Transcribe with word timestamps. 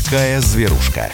такая 0.00 0.40
зверушка. 0.40 1.10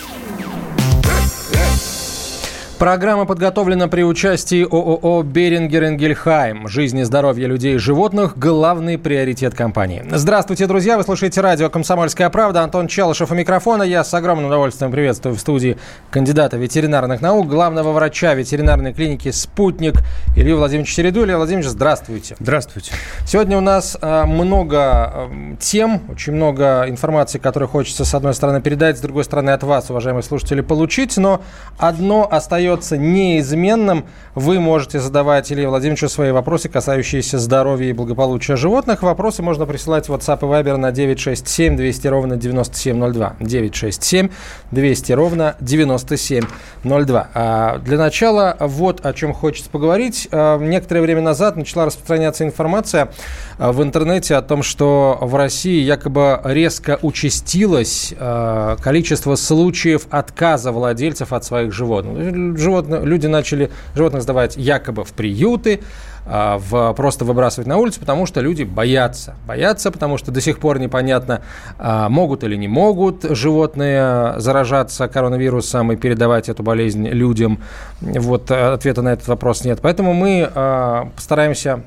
Программа 2.84 3.24
подготовлена 3.24 3.88
при 3.88 4.02
участии 4.02 4.62
ООО 4.62 5.22
«Берингер 5.22 5.84
Энгельхайм». 5.84 6.68
Жизнь 6.68 6.98
и 6.98 7.04
здоровье 7.04 7.46
людей 7.46 7.76
и 7.76 7.78
животных– 7.78 8.34
главный 8.36 8.98
приоритет 8.98 9.54
компании. 9.54 10.04
Здравствуйте, 10.12 10.66
друзья! 10.66 10.98
Вы 10.98 11.04
слушаете 11.04 11.40
радио 11.40 11.70
«Комсомольская 11.70 12.28
правда». 12.28 12.60
Антон 12.60 12.86
Челышев 12.86 13.30
у 13.30 13.34
микрофона. 13.34 13.84
Я 13.84 14.04
с 14.04 14.12
огромным 14.12 14.48
удовольствием 14.48 14.92
приветствую 14.92 15.34
в 15.34 15.40
студии 15.40 15.78
кандидата 16.10 16.58
ветеринарных 16.58 17.22
наук, 17.22 17.48
главного 17.48 17.90
врача 17.92 18.34
ветеринарной 18.34 18.92
клиники 18.92 19.30
«Спутник» 19.30 20.02
Илью 20.36 20.58
Владимировича 20.58 20.92
Середу. 20.92 21.24
Илья 21.24 21.38
Владимирович, 21.38 21.70
здравствуйте. 21.70 22.36
Здравствуйте. 22.38 22.92
Сегодня 23.24 23.56
у 23.56 23.62
нас 23.62 23.96
э, 23.98 24.24
много 24.26 25.10
э, 25.30 25.56
тем, 25.58 26.02
очень 26.10 26.34
много 26.34 26.84
информации, 26.86 27.38
которую 27.38 27.70
хочется, 27.70 28.04
с 28.04 28.14
одной 28.14 28.34
стороны, 28.34 28.60
передать, 28.60 28.98
с 28.98 29.00
другой 29.00 29.24
стороны, 29.24 29.48
от 29.52 29.62
вас, 29.62 29.88
уважаемые 29.88 30.22
слушатели, 30.22 30.60
получить. 30.60 31.16
Но 31.16 31.40
одно 31.78 32.28
остается 32.30 32.73
остается 32.74 32.96
неизменным. 32.98 34.04
Вы 34.34 34.58
можете 34.58 34.98
задавать 34.98 35.52
Илье 35.52 35.68
Владимировичу 35.68 36.08
свои 36.08 36.32
вопросы, 36.32 36.68
касающиеся 36.68 37.38
здоровья 37.38 37.90
и 37.90 37.92
благополучия 37.92 38.56
животных. 38.56 39.02
Вопросы 39.02 39.42
можно 39.42 39.64
присылать 39.64 40.08
в 40.08 40.12
WhatsApp 40.12 40.38
и 40.40 40.44
Viber 40.44 40.76
на 40.76 40.90
967 40.90 41.76
200 41.76 42.06
ровно 42.08 42.36
9702. 42.36 43.36
967 43.38 44.28
200 44.72 45.12
ровно 45.12 45.56
9702. 45.60 47.28
А 47.32 47.78
для 47.78 47.96
начала 47.96 48.56
вот 48.58 49.06
о 49.06 49.12
чем 49.12 49.32
хочется 49.32 49.70
поговорить. 49.70 50.28
А, 50.32 50.58
некоторое 50.58 51.00
время 51.02 51.22
назад 51.22 51.56
начала 51.56 51.86
распространяться 51.86 52.44
информация 52.44 53.12
а, 53.58 53.72
в 53.72 53.82
интернете 53.84 54.34
о 54.34 54.42
том, 54.42 54.64
что 54.64 55.18
в 55.20 55.36
России 55.36 55.80
якобы 55.80 56.40
резко 56.42 56.98
участилось 57.02 58.12
а, 58.18 58.76
количество 58.82 59.36
случаев 59.36 60.08
отказа 60.10 60.72
владельцев 60.72 61.32
от 61.32 61.44
своих 61.44 61.72
животных 61.72 62.53
животных, 62.58 63.04
люди 63.04 63.26
начали 63.26 63.70
животных 63.94 64.22
сдавать 64.22 64.56
якобы 64.56 65.04
в 65.04 65.12
приюты, 65.12 65.80
а, 66.26 66.58
в, 66.58 66.94
просто 66.94 67.24
выбрасывать 67.24 67.66
на 67.66 67.76
улицу, 67.76 68.00
потому 68.00 68.24
что 68.24 68.40
люди 68.40 68.62
боятся. 68.62 69.34
Боятся, 69.46 69.90
потому 69.90 70.16
что 70.16 70.32
до 70.32 70.40
сих 70.40 70.58
пор 70.58 70.78
непонятно, 70.78 71.42
а, 71.78 72.08
могут 72.08 72.44
или 72.44 72.56
не 72.56 72.68
могут 72.68 73.24
животные 73.24 74.38
заражаться 74.40 75.06
коронавирусом 75.06 75.92
и 75.92 75.96
передавать 75.96 76.48
эту 76.48 76.62
болезнь 76.62 77.06
людям. 77.08 77.60
Вот 78.00 78.50
ответа 78.50 79.02
на 79.02 79.12
этот 79.12 79.28
вопрос 79.28 79.64
нет. 79.64 79.80
Поэтому 79.82 80.14
мы 80.14 80.50
а, 80.54 81.10
постараемся 81.14 81.82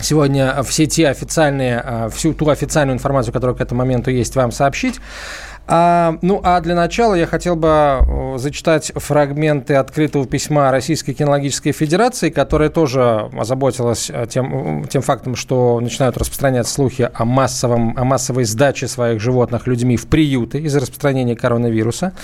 сегодня 0.00 0.62
все 0.62 0.86
те 0.86 1.08
официальные, 1.08 2.10
всю 2.12 2.32
ту 2.32 2.50
официальную 2.50 2.96
информацию, 2.96 3.32
которая 3.32 3.56
к 3.56 3.60
этому 3.60 3.80
моменту 3.80 4.10
есть, 4.10 4.36
вам 4.36 4.52
сообщить. 4.52 5.00
А, 5.70 6.16
ну, 6.22 6.40
а 6.42 6.58
для 6.62 6.74
начала 6.74 7.14
я 7.14 7.26
хотел 7.26 7.54
бы 7.54 7.68
э, 7.68 8.38
зачитать 8.38 8.90
фрагменты 8.96 9.74
открытого 9.74 10.26
письма 10.26 10.70
Российской 10.70 11.12
кинологической 11.12 11.72
федерации, 11.72 12.30
которая 12.30 12.70
тоже 12.70 13.28
озаботилась 13.38 14.08
э, 14.08 14.26
тем, 14.30 14.86
тем 14.88 15.02
фактом, 15.02 15.36
что 15.36 15.78
начинают 15.80 16.16
распространяться 16.16 16.72
слухи 16.72 17.10
о, 17.12 17.24
массовом, 17.26 17.94
о 17.98 18.04
массовой 18.04 18.44
сдаче 18.44 18.88
своих 18.88 19.20
животных 19.20 19.66
людьми 19.66 19.98
в 19.98 20.06
приюты 20.06 20.58
из-за 20.60 20.80
распространения 20.80 21.36
коронавируса. 21.36 22.14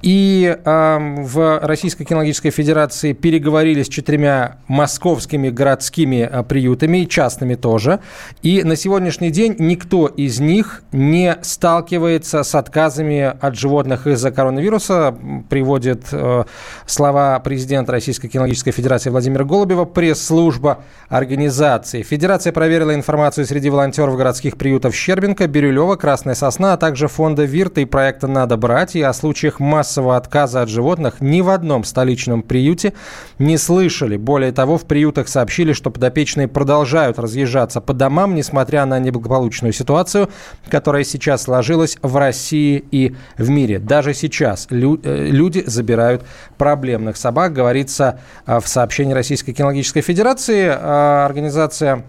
И 0.00 0.56
э, 0.64 0.98
в 1.18 1.58
Российской 1.60 2.06
кинологической 2.06 2.50
федерации 2.50 3.12
переговорили 3.12 3.82
с 3.82 3.88
четырьмя 3.88 4.56
московскими 4.66 5.50
городскими 5.50 6.26
э, 6.30 6.42
приютами, 6.42 7.02
и 7.02 7.08
частными 7.08 7.54
тоже. 7.54 8.00
И 8.42 8.62
на 8.62 8.76
сегодняшний 8.76 9.30
день 9.30 9.56
никто 9.58 10.06
из 10.06 10.40
них 10.40 10.84
не 10.90 11.36
сталкивается 11.42 12.42
с 12.42 12.54
отказом 12.54 12.77
отказами 12.78 13.34
от 13.40 13.56
животных 13.56 14.06
из-за 14.06 14.30
коронавируса, 14.30 15.14
приводит 15.48 16.04
э, 16.12 16.44
слова 16.86 17.40
президента 17.40 17.90
Российской 17.90 18.28
кинологической 18.28 18.72
федерации 18.72 19.10
Владимира 19.10 19.44
Голубева, 19.44 19.84
пресс-служба 19.84 20.78
организации. 21.08 22.02
Федерация 22.02 22.52
проверила 22.52 22.94
информацию 22.94 23.46
среди 23.46 23.68
волонтеров 23.68 24.16
городских 24.16 24.56
приютов 24.56 24.94
Щербинка, 24.94 25.48
Бирюлева, 25.48 25.96
Красная 25.96 26.36
Сосна, 26.36 26.74
а 26.74 26.76
также 26.76 27.08
фонда 27.08 27.42
Вирта 27.42 27.80
и 27.80 27.84
проекта 27.84 28.28
«Надо 28.28 28.56
брать». 28.56 28.94
И 28.94 29.02
о 29.02 29.12
случаях 29.12 29.58
массового 29.58 30.16
отказа 30.16 30.62
от 30.62 30.68
животных 30.68 31.20
ни 31.20 31.40
в 31.40 31.50
одном 31.50 31.82
столичном 31.82 32.42
приюте 32.42 32.92
не 33.40 33.58
слышали. 33.58 34.16
Более 34.16 34.52
того, 34.52 34.78
в 34.78 34.84
приютах 34.84 35.26
сообщили, 35.26 35.72
что 35.72 35.90
подопечные 35.90 36.46
продолжают 36.46 37.18
разъезжаться 37.18 37.80
по 37.80 37.92
домам, 37.92 38.36
несмотря 38.36 38.86
на 38.86 39.00
неблагополучную 39.00 39.72
ситуацию, 39.72 40.28
которая 40.70 41.02
сейчас 41.02 41.42
сложилась 41.42 41.98
в 42.02 42.16
России 42.16 42.67
России 42.68 42.84
и 42.90 43.14
в 43.36 43.48
мире. 43.50 43.78
Даже 43.78 44.14
сейчас 44.14 44.66
лю- 44.70 45.00
э, 45.02 45.26
люди 45.30 45.62
забирают 45.66 46.22
проблемных 46.56 47.16
собак, 47.16 47.52
говорится 47.52 48.20
э, 48.46 48.60
в 48.60 48.68
сообщении 48.68 49.12
Российской 49.14 49.52
кинологической 49.52 50.02
федерации. 50.02 50.66
Э, 50.66 51.24
организация 51.24 52.04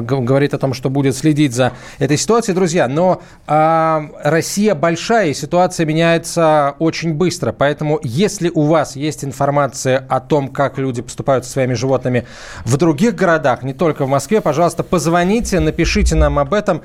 говорит 0.00 0.54
о 0.54 0.58
том, 0.58 0.74
что 0.74 0.90
будет 0.90 1.16
следить 1.16 1.54
за 1.54 1.72
этой 1.98 2.16
ситуацией, 2.16 2.54
друзья. 2.54 2.88
Но 2.88 3.22
э, 3.46 4.00
Россия 4.22 4.74
большая, 4.74 5.28
и 5.28 5.34
ситуация 5.34 5.86
меняется 5.86 6.74
очень 6.78 7.14
быстро. 7.14 7.52
Поэтому, 7.52 8.00
если 8.02 8.50
у 8.52 8.62
вас 8.62 8.96
есть 8.96 9.24
информация 9.24 10.04
о 10.08 10.20
том, 10.20 10.48
как 10.48 10.78
люди 10.78 11.02
поступают 11.02 11.44
со 11.44 11.52
своими 11.52 11.74
животными 11.74 12.26
в 12.64 12.76
других 12.76 13.14
городах, 13.14 13.62
не 13.62 13.74
только 13.74 14.04
в 14.04 14.08
Москве, 14.08 14.40
пожалуйста, 14.40 14.82
позвоните, 14.82 15.60
напишите 15.60 16.14
нам 16.14 16.38
об 16.38 16.52
этом. 16.52 16.82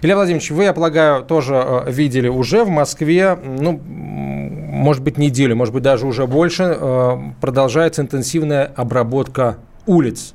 Илья 0.00 0.16
Владимирович, 0.16 0.50
вы, 0.50 0.64
я 0.64 0.72
полагаю, 0.72 1.22
тоже 1.22 1.54
э, 1.54 1.90
видели 1.90 2.28
уже 2.28 2.64
в 2.64 2.68
Москве, 2.68 3.38
ну, 3.42 3.80
может 3.82 5.02
быть, 5.02 5.18
неделю, 5.18 5.56
может 5.56 5.72
быть, 5.74 5.82
даже 5.82 6.06
уже 6.06 6.26
больше, 6.26 6.76
э, 6.78 7.18
продолжается 7.40 8.02
интенсивная 8.02 8.72
обработка 8.74 9.58
улиц 9.86 10.34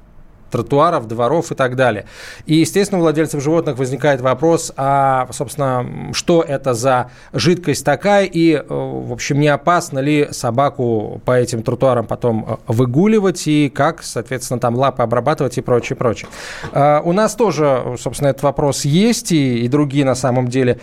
тротуаров, 0.52 1.08
дворов 1.08 1.52
и 1.52 1.56
так 1.56 1.76
далее. 1.76 2.06
И, 2.46 2.56
естественно, 2.56 3.00
у 3.00 3.04
владельцев 3.04 3.42
животных 3.42 3.78
возникает 3.78 4.22
вопрос, 4.22 4.74
а, 4.76 5.28
собственно, 5.32 6.14
что 6.14 6.42
это 6.42 6.74
за 6.74 7.12
жидкость 7.34 7.86
такая, 7.86 8.26
и, 8.26 8.54
э, 8.54 8.64
в 8.68 9.12
общем, 9.12 9.40
не 9.40 9.48
опасно 9.48 10.00
ли 10.00 10.28
собаку 10.32 11.22
по 11.26 11.38
этим 11.38 11.64
тротуарам 11.64 12.06
потом 12.06 12.46
э, 12.48 12.56
выгуливать, 12.68 13.48
и 13.48 13.70
как, 13.70 14.04
соответственно, 14.04 14.60
там 14.60 14.76
лапы 14.76 15.04
обрабатывать 15.04 15.58
и 15.58 15.62
прочее, 15.62 15.96
прочее. 15.96 16.30
А, 16.72 17.02
у 17.04 17.14
нас 17.14 17.36
тоже, 17.36 17.96
собственно, 18.00 18.30
этот 18.30 18.44
вопрос 18.44 18.86
есть, 18.86 19.32
и, 19.32 19.66
и 19.66 19.68
другие, 19.68 20.06
на 20.06 20.16
самом 20.16 20.48
деле, 20.48 20.80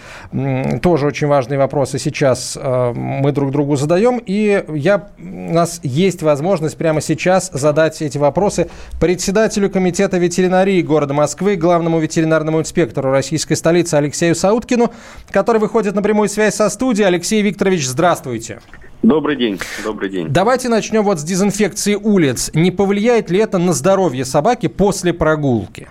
тоже 0.82 1.06
очень 1.06 1.26
важные 1.26 1.58
вопросы 1.58 1.98
сейчас 1.98 2.58
э, 2.60 2.92
мы 2.94 3.32
друг 3.32 3.50
другу 3.50 3.76
задаем, 3.76 4.20
и 4.24 4.64
я, 4.74 5.08
у 5.18 5.52
нас 5.52 5.80
есть 5.82 6.22
возможность 6.22 6.76
прямо 6.76 7.00
сейчас 7.00 7.50
задать 7.52 8.02
эти 8.02 8.18
вопросы 8.18 8.68
председателю 9.00 9.53
председателю 9.54 9.70
Комитета 9.70 10.18
ветеринарии 10.18 10.82
города 10.82 11.14
Москвы, 11.14 11.54
главному 11.54 12.00
ветеринарному 12.00 12.60
инспектору 12.60 13.12
российской 13.12 13.54
столицы 13.54 13.94
Алексею 13.94 14.34
Сауткину, 14.34 14.90
который 15.30 15.60
выходит 15.60 15.94
на 15.94 16.02
прямую 16.02 16.28
связь 16.28 16.56
со 16.56 16.68
студией. 16.68 17.06
Алексей 17.06 17.40
Викторович, 17.40 17.86
здравствуйте. 17.86 18.58
Добрый 19.04 19.36
день, 19.36 19.60
добрый 19.84 20.10
день. 20.10 20.26
Давайте 20.28 20.68
начнем 20.68 21.02
вот 21.02 21.20
с 21.20 21.22
дезинфекции 21.22 21.94
улиц. 21.94 22.50
Не 22.52 22.72
повлияет 22.72 23.30
ли 23.30 23.38
это 23.38 23.58
на 23.58 23.72
здоровье 23.72 24.24
собаки 24.24 24.66
после 24.66 25.12
прогулки? 25.12 25.86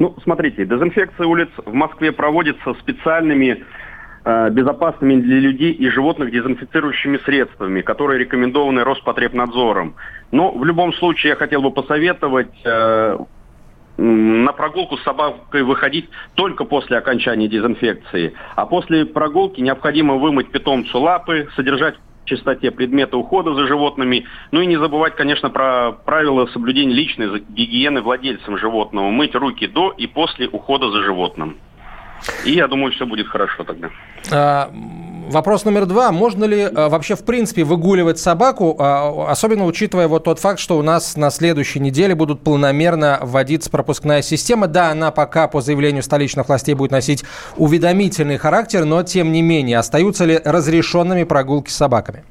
Ну, 0.00 0.16
смотрите, 0.24 0.64
дезинфекция 0.64 1.26
улиц 1.26 1.50
в 1.64 1.72
Москве 1.72 2.10
проводится 2.10 2.74
специальными 2.80 3.62
безопасными 4.24 5.20
для 5.20 5.40
людей 5.40 5.72
и 5.72 5.88
животных 5.88 6.30
дезинфицирующими 6.30 7.18
средствами, 7.24 7.80
которые 7.80 8.20
рекомендованы 8.20 8.84
Роспотребнадзором. 8.84 9.94
Но 10.30 10.52
в 10.52 10.64
любом 10.64 10.92
случае 10.94 11.30
я 11.30 11.36
хотел 11.36 11.60
бы 11.60 11.72
посоветовать 11.72 12.54
э, 12.64 13.18
на 13.96 14.52
прогулку 14.52 14.96
с 14.96 15.02
собакой 15.02 15.62
выходить 15.62 16.08
только 16.34 16.64
после 16.64 16.98
окончания 16.98 17.48
дезинфекции. 17.48 18.34
А 18.56 18.66
после 18.66 19.06
прогулки 19.06 19.60
необходимо 19.60 20.16
вымыть 20.16 20.50
питомцу 20.50 21.00
лапы, 21.00 21.48
содержать 21.56 21.96
в 22.24 22.28
чистоте 22.28 22.70
предметы 22.70 23.16
ухода 23.16 23.54
за 23.54 23.66
животными. 23.66 24.24
Ну 24.50 24.60
и 24.60 24.66
не 24.66 24.76
забывать, 24.76 25.16
конечно, 25.16 25.50
про 25.50 25.92
правила 25.92 26.46
соблюдения 26.46 26.94
личной 26.94 27.40
гигиены 27.48 28.00
владельцам 28.00 28.56
животного. 28.56 29.10
Мыть 29.10 29.34
руки 29.34 29.66
до 29.66 29.90
и 29.90 30.06
после 30.06 30.48
ухода 30.48 30.90
за 30.90 31.02
животным. 31.02 31.56
И 32.44 32.52
я 32.52 32.68
думаю, 32.68 32.92
все 32.92 33.06
будет 33.06 33.28
хорошо 33.28 33.64
тогда. 33.64 33.88
А, 34.30 34.70
вопрос 35.30 35.64
номер 35.64 35.86
два. 35.86 36.12
Можно 36.12 36.44
ли 36.44 36.62
а, 36.62 36.88
вообще 36.88 37.14
в 37.14 37.24
принципе 37.24 37.64
выгуливать 37.64 38.18
собаку, 38.18 38.76
а, 38.78 39.30
особенно 39.30 39.64
учитывая 39.64 40.08
вот 40.08 40.24
тот 40.24 40.38
факт, 40.38 40.58
что 40.58 40.78
у 40.78 40.82
нас 40.82 41.16
на 41.16 41.30
следующей 41.30 41.80
неделе 41.80 42.14
будут 42.14 42.42
планомерно 42.42 43.18
вводиться 43.22 43.70
пропускная 43.70 44.22
система. 44.22 44.66
Да, 44.66 44.90
она 44.90 45.10
пока 45.10 45.48
по 45.48 45.60
заявлению 45.60 46.02
столичных 46.02 46.48
властей 46.48 46.74
будет 46.74 46.90
носить 46.90 47.24
уведомительный 47.56 48.38
характер, 48.38 48.84
но 48.84 49.02
тем 49.02 49.32
не 49.32 49.42
менее, 49.42 49.78
остаются 49.78 50.24
ли 50.24 50.40
разрешенными 50.44 51.24
прогулки 51.24 51.70
с 51.70 51.76
собаками? 51.76 52.24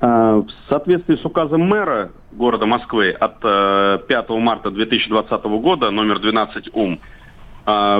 В 0.00 0.46
соответствии 0.70 1.16
с 1.16 1.24
указом 1.26 1.60
мэра 1.60 2.10
города 2.32 2.64
Москвы 2.64 3.10
от 3.10 3.40
5 3.40 4.08
э, 4.08 4.38
марта 4.38 4.70
2020 4.70 5.44
года, 5.44 5.90
номер 5.90 6.20
12 6.20 6.70
УМ, 6.72 7.00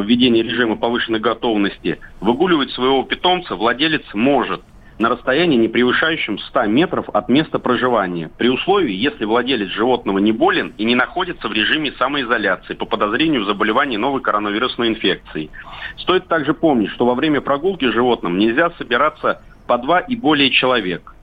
введения 0.03 0.43
режима 0.43 0.77
повышенной 0.77 1.21
готовности, 1.21 1.99
выгуливать 2.21 2.71
своего 2.71 3.03
питомца 3.03 3.57
владелец 3.57 4.05
может 4.15 4.63
на 4.99 5.09
расстоянии, 5.09 5.57
не 5.57 5.69
превышающем 5.69 6.39
100 6.39 6.67
метров 6.67 7.09
от 7.09 7.29
места 7.31 7.59
проживания, 7.59 8.31
при 8.37 8.49
условии, 8.49 8.95
если 8.95 9.25
владелец 9.25 9.69
животного 9.69 10.19
не 10.19 10.31
болен 10.31 10.75
и 10.77 10.85
не 10.85 10.95
находится 10.95 11.49
в 11.49 11.53
режиме 11.53 11.93
самоизоляции 11.93 12.75
по 12.75 12.85
подозрению 12.85 13.43
в 13.43 13.47
заболевании 13.47 13.97
новой 13.97 14.21
коронавирусной 14.21 14.89
инфекцией. 14.89 15.51
Стоит 15.97 16.29
также 16.29 16.53
помнить, 16.53 16.91
что 16.91 17.07
во 17.07 17.15
время 17.15 17.41
прогулки 17.41 17.87
животным 17.87 18.39
нельзя 18.39 18.71
собираться 18.77 19.43
по 19.67 19.79
два 19.79 20.01
и 20.01 20.17
более 20.17 20.51
человек– 20.51 21.15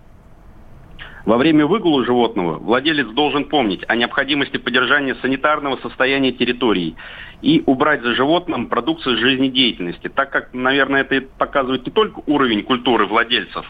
во 1.27 1.35
время 1.35 1.67
выгула 1.67 2.05
животного 2.05 2.57
владелец 2.57 3.07
должен 3.07 3.43
помнить 3.43 3.83
о 3.89 3.97
необходимости 3.97 4.55
поддержания 4.55 5.13
санитарного 5.21 5.75
состояния 5.81 6.31
территории 6.31 6.95
и 7.41 7.61
убрать 7.65 8.01
за 8.01 8.15
животным 8.15 8.67
продукцию 8.67 9.17
жизнедеятельности, 9.17 10.07
так 10.07 10.29
как, 10.29 10.53
наверное, 10.53 11.01
это 11.01 11.27
показывает 11.37 11.85
не 11.85 11.91
только 11.91 12.21
уровень 12.27 12.63
культуры 12.63 13.07
владельцев, 13.07 13.65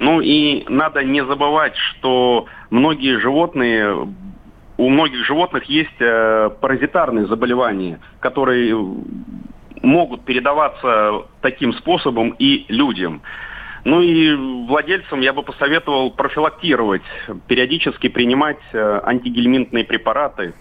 но 0.00 0.20
и 0.20 0.64
надо 0.68 1.04
не 1.04 1.24
забывать, 1.24 1.76
что 1.76 2.46
многие 2.70 3.20
животные 3.20 4.08
у 4.76 4.88
многих 4.90 5.24
животных 5.24 5.62
есть 5.66 6.00
э, 6.00 6.50
паразитарные 6.60 7.26
заболевания, 7.26 8.00
которые 8.18 8.74
могут 9.80 10.24
передаваться 10.24 11.26
таким 11.40 11.72
способом 11.74 12.34
и 12.40 12.66
людям. 12.68 13.22
Ну 13.86 14.00
и 14.00 14.34
владельцам 14.66 15.20
я 15.20 15.32
бы 15.32 15.44
посоветовал 15.44 16.10
профилактировать, 16.10 17.02
периодически 17.46 18.08
принимать 18.08 18.58
э, 18.72 19.00
антигельминтные 19.04 19.84
препараты, 19.84 20.54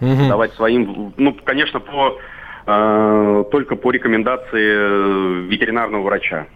угу. 0.00 0.28
давать 0.28 0.52
своим, 0.54 1.14
ну, 1.16 1.36
конечно, 1.44 1.78
по, 1.78 2.18
э, 2.66 3.44
только 3.52 3.76
по 3.76 3.92
рекомендации 3.92 4.48
э, 4.52 5.46
ветеринарного 5.48 6.02
врача. 6.02 6.48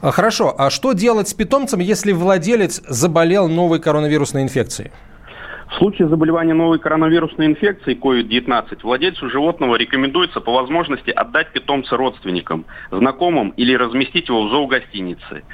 А, 0.00 0.10
хорошо, 0.12 0.54
а 0.56 0.70
что 0.70 0.94
делать 0.94 1.28
с 1.28 1.34
питомцем, 1.34 1.80
если 1.80 2.12
владелец 2.12 2.80
заболел 2.88 3.50
новой 3.50 3.80
коронавирусной 3.80 4.44
инфекцией? 4.44 4.92
В 5.72 5.78
случае 5.78 6.08
заболевания 6.08 6.52
новой 6.52 6.78
коронавирусной 6.78 7.46
инфекцией 7.46 7.98
COVID-19 7.98 8.80
владельцу 8.82 9.30
животного 9.30 9.76
рекомендуется 9.76 10.40
по 10.40 10.52
возможности 10.52 11.08
отдать 11.08 11.50
питомца 11.52 11.96
родственникам, 11.96 12.66
знакомым 12.90 13.50
или 13.56 13.74
разместить 13.74 14.28
его 14.28 14.46
в 14.46 14.50
зоогостинице. 14.50 15.44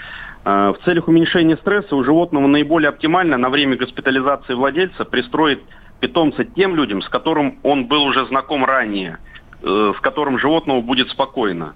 А, 0.44 0.72
в 0.72 0.78
целях 0.84 1.06
уменьшения 1.06 1.56
стресса 1.58 1.94
у 1.94 2.02
животного 2.02 2.48
наиболее 2.48 2.88
оптимально 2.88 3.38
на 3.38 3.48
время 3.48 3.76
госпитализации 3.76 4.54
владельца 4.54 5.04
пристроить 5.04 5.60
питомца 6.00 6.44
тем 6.44 6.74
людям, 6.74 7.00
с 7.00 7.08
которым 7.08 7.60
он 7.62 7.86
был 7.86 8.02
уже 8.02 8.26
знаком 8.26 8.64
ранее, 8.64 9.18
э, 9.62 9.92
с 9.96 10.00
которым 10.00 10.40
животному 10.40 10.82
будет 10.82 11.10
спокойно. 11.10 11.74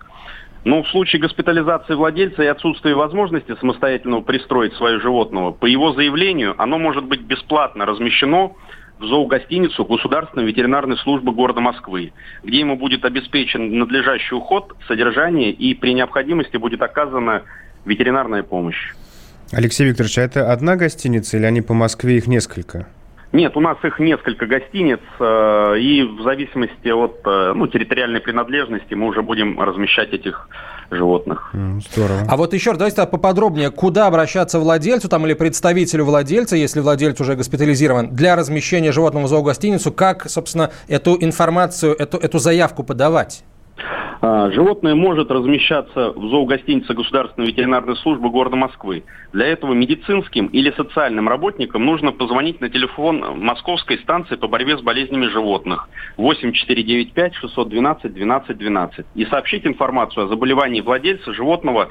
Но 0.65 0.83
в 0.83 0.89
случае 0.91 1.21
госпитализации 1.21 1.95
владельца 1.95 2.43
и 2.43 2.47
отсутствия 2.47 2.95
возможности 2.95 3.57
самостоятельно 3.59 4.21
пристроить 4.21 4.75
свое 4.75 5.01
животного, 5.01 5.51
по 5.51 5.67
его 5.67 5.93
заявлению, 5.93 6.55
оно 6.57 6.79
может 6.79 7.05
быть 7.05 7.23
бесплатно 7.23 7.85
размещено 7.85 8.53
в 9.01 9.07
зоогостиницу 9.07 9.85
Государственной 9.85 10.47
ветеринарной 10.47 10.97
службы 10.99 11.33
города 11.33 11.61
Москвы, 11.61 12.13
где 12.45 12.61
ему 12.61 12.77
будет 12.77 13.05
обеспечен 13.05 13.77
надлежащий 13.77 14.35
уход, 14.37 14.77
содержание 14.87 15.51
и 15.51 15.75
при 15.75 15.95
необходимости 15.95 16.57
будет 16.57 16.81
оказана 16.83 17.43
ветеринарная 17.85 18.45
помощь. 18.45 18.93
Алексей 19.51 19.89
Викторович, 19.89 20.19
а 20.19 20.23
это 20.23 20.53
одна 20.53 20.77
гостиница 20.77 21.37
или 21.37 21.45
они 21.45 21.61
по 21.61 21.75
Москве 21.75 22.17
их 22.17 22.29
несколько? 22.29 22.87
Нет, 23.33 23.57
у 23.57 23.61
нас 23.61 23.79
их 23.83 23.99
несколько 23.99 24.47
гостиниц, 24.47 25.01
э, 25.19 25.79
и 25.79 26.03
в 26.03 26.23
зависимости 26.23 26.89
от 26.89 27.21
э, 27.25 27.53
ну, 27.55 27.67
территориальной 27.67 28.21
принадлежности 28.21 28.93
мы 28.93 29.07
уже 29.07 29.23
будем 29.23 29.59
размещать 29.59 30.13
этих 30.13 30.49
животных. 30.91 31.51
Здорово. 31.55 32.21
А 32.29 32.37
вот 32.37 32.53
еще 32.53 32.71
раз, 32.71 32.79
давайте 32.79 33.07
поподробнее, 33.07 33.71
куда 33.71 34.07
обращаться 34.07 34.59
владельцу 34.59 35.09
там, 35.09 35.25
или 35.27 35.33
представителю 35.33 36.05
владельца, 36.05 36.57
если 36.57 36.81
владелец 36.81 37.19
уже 37.21 37.35
госпитализирован, 37.35 38.15
для 38.15 38.37
размещения 38.37 38.93
животного 38.93 39.25
в 39.25 39.29
зоогостиницу, 39.29 39.93
как, 39.93 40.29
собственно, 40.29 40.71
эту 40.89 41.17
информацию, 41.19 41.95
эту, 41.99 42.19
эту 42.19 42.39
заявку 42.39 42.85
подавать? 42.85 43.45
А, 44.21 44.51
животное 44.51 44.95
может 44.95 45.31
размещаться 45.31 46.13
в 46.13 46.29
зоогостинице 46.29 46.95
Государственной 46.95 47.49
ветеринарной 47.49 47.97
службы 47.97 48.31
города 48.31 48.57
Москвы. 48.57 49.05
Для 49.33 49.47
этого 49.47 49.73
медицинским 49.73 50.47
или 50.47 50.71
социальным 50.73 51.29
работникам 51.29 51.85
нужно 51.85 52.13
позвонить 52.13 52.61
на 52.61 52.69
телефон 52.69 53.41
Московской 53.41 53.99
станции 53.99 54.37
по 54.37 54.47
борьбе 54.47 54.79
с 54.79 54.83
болезнями 54.83 55.27
животных 55.27 55.89
8495 56.19 57.35
612 57.35 58.15
12 58.15 58.59
12 58.59 59.07
и 59.15 59.25
сообщить 59.27 59.67
информацию 59.67 60.27
о 60.27 60.29
заболевании 60.29 60.83
владельца 60.83 61.33
животного 61.33 61.89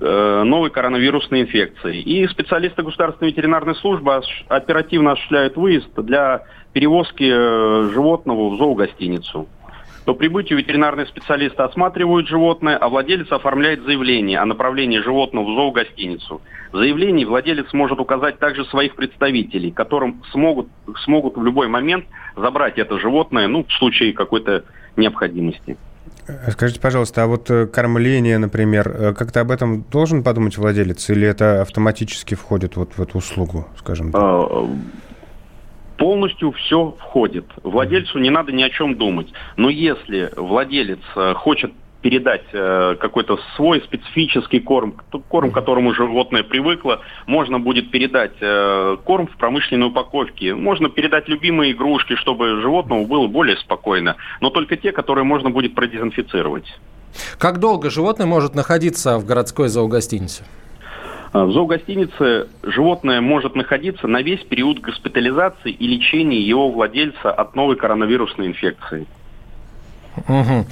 э, 0.00 0.42
новой 0.42 0.70
коронавирусной 0.70 1.42
инфекцией. 1.42 2.00
И 2.00 2.26
специалисты 2.26 2.82
Государственной 2.82 3.30
ветеринарной 3.30 3.76
службы 3.76 4.20
оперативно 4.48 5.12
осуществляют 5.12 5.56
выезд 5.56 5.90
для 5.96 6.42
перевозки 6.72 7.30
э, 7.30 7.90
животного 7.92 8.50
в 8.50 8.58
зоогостиницу. 8.58 9.46
По 10.06 10.14
прибытию 10.14 10.58
ветеринарные 10.58 11.04
специалисты 11.06 11.60
осматривают 11.64 12.28
животное, 12.28 12.76
а 12.76 12.88
владелец 12.88 13.30
оформляет 13.32 13.82
заявление 13.82 14.38
о 14.38 14.46
направлении 14.46 15.00
животного 15.00 15.44
в 15.44 15.56
зоогостиницу. 15.56 16.40
В 16.70 16.76
заявлении 16.76 17.24
владелец 17.24 17.72
может 17.72 17.98
указать 17.98 18.38
также 18.38 18.64
своих 18.66 18.94
представителей, 18.94 19.72
которым 19.72 20.22
смогут, 20.30 20.68
смогут 21.04 21.36
в 21.36 21.42
любой 21.42 21.66
момент 21.66 22.04
забрать 22.36 22.78
это 22.78 23.00
животное, 23.00 23.48
ну, 23.48 23.64
в 23.64 23.72
случае 23.72 24.12
какой-то 24.12 24.62
необходимости. 24.96 25.76
Скажите, 26.50 26.80
пожалуйста, 26.80 27.24
а 27.24 27.26
вот 27.26 27.50
э, 27.50 27.66
кормление, 27.66 28.38
например, 28.38 28.88
э, 28.88 29.12
как-то 29.12 29.40
об 29.40 29.50
этом 29.50 29.82
должен 29.90 30.22
подумать 30.22 30.56
владелец, 30.56 31.10
или 31.10 31.26
это 31.26 31.62
автоматически 31.62 32.36
входит 32.36 32.76
вот 32.76 32.92
в 32.96 33.02
эту 33.02 33.18
услугу, 33.18 33.66
скажем 33.76 34.12
так? 34.12 34.22
Полностью 35.96 36.52
все 36.52 36.94
входит. 36.98 37.46
Владельцу 37.62 38.18
не 38.18 38.30
надо 38.30 38.52
ни 38.52 38.62
о 38.62 38.70
чем 38.70 38.96
думать. 38.96 39.28
Но 39.56 39.70
если 39.70 40.30
владелец 40.36 41.00
э, 41.14 41.34
хочет 41.34 41.72
передать 42.06 42.44
э, 42.52 42.96
какой-то 43.00 43.38
свой 43.56 43.80
специфический 43.80 44.60
корм, 44.60 44.94
корм, 45.28 45.50
к 45.50 45.54
которому 45.54 45.92
животное 45.92 46.44
привыкло, 46.44 47.00
можно 47.26 47.58
будет 47.58 47.90
передать 47.90 48.34
э, 48.40 48.96
корм 49.04 49.26
в 49.26 49.36
промышленной 49.36 49.88
упаковке, 49.88 50.54
можно 50.54 50.88
передать 50.88 51.28
любимые 51.28 51.72
игрушки, 51.72 52.14
чтобы 52.14 52.60
животному 52.60 53.06
было 53.06 53.26
более 53.26 53.56
спокойно, 53.56 54.14
но 54.40 54.50
только 54.50 54.76
те, 54.76 54.92
которые 54.92 55.24
можно 55.24 55.50
будет 55.50 55.74
продезинфицировать. 55.74 56.66
Как 57.38 57.58
долго 57.58 57.90
животное 57.90 58.26
может 58.26 58.54
находиться 58.54 59.18
в 59.18 59.26
городской 59.26 59.68
зоогостинице? 59.68 60.44
А, 61.36 61.44
в 61.44 61.52
зоогостинице 61.52 62.48
животное 62.62 63.20
может 63.20 63.54
находиться 63.56 64.06
на 64.06 64.22
весь 64.22 64.40
период 64.40 64.80
госпитализации 64.80 65.70
и 65.70 65.86
лечения 65.86 66.40
его 66.40 66.70
владельца 66.70 67.30
от 67.30 67.54
новой 67.54 67.76
коронавирусной 67.76 68.46
инфекции. 68.46 69.06
Угу. 70.16 70.66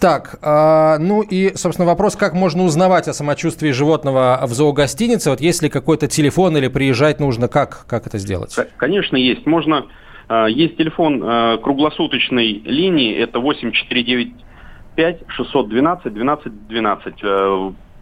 Так, 0.00 0.38
э, 0.42 0.98
ну 1.00 1.22
и, 1.22 1.56
собственно, 1.56 1.86
вопрос, 1.86 2.14
как 2.14 2.34
можно 2.34 2.62
узнавать 2.62 3.08
о 3.08 3.14
самочувствии 3.14 3.72
животного 3.72 4.38
в 4.44 4.52
зоогостинице? 4.52 5.30
Вот 5.30 5.40
есть 5.40 5.62
ли 5.62 5.68
какой-то 5.68 6.06
телефон 6.06 6.56
или 6.56 6.68
приезжать 6.68 7.18
нужно, 7.18 7.48
как, 7.48 7.84
как 7.88 8.06
это 8.06 8.18
сделать? 8.18 8.56
Конечно, 8.76 9.16
есть. 9.16 9.44
Можно, 9.44 9.86
э, 10.28 10.46
есть 10.50 10.76
телефон 10.76 11.20
э, 11.20 11.58
круглосуточной 11.58 12.62
линии, 12.64 13.16
это 13.16 13.40
8495 13.40 15.18
612 15.26 16.14
12 16.14 16.68
12 16.68 17.14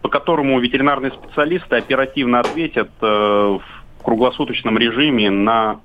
по 0.05 0.09
которому 0.09 0.59
ветеринарные 0.59 1.11
специалисты 1.11 1.77
оперативно 1.77 2.39
ответят 2.41 2.91
э, 3.01 3.05
в 3.07 4.03
круглосуточном 4.03 4.77
режиме 4.77 5.31
на 5.31 5.79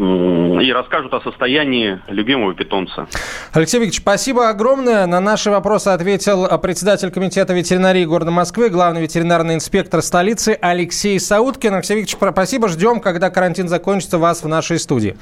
и 0.00 0.72
расскажут 0.72 1.12
о 1.12 1.20
состоянии 1.20 2.00
любимого 2.08 2.54
питомца. 2.54 3.06
Алексей 3.52 3.76
Викторович, 3.76 4.00
спасибо 4.00 4.48
огромное. 4.48 5.04
На 5.06 5.20
наши 5.20 5.50
вопросы 5.50 5.88
ответил 5.88 6.48
председатель 6.58 7.10
комитета 7.10 7.52
ветеринарии 7.52 8.06
города 8.06 8.30
Москвы, 8.30 8.70
главный 8.70 9.02
ветеринарный 9.02 9.56
инспектор 9.56 10.00
столицы 10.00 10.56
Алексей 10.58 11.20
Сауткин. 11.20 11.74
Алексей 11.74 12.00
Викторович, 12.00 12.32
спасибо. 12.32 12.68
Ждем, 12.68 13.00
когда 13.00 13.28
карантин 13.28 13.68
закончится, 13.68 14.16
вас 14.16 14.42
в 14.42 14.48
нашей 14.48 14.78
студии. 14.78 15.16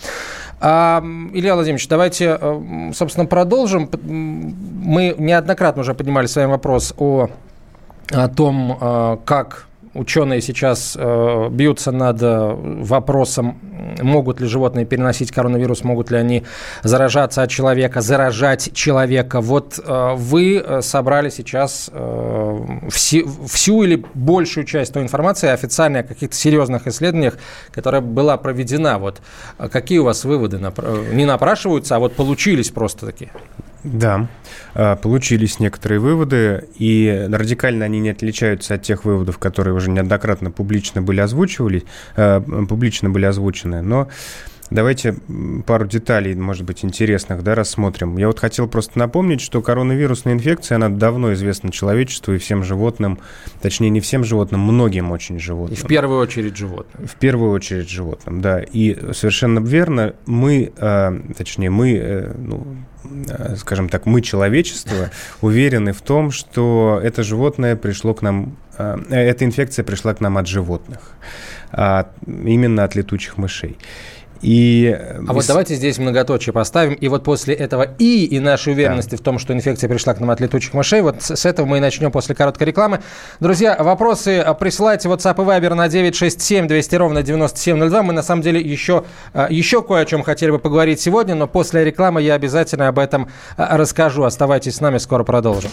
А, 0.61 1.03
Илья 1.33 1.55
Владимирович, 1.55 1.89
давайте, 1.89 2.39
э, 2.41 2.91
собственно, 2.95 3.27
продолжим. 3.27 3.91
Мы 4.05 5.17
неоднократно 5.19 5.83
уже 5.83 5.95
поднимали 5.95 6.27
с 6.27 6.37
вами 6.37 6.51
вопрос 6.51 6.95
о, 6.99 7.29
о 8.11 8.29
том, 8.29 8.79
э, 8.81 9.17
как 9.25 9.67
ученые 9.95 10.41
сейчас 10.41 10.97
э, 10.99 11.49
бьются 11.51 11.91
над 11.93 12.23
э, 12.23 12.55
вопросом, 12.83 13.59
могут 14.01 14.41
ли 14.41 14.47
животные 14.47 14.87
переносить 14.87 15.33
коронавирус, 15.33 15.83
могут 15.83 16.11
ли 16.11 16.19
они 16.19 16.45
заражаться 16.83 17.43
от 17.43 17.51
человека, 17.51 18.01
заражать 18.01 18.73
человека. 18.75 19.41
Вот 19.41 19.81
вы 19.87 20.65
собрали 20.83 21.31
сейчас 21.31 21.91
всю, 22.91 23.29
всю 23.47 23.83
или 23.85 24.05
большую 24.15 24.67
часть 24.67 24.93
той 24.93 25.03
информации 25.03 25.49
официальной 25.49 26.01
о 26.01 26.03
каких-то 26.03 26.37
серьезных 26.37 26.87
исследованиях, 26.87 27.39
которая 27.73 28.03
была 28.03 28.37
проведена. 28.37 28.99
Вот 28.99 29.21
какие 29.71 29.99
у 29.99 30.05
вас 30.05 30.25
выводы? 30.25 30.61
Не 31.13 31.25
напрашиваются, 31.25 31.97
а 31.97 31.99
вот 31.99 32.15
получились 32.15 32.71
просто 32.71 33.07
такие. 33.07 33.31
Да, 33.85 34.29
а, 34.75 34.97
получились 34.97 35.61
некоторые 35.61 36.01
выводы, 36.01 36.67
и 36.77 37.29
радикально 37.31 37.85
они 37.85 38.01
не 38.01 38.11
отличаются 38.11 38.75
от 38.75 38.83
тех 38.83 39.05
выводов, 39.05 39.39
которые 39.39 39.75
уже 39.75 39.91
неоднократно 39.91 40.51
публично 40.51 41.01
были 41.01 41.21
озвучивались, 41.21 41.85
а, 42.17 42.41
публично 42.41 43.09
были 43.11 43.25
озвучены, 43.25 43.83
но 43.83 44.09
Давайте 44.71 45.15
пару 45.67 45.87
деталей, 45.87 46.35
может 46.35 46.65
быть, 46.65 46.85
интересных, 46.85 47.43
да, 47.43 47.55
рассмотрим. 47.55 48.19
Я 48.19 48.27
вот 48.27 48.39
хотел 48.39 48.69
просто 48.69 48.99
напомнить, 48.99 49.41
что 49.41 49.63
коронавирусная 49.63 50.35
инфекция, 50.35 50.77
она 50.77 50.91
давно 50.91 51.33
известна 51.33 51.73
человечеству 51.73 52.35
и 52.35 52.39
всем 52.39 52.63
животным, 52.63 53.19
точнее, 53.63 53.89
не 53.89 54.01
всем 54.01 54.25
животным, 54.25 54.61
многим 54.61 55.11
очень 55.11 55.39
животным. 55.39 55.79
И 55.79 55.81
в 55.81 55.87
первую 55.87 56.21
очередь 56.21 56.57
животным. 56.57 57.07
В 57.07 57.15
первую 57.17 57.53
очередь 57.53 57.89
животным, 57.89 58.43
да. 58.43 58.61
И 58.61 58.95
совершенно 59.13 59.61
верно, 59.61 60.15
мы, 60.27 60.73
э, 60.77 61.21
точнее, 61.37 61.71
мы, 61.71 61.95
э, 61.95 62.35
ну, 62.37 62.67
э, 63.27 63.57
скажем 63.57 63.89
так, 63.89 64.05
мы, 64.05 64.21
человечество, 64.21 65.11
уверены 65.41 65.93
в 65.93 66.03
том, 66.03 66.31
что 66.31 67.01
это 67.03 67.23
животное 67.23 67.75
пришло 67.75 68.13
к 68.13 68.21
нам, 68.21 68.57
эта 68.77 69.45
инфекция 69.45 69.83
пришла 69.83 70.15
к 70.15 70.21
нам 70.21 70.39
от 70.39 70.47
животных, 70.47 71.01
а 71.73 72.13
именно 72.27 72.85
от 72.85 72.95
летучих 72.95 73.37
мышей. 73.37 73.77
И... 74.43 74.97
А 75.27 75.33
вот 75.33 75.47
давайте 75.47 75.75
здесь 75.75 75.99
многоточие 75.99 76.53
поставим. 76.53 76.95
И 76.95 77.09
вот 77.09 77.25
после 77.25 77.55
этого 77.55 77.87
«и» 77.99 78.25
и 78.25 78.39
нашей 78.39 78.73
уверенности 78.73 79.13
да. 79.13 79.17
в 79.17 79.21
том, 79.21 79.39
что 79.39 79.53
инфекция 79.53 79.89
пришла 79.89 80.15
к 80.15 80.21
нам 80.21 80.31
от 80.31 80.41
летучих 80.41 80.75
мышей, 80.75 81.01
вот 81.01 81.23
с 81.23 81.45
этого 81.45 81.67
мы 81.67 81.79
и 81.79 81.81
начнем 81.81 82.11
после 82.11 82.35
короткой 82.35 82.69
рекламы. 82.69 83.01
Друзья, 83.41 83.77
вопросы 83.79 84.45
присылайте 84.59 85.09
WhatsApp 85.09 85.35
и 85.35 85.47
Viber 85.47 85.75
на 85.75 85.89
967 85.89 86.67
200 86.69 86.95
ровно 86.97 87.23
9702. 87.23 88.03
Мы 88.03 88.13
на 88.13 88.23
самом 88.23 88.43
деле 88.43 88.61
еще, 88.61 89.05
а, 89.33 89.49
еще 89.51 89.83
кое 89.83 90.03
о 90.03 90.05
чем 90.05 90.23
хотели 90.23 90.51
бы 90.51 90.59
поговорить 90.59 91.01
сегодня, 91.01 91.35
но 91.35 91.47
после 91.47 91.85
рекламы 91.85 92.23
я 92.23 92.35
обязательно 92.35 92.89
об 92.89 92.99
этом 92.99 93.29
расскажу. 93.57 94.23
Оставайтесь 94.25 94.77
с 94.77 94.81
нами, 94.81 94.99
скоро 94.99 95.25
продолжим. 95.25 95.71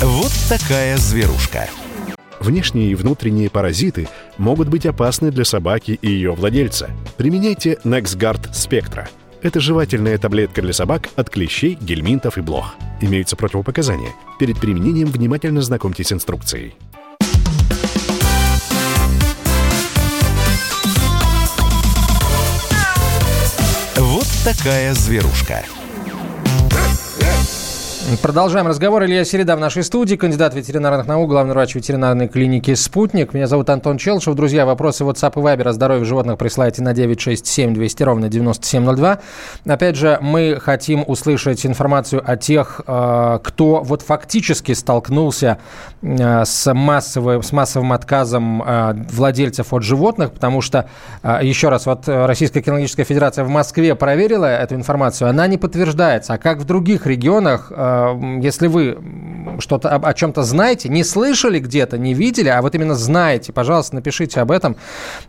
Вот 0.00 0.32
такая 0.48 0.96
зверушка. 0.96 1.68
Внешние 2.40 2.92
и 2.92 2.94
внутренние 2.94 3.50
паразиты 3.50 4.08
могут 4.36 4.68
быть 4.68 4.86
опасны 4.86 5.30
для 5.30 5.44
собаки 5.44 5.98
и 6.00 6.08
ее 6.08 6.32
владельца. 6.32 6.90
Применяйте 7.16 7.78
NexGard 7.84 8.52
Spectra. 8.52 9.08
Это 9.42 9.60
жевательная 9.60 10.18
таблетка 10.18 10.62
для 10.62 10.72
собак 10.72 11.08
от 11.16 11.30
клещей, 11.30 11.78
гельминтов 11.80 12.38
и 12.38 12.40
блох. 12.40 12.74
Имеются 13.00 13.36
противопоказания. 13.36 14.12
Перед 14.38 14.58
применением 14.58 15.08
внимательно 15.08 15.62
знакомьтесь 15.62 16.08
с 16.08 16.12
инструкцией. 16.12 16.74
Вот 23.96 24.26
такая 24.44 24.94
зверушка. 24.94 25.64
Продолжаем 28.16 28.66
разговор. 28.66 29.04
Илья 29.04 29.22
Середа 29.22 29.54
в 29.54 29.60
нашей 29.60 29.82
студии, 29.82 30.16
кандидат 30.16 30.54
ветеринарных 30.54 31.06
наук, 31.06 31.28
главный 31.28 31.52
врач 31.52 31.74
ветеринарной 31.74 32.26
клиники 32.26 32.72
«Спутник». 32.74 33.34
Меня 33.34 33.46
зовут 33.46 33.68
Антон 33.68 33.98
Челшев. 33.98 34.34
Друзья, 34.34 34.64
вопросы 34.64 35.04
WhatsApp 35.04 35.32
и 35.36 35.44
Viber 35.44 35.68
о 35.68 35.72
здоровье 35.74 36.06
животных 36.06 36.38
присылайте 36.38 36.82
на 36.82 36.94
967 36.94 37.74
200 37.74 38.02
ровно 38.04 38.28
9702. 38.30 39.18
Опять 39.66 39.96
же, 39.96 40.18
мы 40.22 40.58
хотим 40.58 41.04
услышать 41.06 41.66
информацию 41.66 42.22
о 42.24 42.38
тех, 42.38 42.80
э, 42.86 43.40
кто 43.42 43.82
вот 43.82 44.00
фактически 44.00 44.72
столкнулся 44.72 45.58
э, 46.00 46.44
с 46.46 46.72
массовым, 46.72 47.42
с 47.42 47.52
массовым 47.52 47.92
отказом 47.92 48.62
э, 48.62 48.94
владельцев 49.10 49.74
от 49.74 49.82
животных, 49.82 50.32
потому 50.32 50.62
что, 50.62 50.88
еще 51.42 51.68
раз, 51.68 51.84
вот 51.84 52.04
Российская 52.06 52.62
кинологическая 52.62 53.04
федерация 53.04 53.44
в 53.44 53.50
Москве 53.50 53.94
проверила 53.94 54.46
эту 54.46 54.76
информацию, 54.76 55.28
она 55.28 55.46
не 55.46 55.58
подтверждается. 55.58 56.32
А 56.32 56.38
как 56.38 56.58
в 56.58 56.64
других 56.64 57.06
регионах 57.06 57.70
если 58.40 58.66
вы 58.66 58.98
что-то 59.60 59.90
о, 59.90 60.14
чем-то 60.14 60.42
знаете, 60.42 60.88
не 60.88 61.04
слышали 61.04 61.58
где-то, 61.58 61.98
не 61.98 62.14
видели, 62.14 62.48
а 62.48 62.62
вот 62.62 62.74
именно 62.74 62.94
знаете, 62.94 63.52
пожалуйста, 63.52 63.96
напишите 63.96 64.40
об 64.40 64.50
этом. 64.50 64.76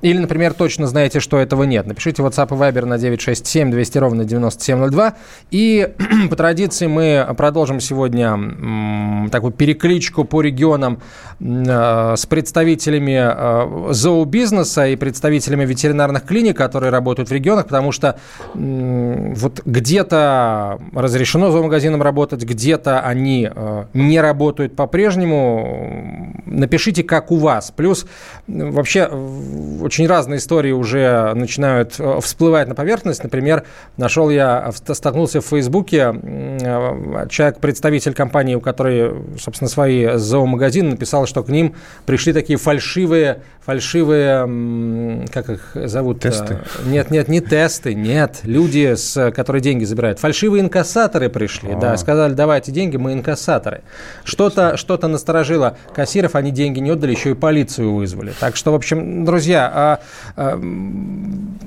Или, 0.01 0.19
например, 0.19 0.53
точно 0.53 0.87
знаете, 0.87 1.19
что 1.19 1.37
этого 1.37 1.63
нет. 1.63 1.87
Напишите 1.87 2.21
WhatsApp 2.21 2.47
и 2.47 2.59
Viber 2.59 2.85
на 2.85 2.97
967 2.97 3.71
200 3.71 3.97
ровно 3.97 4.25
9702. 4.25 5.13
И 5.51 5.89
по 6.29 6.35
традиции 6.35 6.87
мы 6.87 7.27
продолжим 7.37 7.79
сегодня 7.79 9.29
такую 9.29 9.51
перекличку 9.51 10.25
по 10.25 10.41
регионам 10.41 10.99
э, 11.39 12.15
с 12.15 12.25
представителями 12.25 13.19
э, 13.19 13.93
зообизнеса 13.93 14.87
и 14.87 14.95
представителями 14.95 15.65
ветеринарных 15.65 16.25
клиник, 16.25 16.57
которые 16.57 16.91
работают 16.91 17.29
в 17.29 17.33
регионах, 17.33 17.65
потому 17.65 17.91
что 17.91 18.19
вот 18.53 19.61
где-то 19.65 20.79
разрешено 20.93 21.51
зоомагазинам 21.51 22.01
работать, 22.01 22.43
где-то 22.59 22.99
они 22.99 23.49
э, 23.53 23.85
не 23.93 24.19
работают 24.19 24.75
по-прежнему. 24.75 26.35
Напишите, 26.45 27.03
как 27.03 27.31
у 27.31 27.37
вас. 27.37 27.71
Плюс 27.71 28.05
вообще 28.47 29.05
очень 29.05 30.07
разные 30.07 30.39
истории 30.39 30.73
уже 30.73 31.33
начинают 31.35 31.95
э, 31.99 32.19
всплывать 32.21 32.67
на 32.67 32.75
поверхность. 32.75 33.23
Например, 33.23 33.63
нашел 33.95 34.29
я, 34.29 34.71
столкнулся 34.91 35.39
в 35.39 35.45
Фейсбуке, 35.45 36.13
э, 36.13 37.27
человек, 37.29 37.59
представитель 37.59 38.13
компании, 38.13 38.55
у 38.55 38.61
которой, 38.61 39.13
собственно, 39.39 39.69
свои 39.69 40.17
зоомагазины, 40.17 40.91
написал, 40.91 41.27
что 41.27 41.43
к 41.43 41.49
ним 41.49 41.75
пришли 42.05 42.33
такие 42.33 42.59
фальшивые, 42.59 43.41
фальшивые, 43.65 45.25
как 45.31 45.49
их 45.49 45.71
зовут? 45.75 46.19
Тесты. 46.19 46.57
Нет, 46.85 47.09
нет, 47.09 47.29
не 47.29 47.39
тесты, 47.39 47.93
нет. 47.93 48.41
Люди, 48.43 48.95
с, 48.95 49.31
которые 49.31 49.61
деньги 49.61 49.85
забирают. 49.85 50.19
Фальшивые 50.19 50.61
инкассаторы 50.61 51.29
пришли, 51.29 51.69
А-а-а. 51.69 51.79
да, 51.79 51.97
сказали, 51.97 52.33
давайте 52.39 52.71
деньги, 52.71 52.95
мы 52.95 53.11
инкассаторы. 53.11 53.81
Что-то 54.23 54.77
что 54.77 54.97
насторожило 55.07 55.77
кассиров, 55.93 56.35
они 56.35 56.51
деньги 56.51 56.79
не 56.79 56.89
отдали, 56.91 57.11
еще 57.11 57.31
и 57.31 57.33
полицию 57.33 57.93
вызвали. 57.93 58.33
Так 58.39 58.55
что, 58.55 58.71
в 58.71 58.75
общем, 58.75 59.25
друзья, 59.25 59.69
а, 59.73 59.99
а, 60.37 60.61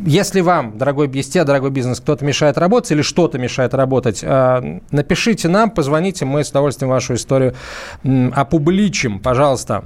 если 0.06 0.40
вам, 0.40 0.78
дорогой 0.78 1.08
бесте, 1.08 1.44
дорогой 1.44 1.70
бизнес, 1.70 2.00
кто-то 2.00 2.24
мешает 2.24 2.56
работать 2.56 2.90
или 2.92 3.02
что-то 3.02 3.38
мешает 3.38 3.74
работать, 3.74 4.24
а, 4.24 4.80
напишите 4.90 5.48
нам, 5.48 5.70
позвоните, 5.70 6.24
мы 6.24 6.42
с 6.42 6.48
удовольствием 6.48 6.90
вашу 6.90 7.14
историю 7.14 7.54
опубличим, 8.34 9.20
пожалуйста. 9.20 9.84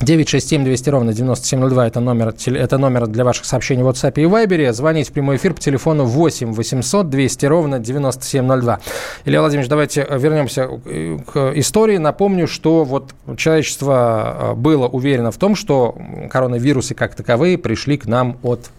967 0.00 0.64
200 0.64 0.90
ровно 0.90 1.12
9702 1.12 1.86
это 1.86 2.00
номер, 2.00 2.34
это 2.46 2.78
номер 2.78 3.06
для 3.06 3.22
ваших 3.22 3.44
сообщений 3.44 3.82
в 3.82 3.88
WhatsApp 3.88 4.14
и 4.16 4.24
Viber. 4.24 4.72
Звоните 4.72 5.10
в 5.10 5.12
прямой 5.12 5.36
эфир 5.36 5.52
по 5.52 5.60
телефону 5.60 6.04
8 6.04 6.52
800 6.52 7.10
200 7.10 7.46
ровно 7.46 7.78
9702. 7.78 8.80
Илья 9.26 9.40
Владимирович, 9.40 9.68
давайте 9.68 10.06
вернемся 10.10 10.68
к 10.68 11.52
истории. 11.54 11.98
Напомню, 11.98 12.48
что 12.48 12.84
вот 12.84 13.14
человечество 13.36 14.52
э, 14.52 14.54
было 14.54 14.88
уверено 14.88 15.30
в 15.30 15.36
том, 15.36 15.54
что 15.54 15.94
коронавирусы 16.30 16.94
как 16.94 17.14
таковые 17.14 17.58
пришли 17.58 17.98
к 17.98 18.06
нам 18.06 18.38
от 18.42 18.70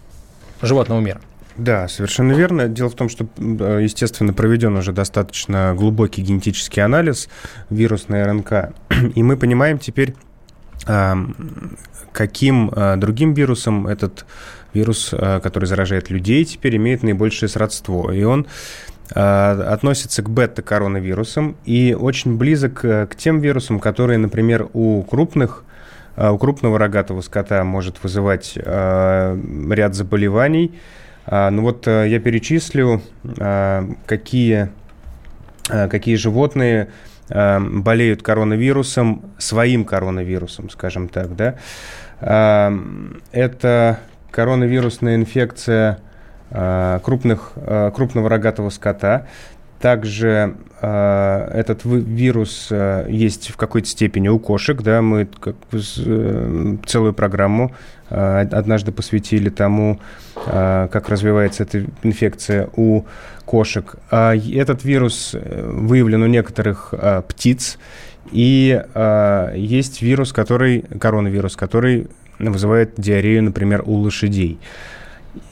животного 0.64 1.02
мира. 1.02 1.22
Да, 1.56 1.88
совершенно 1.88 2.32
верно. 2.32 2.68
Дело 2.68 2.90
в 2.90 2.96
том, 2.96 3.10
что, 3.10 3.28
естественно, 3.38 4.34
проведен 4.34 4.76
уже 4.76 4.92
достаточно 4.92 5.76
глубокий 5.78 6.24
генетический 6.24 6.82
анализ 6.82 7.30
вирусной 7.70 8.24
РНК, 8.24 8.74
и 9.16 9.22
мы 9.22 9.38
понимаем 9.38 9.78
теперь, 9.78 10.16
каким 12.12 12.72
а, 12.74 12.96
другим 12.98 13.34
вирусом 13.34 13.88
этот 13.88 14.26
вирус, 14.74 15.10
а, 15.14 15.40
который 15.40 15.66
заражает 15.66 16.10
людей, 16.10 16.44
теперь 16.46 16.78
имеет 16.78 17.04
наибольшее 17.04 17.50
сродство. 17.50 18.12
И 18.12 18.24
он 18.24 18.48
а, 19.14 19.74
относится 19.74 20.22
к 20.22 20.30
бета-коронавирусам 20.30 21.56
и 21.66 21.96
очень 22.00 22.38
близок 22.38 22.86
э, 22.86 23.08
к 23.08 23.16
тем 23.16 23.40
вирусам, 23.40 23.80
которые, 23.80 24.18
например, 24.18 24.70
у 24.74 25.04
крупных 25.04 25.64
у 26.18 26.38
крупного 26.38 26.78
рогатого 26.78 27.22
скота 27.22 27.64
может 27.64 28.04
вызывать 28.04 28.58
ряд 28.58 29.96
заболеваний. 29.96 30.78
Ну 31.26 31.62
вот 31.62 31.88
э, 31.88 32.10
я 32.10 32.20
перечислю, 32.20 33.02
какие, 34.06 34.70
какие 35.64 36.16
животные 36.16 36.90
болеют 37.32 38.24
коронавирусом, 38.24 39.32
своим 39.38 39.86
коронавирусом, 39.86 40.70
скажем 40.70 41.08
так, 41.08 41.36
да. 41.36 41.56
Эм, 42.22 43.22
это 43.32 44.00
коронавирусная 44.32 45.16
инфекция 45.16 46.00
э, 46.50 47.00
крупных, 47.04 47.54
э, 47.56 47.92
крупного 47.96 48.30
рогатого 48.30 48.70
скота. 48.70 49.28
Также 49.82 50.56
э, 50.82 51.50
этот 51.54 51.82
вирус 51.84 52.68
э, 52.70 53.08
есть 53.10 53.50
в 53.50 53.58
какой-то 53.58 53.88
степени 53.88 54.30
у 54.30 54.40
кошек, 54.40 54.82
да, 54.82 55.02
мы 55.02 55.28
как, 55.40 55.56
э, 55.72 56.78
целую 56.86 57.14
программу 57.14 57.72
э, 58.10 58.48
однажды 58.52 58.92
посвятили 58.92 59.50
тому, 59.50 60.00
э, 60.46 60.88
как 60.92 61.10
развивается 61.10 61.64
эта 61.64 61.86
инфекция 62.04 62.70
у 62.76 63.04
кошек. 63.46 63.96
А 64.12 64.36
этот 64.36 64.84
вирус 64.84 65.32
э, 65.34 65.70
выявлен 65.70 66.22
у 66.24 66.28
некоторых 66.28 66.94
э, 66.94 67.22
птиц, 67.28 67.78
и 68.32 68.82
э, 68.94 69.54
есть 69.56 70.02
вирус, 70.02 70.32
который, 70.32 70.82
коронавирус, 71.00 71.56
который 71.56 72.08
вызывает 72.40 72.94
диарею, 72.98 73.44
например, 73.44 73.84
у 73.86 73.96
лошадей. 73.96 74.60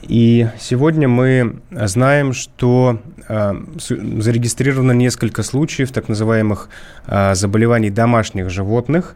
И 0.02 0.48
сегодня 0.58 1.08
мы 1.08 1.60
знаем, 1.70 2.32
что 2.32 3.00
э, 3.28 3.54
зарегистрировано 3.78 4.92
несколько 4.92 5.42
случаев 5.42 5.90
так 5.92 6.08
называемых 6.08 6.68
э, 7.06 7.34
заболеваний 7.34 7.90
домашних 7.90 8.50
животных. 8.50 9.14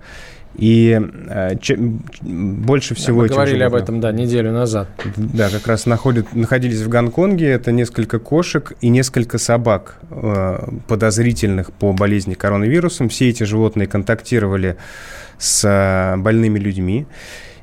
И 0.56 1.00
э, 1.28 1.56
чем, 1.60 2.00
больше 2.22 2.94
всего... 2.94 3.22
Мы 3.22 3.28
говорили 3.28 3.58
животных, 3.58 3.80
об 3.80 3.82
этом, 3.82 4.00
да, 4.00 4.12
неделю 4.12 4.52
назад. 4.52 4.88
Да, 5.16 5.50
как 5.50 5.66
раз 5.66 5.86
находят, 5.86 6.32
находились 6.34 6.80
в 6.80 6.88
Гонконге. 6.88 7.48
Это 7.48 7.72
несколько 7.72 8.18
кошек 8.18 8.72
и 8.80 8.88
несколько 8.88 9.38
собак, 9.38 9.98
э, 10.10 10.68
подозрительных 10.86 11.72
по 11.72 11.92
болезни 11.92 12.34
коронавирусом. 12.34 13.08
Все 13.08 13.28
эти 13.28 13.42
животные 13.42 13.88
контактировали 13.88 14.76
с 15.38 15.64
э, 15.64 16.16
больными 16.18 16.58
людьми. 16.58 17.06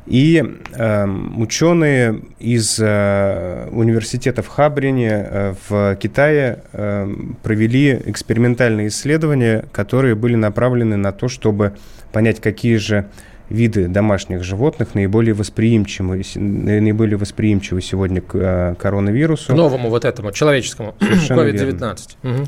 И 0.07 0.43
э, 0.73 1.07
ученые 1.37 2.21
из 2.39 2.79
э, 2.79 3.67
университета 3.71 4.41
в 4.41 4.47
Хабрине 4.47 5.09
э, 5.09 5.53
в 5.69 5.95
Китае 5.97 6.63
э, 6.73 7.13
провели 7.43 8.01
экспериментальные 8.05 8.87
исследования, 8.87 9.65
которые 9.71 10.15
были 10.15 10.35
направлены 10.35 10.97
на 10.97 11.11
то, 11.11 11.27
чтобы 11.27 11.73
понять, 12.11 12.41
какие 12.41 12.77
же 12.77 13.05
виды 13.49 13.87
домашних 13.87 14.43
животных 14.43 14.95
наиболее 14.95 15.33
восприимчивы, 15.33 16.23
наиболее 16.35 17.17
восприимчивы 17.17 17.81
сегодня 17.81 18.21
к 18.21 18.35
э, 18.35 18.75
коронавирусу. 18.79 19.53
Новому 19.53 19.89
вот 19.89 20.05
этому, 20.05 20.31
человеческому, 20.31 20.95
COVID-19. 20.99 21.97
Угу 22.23 22.47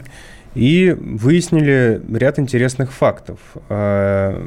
и 0.55 0.95
выяснили 0.99 2.01
ряд 2.13 2.39
интересных 2.39 2.91
фактов. 2.91 3.39
А, 3.69 4.39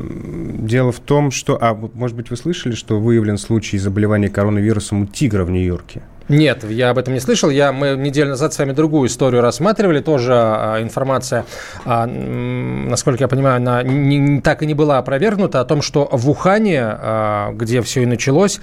дело 0.59 0.93
в 0.93 1.01
том, 1.01 1.31
что... 1.31 1.59
А, 1.61 1.75
может 1.75 2.17
быть, 2.17 2.31
вы 2.31 2.37
слышали, 2.37 2.75
что 2.75 3.01
выявлен 3.01 3.39
случай 3.39 3.79
заболевания 3.79 4.29
коронавирусом 4.29 5.03
у 5.03 5.07
тигра 5.07 5.45
в 5.45 5.51
Нью-Йорке? 5.51 6.03
Нет, 6.29 6.65
я 6.69 6.91
об 6.91 6.99
этом 6.99 7.15
не 7.15 7.21
слышал. 7.21 7.51
Я, 7.51 7.73
мы 7.73 7.97
неделю 7.97 8.31
назад 8.31 8.53
с 8.53 8.59
вами 8.59 8.73
другую 8.73 9.09
историю 9.09 9.43
рассматривали. 9.43 10.01
Тоже 10.01 10.33
а, 10.35 10.83
информация, 10.83 11.45
а, 11.85 12.07
насколько 12.07 13.25
я 13.25 13.29
понимаю, 13.29 13.57
она 13.57 13.83
не, 13.83 14.41
так 14.41 14.63
и 14.63 14.67
не 14.67 14.75
была 14.75 14.99
опровергнута, 14.99 15.61
о 15.61 15.65
том, 15.65 15.83
что 15.83 16.09
в 16.11 16.29
Ухане, 16.29 16.83
а, 16.83 17.53
где 17.53 17.81
все 17.81 18.03
и 18.03 18.07
началось, 18.07 18.61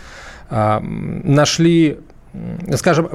а, 0.50 0.82
нашли 0.82 2.00
скажем, 2.76 3.10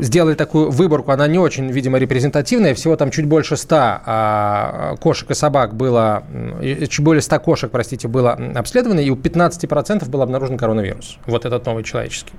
сделали 0.00 0.34
такую 0.34 0.70
выборку, 0.70 1.10
она 1.10 1.26
не 1.26 1.38
очень, 1.38 1.70
видимо, 1.70 1.98
репрезентативная, 1.98 2.74
всего 2.74 2.96
там 2.96 3.10
чуть 3.10 3.26
больше 3.26 3.56
100 3.56 3.76
а, 3.76 4.96
кошек 5.00 5.30
и 5.30 5.34
собак 5.34 5.74
было, 5.74 6.22
чуть 6.62 7.04
более 7.04 7.22
100 7.22 7.40
кошек, 7.40 7.70
простите, 7.70 8.06
было 8.06 8.32
обследовано, 8.54 9.00
и 9.00 9.10
у 9.10 9.16
15% 9.16 10.08
был 10.08 10.22
обнаружен 10.22 10.56
коронавирус, 10.56 11.18
вот 11.26 11.44
этот 11.44 11.66
новый 11.66 11.84
человеческий. 11.84 12.32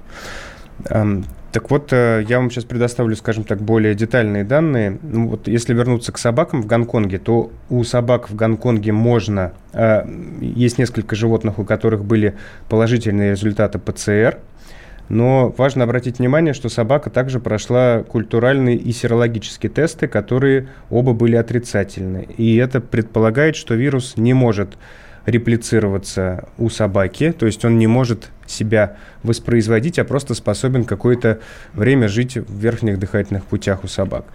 Так 0.84 1.72
вот, 1.72 1.94
э, 1.94 2.26
я 2.28 2.40
вам 2.40 2.52
сейчас 2.52 2.66
предоставлю, 2.66 3.16
скажем 3.16 3.46
так, 3.46 3.62
более 3.62 3.96
детальные 3.96 4.44
данные. 4.44 5.00
Ну, 5.02 5.30
вот 5.30 5.48
если 5.48 5.74
вернуться 5.74 6.12
к 6.12 6.18
собакам 6.18 6.62
в 6.62 6.66
Гонконге, 6.66 7.18
то 7.18 7.50
у 7.70 7.82
собак 7.86 8.30
в 8.30 8.36
Гонконге 8.36 8.92
можно... 8.92 9.54
Э, 9.72 10.06
есть 10.42 10.78
несколько 10.78 11.16
животных, 11.16 11.58
у 11.58 11.64
которых 11.64 12.04
были 12.04 12.36
положительные 12.68 13.32
результаты 13.32 13.80
ПЦР– 13.80 14.40
но 15.10 15.54
важно 15.58 15.84
обратить 15.84 16.20
внимание, 16.20 16.54
что 16.54 16.70
собака 16.70 17.10
также 17.10 17.40
прошла 17.40 18.04
культуральные 18.04 18.76
и 18.76 18.92
серологические 18.92 19.70
тесты, 19.70 20.08
которые 20.08 20.70
оба 20.90 21.14
были 21.14 21.36
отрицательны. 21.36 22.28
И 22.38 22.56
это 22.56 22.82
предполагает, 22.82 23.56
что 23.56 23.76
вирус 23.76 24.14
не 24.18 24.34
может 24.34 24.78
реплицироваться 25.26 26.48
у 26.58 26.70
собаки, 26.70 27.32
то 27.32 27.46
есть 27.46 27.66
он 27.66 27.80
не 27.80 27.88
может 27.88 28.30
себя 28.46 28.98
воспроизводить, 29.24 29.98
а 29.98 30.06
просто 30.06 30.36
способен 30.36 30.84
какое-то 30.84 31.40
время 31.74 32.08
жить 32.08 32.38
в 32.38 32.60
верхних 32.60 33.00
дыхательных 33.00 33.46
путях 33.46 33.84
у 33.84 33.88
собак. 33.88 34.26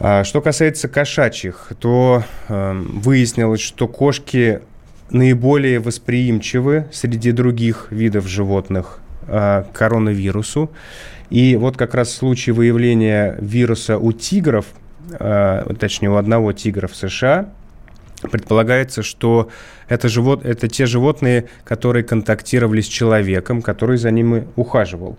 А 0.00 0.24
что 0.24 0.40
касается 0.40 0.88
кошачьих, 0.88 1.72
то 1.80 2.22
э, 2.48 2.72
выяснилось, 2.72 3.60
что 3.60 3.88
кошки 3.88 4.60
наиболее 5.10 5.80
восприимчивы 5.80 6.86
среди 6.92 7.32
других 7.32 7.88
видов 7.90 8.26
животных 8.26 9.00
коронавирусу. 9.72 10.70
И 11.30 11.56
вот 11.56 11.76
как 11.76 11.94
раз 11.94 12.08
в 12.08 12.12
случае 12.12 12.54
выявления 12.54 13.36
вируса 13.40 13.98
у 13.98 14.12
тигров, 14.12 14.66
э, 15.10 15.74
точнее 15.78 16.10
у 16.10 16.16
одного 16.16 16.52
тигра 16.52 16.86
в 16.86 16.96
США, 16.96 17.50
предполагается, 18.22 19.02
что 19.02 19.48
это, 19.88 20.08
живот, 20.08 20.44
это 20.44 20.68
те 20.68 20.86
животные, 20.86 21.46
которые 21.64 22.02
контактировали 22.02 22.80
с 22.80 22.86
человеком, 22.86 23.62
который 23.62 23.98
за 23.98 24.10
ними 24.10 24.48
ухаживал. 24.56 25.18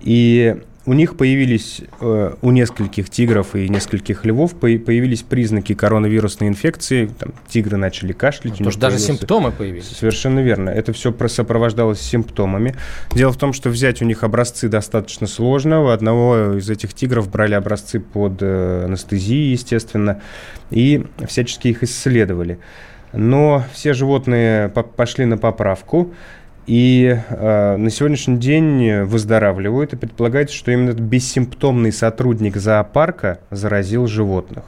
И 0.00 0.56
у 0.86 0.92
них 0.92 1.16
появились, 1.16 1.82
э, 2.00 2.34
у 2.40 2.50
нескольких 2.52 3.10
тигров 3.10 3.56
и 3.56 3.68
нескольких 3.68 4.24
львов 4.24 4.54
появились 4.54 5.22
признаки 5.22 5.74
коронавирусной 5.74 6.48
инфекции. 6.48 7.06
Там, 7.06 7.34
тигры 7.48 7.76
начали 7.76 8.12
кашлять. 8.12 8.52
Потому 8.52 8.70
что 8.70 8.80
даже 8.80 8.98
симптомы 8.98 9.50
появились. 9.50 9.88
Совершенно 9.88 10.38
верно. 10.40 10.70
Это 10.70 10.92
все 10.92 11.12
сопровождалось 11.26 12.00
симптомами. 12.00 12.76
Дело 13.12 13.32
в 13.32 13.36
том, 13.36 13.52
что 13.52 13.68
взять 13.68 14.00
у 14.00 14.04
них 14.04 14.22
образцы 14.22 14.68
достаточно 14.68 15.26
сложно. 15.26 15.82
У 15.82 15.88
одного 15.88 16.58
из 16.58 16.70
этих 16.70 16.94
тигров 16.94 17.28
брали 17.30 17.54
образцы 17.54 17.98
под 17.98 18.38
э, 18.40 18.84
анестезией, 18.84 19.50
естественно, 19.50 20.22
и 20.70 21.04
всячески 21.26 21.68
их 21.68 21.82
исследовали. 21.82 22.60
Но 23.12 23.64
все 23.72 23.92
животные 23.92 24.68
пошли 24.68 25.24
на 25.24 25.36
поправку 25.36 26.12
и 26.66 27.16
э, 27.28 27.76
на 27.76 27.90
сегодняшний 27.90 28.38
день 28.38 29.02
выздоравливают, 29.02 29.92
и 29.92 29.96
предполагается, 29.96 30.54
что 30.54 30.72
именно 30.72 30.90
этот 30.90 31.02
бессимптомный 31.02 31.92
сотрудник 31.92 32.56
зоопарка 32.56 33.38
заразил 33.50 34.06
животных. 34.06 34.64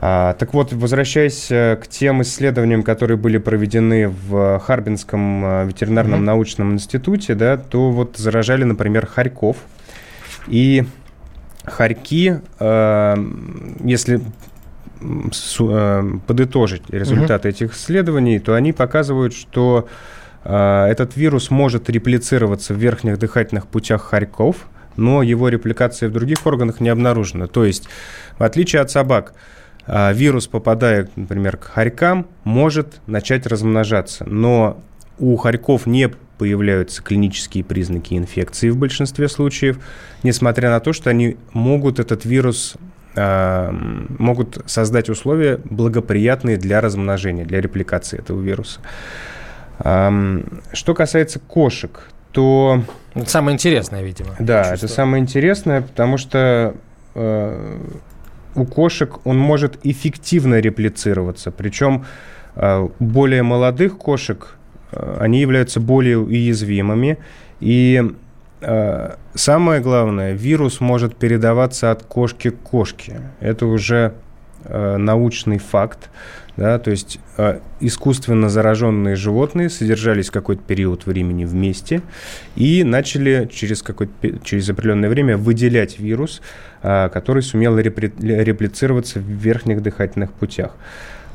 А, 0.00 0.34
так 0.34 0.54
вот, 0.54 0.72
возвращаясь 0.72 1.50
э, 1.50 1.76
к 1.76 1.88
тем 1.88 2.22
исследованиям, 2.22 2.84
которые 2.84 3.16
были 3.16 3.38
проведены 3.38 4.08
в 4.08 4.60
Харбинском 4.60 5.44
э, 5.44 5.66
ветеринарном 5.66 6.20
mm-hmm. 6.20 6.24
научном 6.24 6.72
институте, 6.74 7.34
да, 7.34 7.56
то 7.56 7.90
вот 7.90 8.16
заражали, 8.16 8.62
например, 8.62 9.06
хорьков. 9.06 9.56
И 10.46 10.84
хорьки, 11.64 12.36
э, 12.60 13.16
если 13.82 14.20
э, 15.00 16.02
подытожить 16.28 16.88
результаты 16.90 17.48
mm-hmm. 17.48 17.52
этих 17.52 17.74
исследований, 17.74 18.38
то 18.38 18.54
они 18.54 18.72
показывают, 18.72 19.34
что 19.34 19.88
этот 20.44 21.16
вирус 21.16 21.50
может 21.50 21.90
реплицироваться 21.90 22.74
в 22.74 22.78
верхних 22.78 23.18
дыхательных 23.18 23.66
путях 23.66 24.02
хорьков, 24.02 24.68
но 24.96 25.22
его 25.22 25.48
репликация 25.48 26.08
в 26.08 26.12
других 26.12 26.46
органах 26.46 26.80
не 26.80 26.88
обнаружена. 26.88 27.46
То 27.46 27.64
есть, 27.64 27.88
в 28.38 28.42
отличие 28.42 28.82
от 28.82 28.90
собак, 28.90 29.32
а, 29.86 30.12
вирус, 30.12 30.46
попадая, 30.46 31.08
например, 31.16 31.56
к 31.56 31.64
хорькам, 31.64 32.26
может 32.44 33.00
начать 33.06 33.46
размножаться, 33.46 34.24
но 34.26 34.82
у 35.18 35.34
хорьков 35.36 35.86
не 35.86 36.10
появляются 36.36 37.02
клинические 37.02 37.64
признаки 37.64 38.14
инфекции 38.14 38.68
в 38.68 38.76
большинстве 38.76 39.28
случаев, 39.28 39.78
несмотря 40.22 40.70
на 40.70 40.80
то, 40.80 40.92
что 40.92 41.10
они 41.10 41.36
могут 41.52 41.98
этот 41.98 42.24
вирус 42.24 42.76
а, 43.16 43.72
могут 43.72 44.58
создать 44.66 45.08
условия 45.08 45.58
благоприятные 45.64 46.58
для 46.58 46.80
размножения, 46.80 47.44
для 47.44 47.60
репликации 47.60 48.18
этого 48.18 48.40
вируса. 48.40 48.80
Что 49.78 50.94
касается 50.94 51.38
кошек, 51.38 52.10
то... 52.32 52.82
Это 53.14 53.30
самое 53.30 53.54
интересное, 53.54 54.02
видимо. 54.02 54.34
Да, 54.38 54.74
это 54.74 54.88
самое 54.88 55.22
интересное, 55.22 55.82
потому 55.82 56.18
что 56.18 56.74
э, 57.14 57.78
у 58.54 58.64
кошек 58.64 59.24
он 59.24 59.38
может 59.38 59.78
эффективно 59.84 60.60
реплицироваться. 60.60 61.50
Причем 61.50 62.04
э, 62.54 62.88
более 62.98 63.42
молодых 63.42 63.98
кошек, 63.98 64.56
э, 64.92 65.16
они 65.20 65.40
являются 65.40 65.80
более 65.80 66.18
уязвимыми. 66.18 67.18
И 67.60 68.12
э, 68.60 69.14
самое 69.34 69.80
главное, 69.80 70.32
вирус 70.32 70.80
может 70.80 71.16
передаваться 71.16 71.90
от 71.90 72.02
кошки 72.02 72.50
к 72.50 72.58
кошке. 72.58 73.20
Это 73.40 73.66
уже 73.66 74.12
э, 74.64 74.96
научный 74.96 75.58
факт, 75.58 76.10
да, 76.58 76.80
то 76.80 76.90
есть 76.90 77.20
э, 77.36 77.60
искусственно 77.78 78.48
зараженные 78.48 79.14
животные 79.14 79.70
содержались 79.70 80.28
какой-то 80.28 80.60
период 80.60 81.06
времени 81.06 81.44
вместе 81.44 82.02
и 82.56 82.82
начали 82.82 83.48
через, 83.50 83.84
через 84.42 84.68
определенное 84.68 85.08
время 85.08 85.36
выделять 85.36 86.00
вирус, 86.00 86.42
э, 86.82 87.10
который 87.10 87.44
сумел 87.44 87.78
репли, 87.78 88.12
реплицироваться 88.18 89.20
в 89.20 89.22
верхних 89.22 89.82
дыхательных 89.82 90.32
путях. 90.32 90.74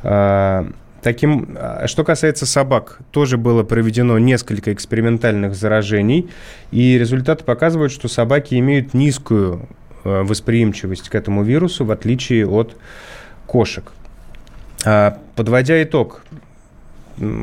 Э, 0.03 0.65
Таким, 1.01 1.57
что 1.87 2.05
касается 2.05 2.45
собак, 2.45 2.99
тоже 3.11 3.37
было 3.37 3.63
проведено 3.63 4.17
несколько 4.19 4.71
экспериментальных 4.71 5.53
заражений, 5.53 6.29
и 6.71 6.97
результаты 6.97 7.43
показывают, 7.43 7.91
что 7.91 8.07
собаки 8.07 8.55
имеют 8.55 8.93
низкую 8.93 9.67
восприимчивость 10.05 11.09
к 11.09 11.15
этому 11.15 11.43
вирусу, 11.43 11.83
в 11.83 11.91
отличие 11.91 12.47
от 12.47 12.77
кошек. 13.47 13.91
А, 14.85 15.17
подводя 15.35 15.81
итог, 15.83 16.23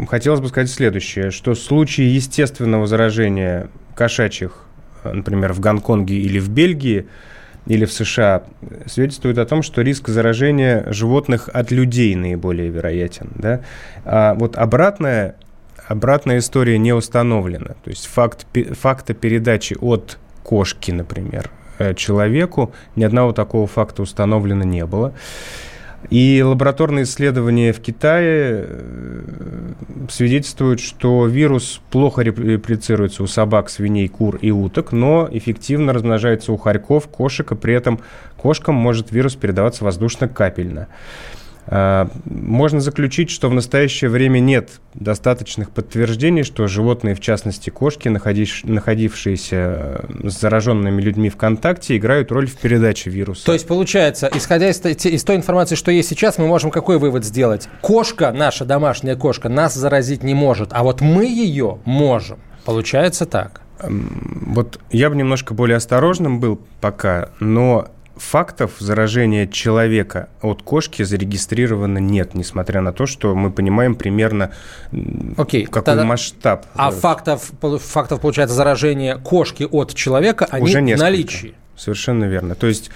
хотелось 0.09 0.41
бы 0.41 0.49
сказать 0.49 0.71
следующее, 0.71 1.31
что 1.31 1.55
случаи 1.55 2.05
естественного 2.05 2.87
заражения 2.87 3.69
кошачьих, 3.95 4.65
э, 5.05 5.13
например, 5.13 5.53
в 5.53 5.61
Гонконге 5.61 6.17
или 6.17 6.39
в 6.39 6.49
Бельгии– 6.49 7.07
или 7.67 7.85
в 7.85 7.93
США 7.93 8.43
свидетельствует 8.87 9.39
о 9.39 9.47
том, 9.47 9.63
что 9.63 9.83
риск 9.83 10.09
заражения 10.09 10.87
животных 10.93 11.49
от 11.53 11.71
людей 11.71 12.15
наиболее 12.15 12.69
вероятен. 12.69 13.31
Да? 13.35 13.61
А 14.05 14.35
вот 14.35 14.57
обратная, 14.57 15.37
обратная 15.87 16.39
история 16.39 16.79
не 16.79 16.93
установлена. 16.93 17.75
То 17.85 17.91
есть 17.91 18.07
факт, 18.07 18.47
факта 18.73 19.15
передачи 19.15 19.77
от 19.81 20.19
кошки, 20.43 20.91
например, 20.91 21.51
э, 21.79 21.95
человеку, 21.95 22.73
ни 22.97 23.05
одного 23.05 23.33
такого 23.33 23.67
факта 23.67 24.03
установлено 24.03 24.65
не 24.65 24.87
было. 24.87 25.13
И 26.09 26.43
лабораторные 26.43 27.05
исследования 27.05 27.73
в 27.73 27.81
Китае 27.81 28.65
э, 28.67 29.23
свидетельствуют, 30.09 30.81
что 30.81 31.27
вирус 31.27 31.83
плохо 31.91 32.23
реплицируется 32.23 33.23
у 33.23 33.27
собак, 33.27 33.69
свиней, 33.69 34.09
кур 34.09 34.37
и 34.37 34.51
уток, 34.51 34.93
но 34.93 35.29
эффективно 35.31 35.93
размножается 35.93 36.53
у 36.53 36.57
хорьков, 36.57 37.07
кошек, 37.09 37.53
и 37.53 37.55
при 37.55 37.75
этом 37.75 38.01
кошкам 38.39 38.77
может 38.77 39.13
вирус 39.13 39.37
передаваться 39.37 39.85
воздушно-капельно. 39.85 40.89
А, 41.73 42.11
можно 42.25 42.81
заключить, 42.81 43.31
что 43.31 43.49
в 43.49 43.55
настоящее 43.55 44.11
время 44.11 44.41
нет 44.41 44.81
достаточных 44.95 45.71
подтверждений, 45.71 46.43
что 46.43 46.67
животные, 46.67 47.15
в 47.15 47.21
частности 47.21 47.71
кошки, 47.71 48.09
находившиеся 48.09 49.57
э, 49.57 50.29
с 50.29 50.41
зараженными 50.41 51.01
людьми 51.01 51.31
в 51.31 51.37
контакте, 51.37 51.97
играют 51.97 52.33
роль 52.33 52.49
в 52.49 52.57
передаче 52.57 53.11
вируса. 53.11 53.47
То 53.47 53.53
есть, 53.53 53.69
получается, 53.69 54.29
исходя 54.35 54.69
из, 54.69 54.85
из 54.85 55.23
той 55.23 55.37
информации, 55.37 55.77
что 55.77 55.93
есть 55.93 56.09
сейчас, 56.09 56.39
мы 56.39 56.49
можем 56.49 56.73
какой 56.73 56.99
вывод 56.99 57.25
сделать? 57.25 57.69
Кошка, 57.83 58.33
наша 58.33 58.65
домашняя 58.65 59.15
кошка, 59.15 59.49
нас 59.49 59.73
заразить 59.75 60.25
не 60.25 60.35
может, 60.35 60.71
а 60.73 60.83
вот 60.83 61.01
мы 61.01 61.25
ее 61.27 61.79
можем. 61.85 62.41
Получается 62.65 63.27
так. 63.27 63.63
Вот 63.81 64.81
я 64.91 65.09
бы 65.09 65.15
немножко 65.15 65.55
более 65.55 65.77
осторожным 65.77 66.41
был 66.41 66.61
пока, 66.81 67.31
но 67.39 67.89
фактов 68.21 68.73
заражения 68.79 69.47
человека 69.47 70.29
от 70.43 70.63
кошки 70.63 71.03
зарегистрировано 71.03 71.99
нет, 71.99 72.35
несмотря 72.35 72.81
на 72.81 72.93
то, 72.93 73.07
что 73.07 73.35
мы 73.35 73.51
понимаем 73.51 73.95
примерно 73.95 74.53
okay, 74.93 75.65
какой 75.65 75.83
тогда... 75.83 76.05
масштаб. 76.05 76.67
А 76.75 76.91
фактов, 76.91 77.51
фактов, 77.61 78.21
получается, 78.21 78.55
заражения 78.55 79.17
кошки 79.17 79.67
от 79.71 79.95
человека, 79.95 80.47
они 80.51 80.65
Уже 80.65 80.83
несколько. 80.83 81.01
в 81.01 81.11
наличии. 81.11 81.55
Совершенно 81.77 82.25
верно. 82.25 82.55
То 82.55 82.67
есть 82.67 82.91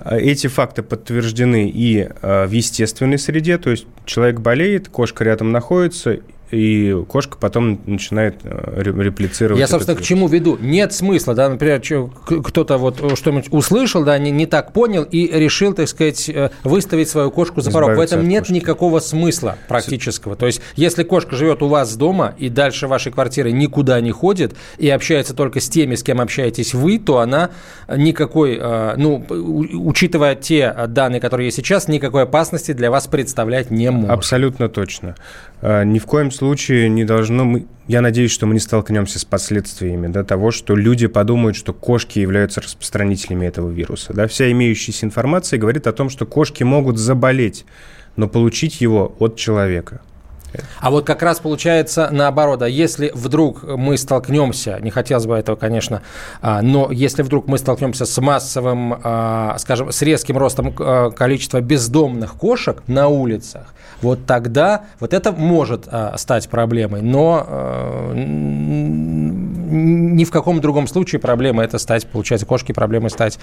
э, 0.00 0.18
эти 0.18 0.48
факты 0.48 0.82
подтверждены 0.82 1.68
и 1.68 2.08
э, 2.20 2.46
в 2.46 2.50
естественной 2.50 3.18
среде, 3.18 3.58
то 3.58 3.70
есть 3.70 3.86
человек 4.04 4.40
болеет, 4.40 4.88
кошка 4.88 5.24
рядом 5.24 5.52
находится, 5.52 6.18
и 6.50 6.94
кошка 7.08 7.36
потом 7.38 7.80
начинает 7.86 8.36
э, 8.44 8.82
реплицировать. 8.82 9.58
Я, 9.58 9.66
собственно, 9.66 9.96
к 9.96 10.02
чему 10.02 10.28
веду? 10.28 10.58
Нет 10.60 10.92
смысла, 10.92 11.34
да, 11.34 11.48
например, 11.48 11.80
кто-то 11.80 12.78
вот 12.78 13.18
что-нибудь 13.18 13.46
услышал, 13.50 14.04
да, 14.04 14.18
не, 14.18 14.30
не 14.30 14.46
так 14.46 14.72
понял 14.72 15.02
и 15.02 15.26
решил, 15.26 15.72
так 15.72 15.88
сказать, 15.88 16.28
э, 16.28 16.50
выставить 16.62 17.08
свою 17.08 17.30
кошку 17.30 17.60
за 17.60 17.70
порог. 17.70 17.96
В 17.96 18.00
этом 18.00 18.28
нет 18.28 18.44
кошки. 18.44 18.52
никакого 18.52 19.00
смысла 19.00 19.56
практического. 19.68 20.36
То 20.36 20.46
есть, 20.46 20.60
если 20.76 21.02
кошка 21.02 21.34
живет 21.34 21.62
у 21.62 21.68
вас 21.68 21.96
дома 21.96 22.34
и 22.38 22.48
дальше 22.48 22.88
вашей 22.88 23.10
квартиры 23.10 23.50
никуда 23.50 24.00
не 24.00 24.12
ходит 24.12 24.54
и 24.78 24.88
общается 24.90 25.34
только 25.34 25.60
с 25.60 25.68
теми, 25.68 25.94
с 25.94 26.02
кем 26.02 26.20
общаетесь 26.20 26.74
вы, 26.74 26.98
то 26.98 27.18
она 27.18 27.50
никакой, 27.88 28.58
э, 28.60 28.94
ну, 28.96 29.24
учитывая 29.28 30.34
те 30.34 30.74
данные, 30.88 31.20
которые 31.20 31.46
есть 31.46 31.56
сейчас, 31.56 31.88
никакой 31.88 32.24
опасности 32.24 32.72
для 32.72 32.90
вас 32.90 33.06
представлять 33.06 33.70
не 33.70 33.90
может. 33.90 34.10
Абсолютно 34.10 34.68
точно. 34.68 35.14
Ни 35.62 35.98
в 35.98 36.04
коем 36.04 36.30
случае 36.34 36.88
не 36.88 37.04
должно... 37.04 37.44
Мы, 37.44 37.66
я 37.86 38.00
надеюсь, 38.00 38.30
что 38.30 38.46
мы 38.46 38.54
не 38.54 38.60
столкнемся 38.60 39.18
с 39.18 39.24
последствиями 39.24 40.08
да, 40.08 40.24
того, 40.24 40.50
что 40.50 40.74
люди 40.74 41.06
подумают, 41.06 41.56
что 41.56 41.72
кошки 41.72 42.18
являются 42.18 42.60
распространителями 42.60 43.46
этого 43.46 43.70
вируса. 43.70 44.12
Да? 44.12 44.26
Вся 44.26 44.50
имеющаяся 44.50 45.06
информация 45.06 45.58
говорит 45.58 45.86
о 45.86 45.92
том, 45.92 46.10
что 46.10 46.26
кошки 46.26 46.62
могут 46.62 46.98
заболеть, 46.98 47.64
но 48.16 48.28
получить 48.28 48.80
его 48.80 49.14
от 49.18 49.36
человека. 49.36 50.00
А 50.80 50.90
вот 50.90 51.04
как 51.06 51.22
раз 51.22 51.40
получается 51.40 52.08
наоборот. 52.10 52.62
А 52.62 52.68
если 52.68 53.10
вдруг 53.14 53.62
мы 53.62 53.96
столкнемся, 53.96 54.78
не 54.80 54.90
хотелось 54.90 55.26
бы 55.26 55.34
этого, 55.34 55.56
конечно, 55.56 56.02
а, 56.40 56.62
но 56.62 56.90
если 56.90 57.22
вдруг 57.22 57.46
мы 57.48 57.58
столкнемся 57.58 58.06
с 58.06 58.20
массовым, 58.20 59.00
а, 59.02 59.56
скажем, 59.58 59.90
с 59.90 60.02
резким 60.02 60.38
ростом 60.38 60.74
а, 60.78 61.10
количества 61.10 61.60
бездомных 61.60 62.34
кошек 62.34 62.82
на 62.86 63.08
улицах, 63.08 63.74
вот 64.04 64.26
тогда 64.26 64.84
вот 65.00 65.12
это 65.14 65.32
может 65.32 65.88
а, 65.90 66.16
стать 66.18 66.48
проблемой, 66.48 67.00
но 67.02 67.44
а, 67.46 68.12
ни 69.74 70.24
в 70.24 70.30
каком 70.30 70.60
другом 70.60 70.86
случае 70.86 71.20
проблема 71.20 71.64
это 71.64 71.78
стать, 71.78 72.06
получается, 72.06 72.46
кошки 72.46 72.72
проблемой 72.72 73.10
стать 73.10 73.38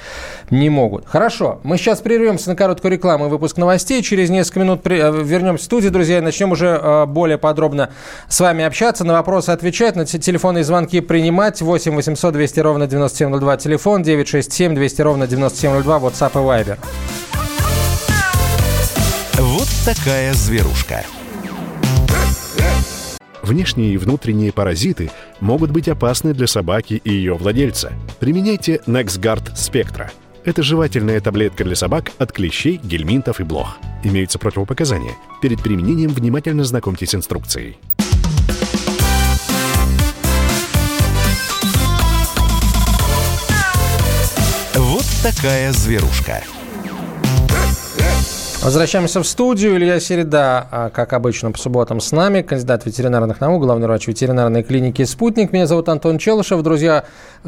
не 0.50 0.70
могут. 0.70 1.06
Хорошо, 1.08 1.60
мы 1.64 1.78
сейчас 1.78 2.00
прервемся 2.00 2.50
на 2.50 2.56
короткую 2.56 2.92
рекламу 2.92 3.26
и 3.26 3.30
выпуск 3.30 3.58
новостей, 3.58 4.02
через 4.04 4.30
несколько 4.30 4.60
минут 4.62 4.84
при, 4.84 5.00
а, 5.00 5.12
вернемся 5.12 5.64
в 5.64 5.66
студию, 5.66 5.92
друзья, 5.92 6.20
и 6.20 6.22
начнем 6.22 6.52
уже 6.52 6.80
а, 6.82 7.06
более 7.06 7.38
подробно 7.38 7.90
с 8.30 8.40
вами 8.40 8.64
общаться, 8.64 9.04
на 9.04 9.14
вопросы 9.14 9.50
отвечать, 9.50 9.96
на 9.96 10.06
телефонные 10.06 10.64
звонки 10.64 11.02
принимать, 11.02 11.62
8 11.62 11.96
800 11.96 12.34
200 12.34 12.60
ровно 12.60 12.88
9702, 12.88 13.58
телефон 13.58 14.04
967 14.04 14.76
200 14.76 15.02
ровно 15.02 15.28
9702, 15.28 15.98
WhatsApp 15.98 16.32
и 16.32 16.70
Viber. 16.70 16.78
Такая 19.86 20.32
зверушка. 20.36 21.04
Внешние 23.42 23.96
и 23.96 23.98
внутренние 23.98 24.52
паразиты 24.52 25.10
могут 25.40 25.72
быть 25.72 25.88
опасны 25.88 26.36
для 26.36 26.46
собаки 26.46 27.02
и 27.04 27.10
ее 27.12 27.34
владельца. 27.34 27.92
Применяйте 28.20 28.80
NexGard 28.86 29.56
Spectra. 29.56 30.12
Это 30.46 30.62
жевательная 30.62 31.20
таблетка 31.20 31.64
для 31.64 31.76
собак 31.76 32.12
от 32.20 32.32
клещей, 32.32 32.80
гельминтов 32.84 33.40
и 33.40 33.44
блох. 33.44 33.80
Имеются 34.04 34.38
противопоказания. 34.38 35.16
Перед 35.42 35.64
применением 35.64 36.12
внимательно 36.12 36.64
знакомьтесь 36.64 37.10
с 37.10 37.16
инструкцией. 37.16 37.80
Вот 44.76 45.06
такая 45.24 45.74
зверушка. 45.74 46.44
Возвращаемся 48.64 49.24
в 49.24 49.26
студию. 49.26 49.76
Илья 49.76 50.00
Середа, 50.00 50.68
а, 50.70 50.90
как 50.92 51.14
обычно, 51.14 51.52
по 51.52 51.58
субботам 51.58 52.00
с 52.00 52.12
нами, 52.12 52.44
кандидат 52.44 52.86
ветеринарных 52.86 53.42
наук, 53.42 53.64
главный 53.64 53.88
врач 53.88 54.08
ветеринарной 54.08 54.62
клиники 54.62 55.04
«Спутник». 55.04 55.52
Меня 55.52 55.66
зовут 55.66 55.90
Антон 55.90 56.20
Челышев. 56.20 56.62
Друзья, 56.62 57.06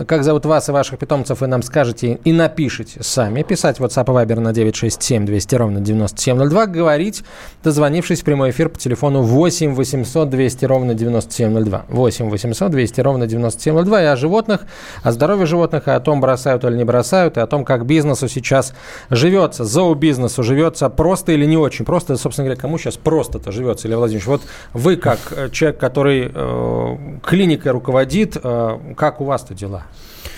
как 0.08 0.24
зовут 0.24 0.48
вас 0.48 0.70
и 0.70 0.72
ваших 0.72 0.98
питомцев, 0.98 1.42
вы 1.42 1.46
нам 1.46 1.62
скажете 1.62 2.20
и 2.24 2.34
напишите 2.34 3.04
сами. 3.04 3.44
Писать 3.44 3.78
WhatsApp 3.78 4.06
и 4.06 4.26
Viber 4.26 4.40
на 4.40 4.54
967 4.54 5.28
200 5.28 5.56
ровно 5.56 5.82
9702. 5.82 6.66
Говорить, 6.66 7.24
дозвонившись 7.64 8.22
в 8.22 8.24
прямой 8.24 8.50
эфир 8.50 8.70
по 8.70 8.80
телефону 8.80 9.22
8 9.22 9.76
800 9.76 10.30
200 10.32 10.66
ровно 10.66 10.96
9702. 10.96 11.86
8 11.90 12.30
800 12.32 12.72
200 12.72 13.02
ровно 13.02 13.28
9702. 13.28 14.02
И 14.02 14.06
о 14.06 14.16
животных, 14.16 14.62
о 15.04 15.12
здоровье 15.12 15.46
животных, 15.46 15.88
и 15.88 15.92
о 15.92 16.00
том, 16.00 16.22
бросают 16.22 16.64
или 16.64 16.76
не 16.76 16.86
бросают, 16.86 17.38
и 17.38 17.40
о 17.40 17.46
том, 17.46 17.66
как 17.66 17.86
бизнесу 17.86 18.28
сейчас 18.28 18.74
живется, 19.12 19.64
зообизнесу 19.64 20.42
живется 20.42 20.90
просто 21.04 21.34
или 21.34 21.46
не 21.46 21.58
очень 21.58 21.84
просто. 21.84 22.16
Собственно 22.16 22.46
говоря, 22.46 22.62
кому 22.62 22.78
сейчас 22.78 22.96
просто-то 22.96 23.52
живется, 23.52 23.90
Илья 23.90 23.98
Владимирович? 23.98 24.26
Вот 24.26 24.42
вы, 24.72 24.96
как 24.96 25.20
э, 25.32 25.50
человек, 25.52 25.78
который 25.78 26.32
э, 26.34 26.98
клиникой 27.22 27.74
руководит, 27.74 28.38
э, 28.42 28.80
как 28.96 29.20
у 29.20 29.26
вас-то 29.26 29.54
дела? 29.54 29.84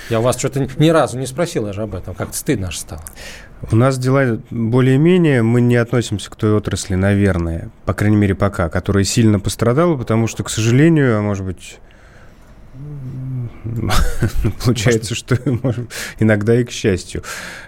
Я 0.10 0.22
у 0.22 0.24
вас 0.24 0.40
что-то 0.40 0.68
ни 0.78 0.90
разу 0.90 1.20
не 1.20 1.28
спросил 1.28 1.66
даже 1.66 1.84
об 1.84 1.94
этом. 1.94 2.16
Как-то 2.16 2.36
стыдно 2.36 2.70
аж 2.70 2.80
стало. 2.80 3.04
У 3.72 3.76
нас 3.76 4.00
дела 4.00 4.40
более-менее, 4.50 5.44
мы 5.44 5.62
не 5.62 5.76
относимся 5.76 6.32
к 6.32 6.36
той 6.36 6.56
отрасли, 6.56 6.96
наверное, 6.96 7.70
по 7.86 7.94
крайней 7.94 8.18
мере 8.18 8.34
пока, 8.34 8.68
которая 8.68 9.04
сильно 9.04 9.40
пострадала, 9.40 9.96
потому 9.96 10.26
что, 10.26 10.44
к 10.44 10.50
сожалению, 10.50 11.20
а 11.20 11.22
может 11.22 11.46
быть, 11.46 11.78
Получается, 14.66 15.16
что 15.16 15.38
иногда 16.20 16.60
и 16.60 16.64
к 16.64 16.72
счастью. 16.72 17.24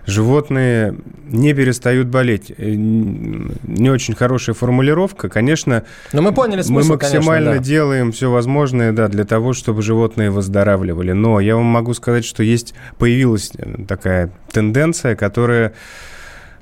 Животные 0.06 0.96
не 1.26 1.54
перестают 1.54 2.08
болеть. 2.08 2.52
Э, 2.58 2.74
не 2.74 3.90
очень 3.90 4.16
хорошая 4.16 4.56
формулировка. 4.56 5.30
Конечно, 5.30 5.84
Но 6.14 6.22
мы, 6.22 6.34
поняли 6.34 6.62
смысл, 6.62 6.90
мы 6.90 6.94
максимально 6.96 7.52
конечно, 7.52 7.64
да. 7.64 7.64
делаем 7.64 8.12
все 8.12 8.32
возможное 8.32 8.92
да, 8.92 9.08
для 9.08 9.26
того, 9.26 9.54
чтобы 9.54 9.82
животные 9.82 10.32
выздоравливали. 10.32 11.12
Но 11.12 11.40
я 11.40 11.56
вам 11.56 11.66
могу 11.66 11.94
сказать, 11.94 12.26
что 12.26 12.44
есть 12.44 12.74
появилась 12.98 13.52
такая 13.88 14.32
тенденция, 14.52 15.16
которая 15.16 15.74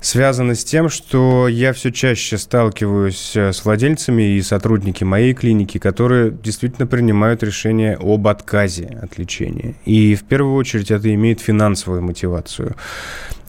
связано 0.06 0.54
с 0.54 0.64
тем, 0.64 0.90
что 0.90 1.48
я 1.48 1.74
все 1.74 1.92
чаще 1.92 2.38
сталкиваюсь 2.38 3.36
э, 3.36 3.52
с 3.52 3.66
владельцами 3.66 4.36
и 4.36 4.42
сотрудники 4.42 5.04
моей 5.04 5.34
клиники, 5.34 5.80
которые 5.80 6.32
действительно 6.32 6.86
принимают 6.86 7.42
решение 7.42 7.98
об 8.00 8.28
отказе 8.28 9.00
от 9.02 9.18
лечения. 9.18 9.76
И 9.86 10.14
в 10.16 10.24
первую 10.24 10.56
очередь 10.56 10.92
это 10.92 11.14
имеет 11.14 11.42
финансовую 11.42 12.04
мотивацию. 12.04 12.76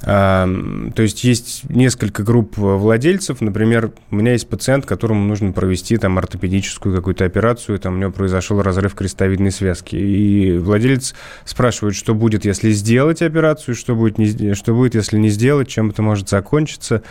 То 0.00 0.92
есть 0.98 1.24
есть 1.24 1.62
несколько 1.70 2.22
групп 2.22 2.56
владельцев. 2.58 3.40
Например, 3.40 3.92
у 4.10 4.16
меня 4.16 4.32
есть 4.32 4.48
пациент, 4.48 4.84
которому 4.84 5.26
нужно 5.26 5.52
провести 5.52 5.96
там 5.96 6.18
ортопедическую 6.18 6.94
какую-то 6.94 7.24
операцию, 7.24 7.78
там 7.78 7.94
у 7.94 7.98
него 7.98 8.10
произошел 8.10 8.60
разрыв 8.60 8.94
крестовидной 8.94 9.50
связки. 9.50 9.96
И 9.96 10.58
владелец 10.58 11.14
спрашивает, 11.44 11.94
что 11.96 12.14
будет, 12.14 12.44
если 12.44 12.70
сделать 12.72 13.22
операцию, 13.22 13.74
что 13.74 13.94
будет, 13.94 14.18
не, 14.18 14.54
что 14.54 14.74
будет 14.74 14.94
если 14.94 15.16
не 15.18 15.30
сделать, 15.30 15.68
чем 15.68 15.90
это 15.90 16.02
может 16.02 16.28
закончиться. 16.28 17.02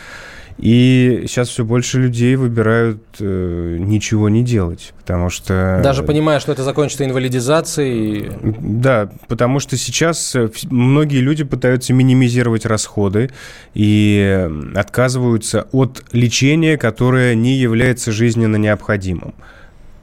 И 0.57 1.25
сейчас 1.27 1.49
все 1.49 1.65
больше 1.65 1.99
людей 1.99 2.37
выбирают 2.37 3.03
э, 3.19 3.77
ничего 3.77 4.29
не 4.29 4.41
делать, 4.41 4.93
потому 4.97 5.29
что... 5.29 5.81
Даже 5.83 6.01
понимая, 6.01 6.39
что 6.39 6.53
это 6.53 6.63
закончится 6.63 7.03
инвалидизацией? 7.03 8.31
Да, 8.61 9.09
потому 9.27 9.59
что 9.59 9.75
сейчас 9.75 10.33
э, 10.33 10.49
многие 10.69 11.19
люди 11.19 11.43
пытаются 11.43 11.91
минимизировать 11.91 12.65
расходы 12.65 13.31
и 13.73 14.49
отказываются 14.75 15.67
от 15.73 16.03
лечения, 16.13 16.77
которое 16.77 17.35
не 17.35 17.55
является 17.55 18.13
жизненно 18.13 18.55
необходимым. 18.55 19.35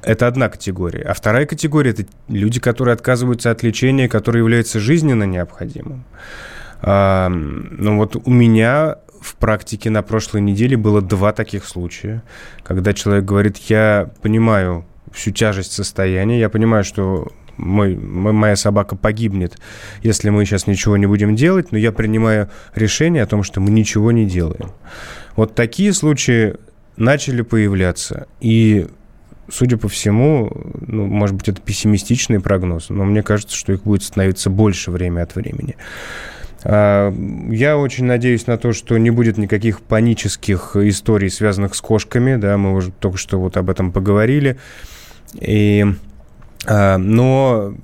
Это 0.03 0.27
одна 0.27 0.51
категория. 0.51 1.03
А 1.05 1.15
вторая 1.15 1.47
категория– 1.47 1.91
это 1.93 2.05
люди, 2.29 2.61
которые 2.61 2.93
отказываются 2.93 3.51
от 3.51 3.63
лечения, 3.63 4.07
которое 4.07 4.41
является 4.41 4.81
жизненно 4.81 5.25
необходимым. 5.25 6.05
А, 6.83 7.29
ну 7.31 7.97
вот 7.97 8.17
у 8.17 8.31
меня 8.31 8.97
в 9.23 9.37
практике 9.37 9.91
на 9.91 10.03
прошлой 10.03 10.41
неделе 10.41 10.77
было 10.77 11.01
два 11.01 11.33
таких 11.33 11.65
случая, 11.65 12.23
когда 12.63 12.93
человек 12.93 13.25
говорит, 13.25 13.57
я 13.69 14.11
понимаю 14.21 14.85
всю 15.13 15.31
тяжесть 15.31 15.73
состояния, 15.73 16.41
я 16.41 16.49
понимаю, 16.49 16.85
что 16.85 17.33
мой, 17.57 17.95
моя 17.97 18.57
собака 18.57 18.97
погибнет, 18.97 19.59
если 20.03 20.31
мы 20.31 20.45
сейчас 20.45 20.67
ничего 20.67 20.97
не 20.97 21.07
будем 21.07 21.37
делать, 21.37 21.71
но 21.71 21.79
я 21.79 21.93
принимаю 21.93 22.51
решение 22.75 23.23
о 23.23 23.27
том, 23.27 23.43
что 23.43 23.61
мы 23.61 23.71
ничего 23.71 24.11
не 24.11 24.27
делаем. 24.27 24.73
Вот 25.37 25.55
такие 25.55 25.93
случаи 25.93 26.55
начали 26.97 27.43
появляться, 27.43 28.27
и 28.41 28.89
судя 29.51 29.77
по 29.77 29.89
всему, 29.89 30.51
ну, 30.87 31.07
может 31.07 31.37
быть, 31.37 31.49
это 31.49 31.61
пессимистичный 31.61 32.41
прогноз, 32.41 32.89
но 32.89 33.05
мне 33.05 33.23
кажется, 33.23 33.57
что 33.57 33.73
их 33.73 33.83
будет 33.85 34.03
становиться 34.03 34.51
больше 34.51 34.91
время 34.91 35.23
от 35.23 35.35
времени. 35.35 35.77
А, 36.65 37.13
я 37.51 37.77
очень 37.77 38.05
надеюсь 38.05 38.47
на 38.47 38.59
то, 38.59 38.73
что 38.73 38.99
не 38.99 39.11
будет 39.11 39.39
никаких 39.39 39.81
панических 39.81 40.77
историй, 40.77 41.31
связанных 41.31 41.75
с 41.75 41.81
кошками. 41.81 42.37
Да, 42.37 42.57
мы 42.57 42.75
уже 42.75 42.93
только 42.93 43.19
что 43.19 43.39
вот 43.39 43.57
об 43.57 43.71
этом 43.71 43.93
поговорили. 43.93 44.59
И 45.41 45.87
а, 46.67 46.97
но, 46.97 47.75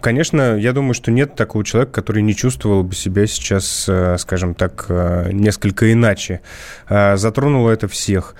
конечно, 0.00 0.56
я 0.56 0.72
думаю, 0.72 0.94
что 0.94 1.10
нет 1.10 1.34
такого 1.36 1.64
человека, 1.64 1.92
который 1.92 2.22
не 2.22 2.34
чувствовал 2.34 2.82
бы 2.82 2.94
себя 2.94 3.26
сейчас, 3.26 3.86
э, 3.88 4.16
скажем 4.18 4.54
так, 4.54 4.86
несколько 5.32 5.90
иначе. 5.92 6.42
А, 6.88 7.16
затронуло 7.16 7.70
это 7.70 7.88
всех. 7.88 8.34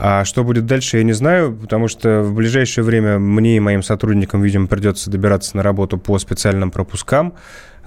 А 0.00 0.24
что 0.24 0.44
будет 0.44 0.64
дальше, 0.66 0.98
я 0.98 1.02
не 1.02 1.12
знаю, 1.12 1.52
потому 1.52 1.88
что 1.88 2.22
в 2.22 2.32
ближайшее 2.32 2.84
время 2.84 3.18
мне 3.18 3.56
и 3.56 3.60
моим 3.60 3.82
сотрудникам, 3.82 4.42
видимо, 4.42 4.68
придется 4.68 5.10
добираться 5.10 5.56
на 5.56 5.64
работу 5.64 5.98
по 5.98 6.16
специальным 6.20 6.70
пропускам 6.70 7.34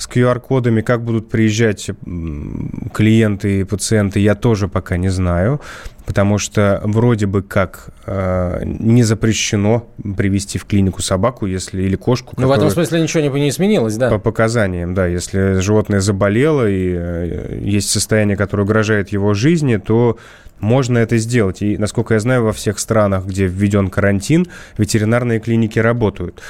с 0.02 0.08
QR-кодами, 0.08 0.82
как 0.82 1.04
будут 1.04 1.30
приезжать 1.30 1.92
клиенты 2.92 3.60
и 3.60 3.64
пациенты, 3.64 4.20
я 4.20 4.34
тоже 4.34 4.68
пока 4.68 4.98
не 4.98 5.10
знаю, 5.10 5.62
потому 6.08 6.40
что 6.40 6.82
вроде 6.84 7.28
бы 7.28 7.44
как 7.44 7.90
э, 8.08 8.62
не 8.64 9.04
запрещено 9.04 9.88
привести 10.18 10.58
в 10.58 10.66
клинику 10.66 11.04
собаку, 11.04 11.46
если 11.46 11.84
или 11.84 11.96
кошку. 11.96 12.34
Ну, 12.38 12.48
в 12.48 12.52
этом 12.52 12.72
смысле 12.72 13.00
ничего 13.02 13.22
не, 13.22 13.30
не 13.30 13.50
изменилось, 13.50 13.96
да? 13.98 14.10
По 14.10 14.18
показаниям, 14.18 14.96
да. 14.96 15.06
Если 15.06 15.60
животное 15.60 16.00
заболело 16.00 16.68
и 16.68 16.96
э, 16.98 17.60
есть 17.62 17.92
состояние, 17.92 18.38
которое 18.38 18.64
угрожает 18.64 19.10
его 19.10 19.36
жизни, 19.36 19.78
то 19.78 20.18
можно 20.60 20.98
это 20.98 21.20
сделать. 21.20 21.62
И, 21.62 21.78
насколько 21.78 22.16
я 22.16 22.20
знаю, 22.20 22.44
во 22.44 22.54
всех 22.54 22.80
странах, 22.80 23.26
где 23.26 23.46
введен 23.46 23.90
карантин, 23.90 24.48
ветеринарные 24.80 25.40
клиники 25.40 25.78
работают. 25.78 26.42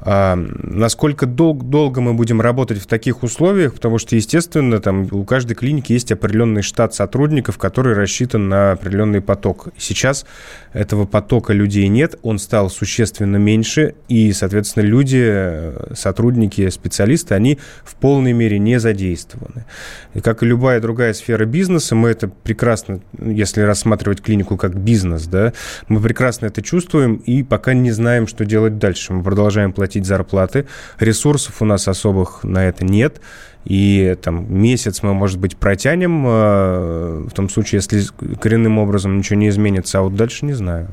А, 0.00 0.36
насколько 0.36 1.26
дол- 1.26 1.54
долго 1.54 2.00
мы 2.00 2.14
будем 2.14 2.40
работать 2.40 2.78
в 2.78 2.86
таких 2.86 3.22
условиях, 3.22 3.74
потому 3.74 3.98
что, 3.98 4.14
естественно, 4.14 4.80
там 4.80 5.08
у 5.10 5.24
каждой 5.24 5.54
клиники 5.54 5.92
есть 5.92 6.12
определенный 6.12 6.62
штат 6.62 6.94
сотрудников, 6.94 7.58
который 7.58 7.94
рассчитан 7.94 8.48
на 8.48 8.72
определенный 8.72 9.20
поток. 9.20 9.68
Сейчас 9.78 10.26
этого 10.72 11.06
потока 11.06 11.52
людей 11.52 11.88
нет, 11.88 12.18
он 12.22 12.38
стал 12.38 12.68
существенно 12.70 13.36
меньше, 13.36 13.94
и, 14.08 14.32
соответственно, 14.32 14.84
люди, 14.84 15.72
сотрудники, 15.94 16.68
специалисты, 16.68 17.34
они 17.34 17.58
в 17.84 17.94
полной 17.94 18.32
мере 18.32 18.58
не 18.58 18.78
задействованы. 18.78 19.64
И 20.14 20.20
как 20.20 20.42
и 20.42 20.46
любая 20.46 20.80
другая 20.80 21.14
сфера 21.14 21.46
бизнеса, 21.46 21.94
мы 21.94 22.10
это 22.10 22.28
прекрасно, 22.28 23.00
если 23.18 23.62
рассматривать 23.62 24.20
клинику 24.20 24.56
как 24.56 24.76
бизнес, 24.76 25.26
да, 25.26 25.52
мы 25.88 26.00
прекрасно 26.00 26.46
это 26.46 26.60
чувствуем 26.62 27.16
и 27.16 27.42
пока 27.42 27.72
не 27.72 27.90
знаем, 27.92 28.26
что 28.26 28.44
делать 28.44 28.78
дальше. 28.78 29.14
Мы 29.14 29.22
продолжаем 29.22 29.72
платить 29.72 29.85
платить 29.86 30.04
зарплаты. 30.04 30.66
Ресурсов 30.98 31.62
у 31.62 31.64
нас 31.64 31.86
особых 31.86 32.42
на 32.42 32.64
это 32.64 32.84
нет. 32.84 33.20
И 33.64 34.16
там 34.22 34.46
месяц 34.52 35.02
мы, 35.02 35.14
может 35.14 35.38
быть, 35.38 35.56
протянем, 35.56 36.24
э, 36.26 37.26
в 37.28 37.32
том 37.32 37.48
случае, 37.48 37.78
если 37.78 38.02
коренным 38.40 38.78
образом 38.78 39.18
ничего 39.18 39.38
не 39.38 39.48
изменится, 39.48 39.98
а 39.98 40.02
вот 40.02 40.14
дальше 40.14 40.44
не 40.44 40.54
знаю. 40.54 40.88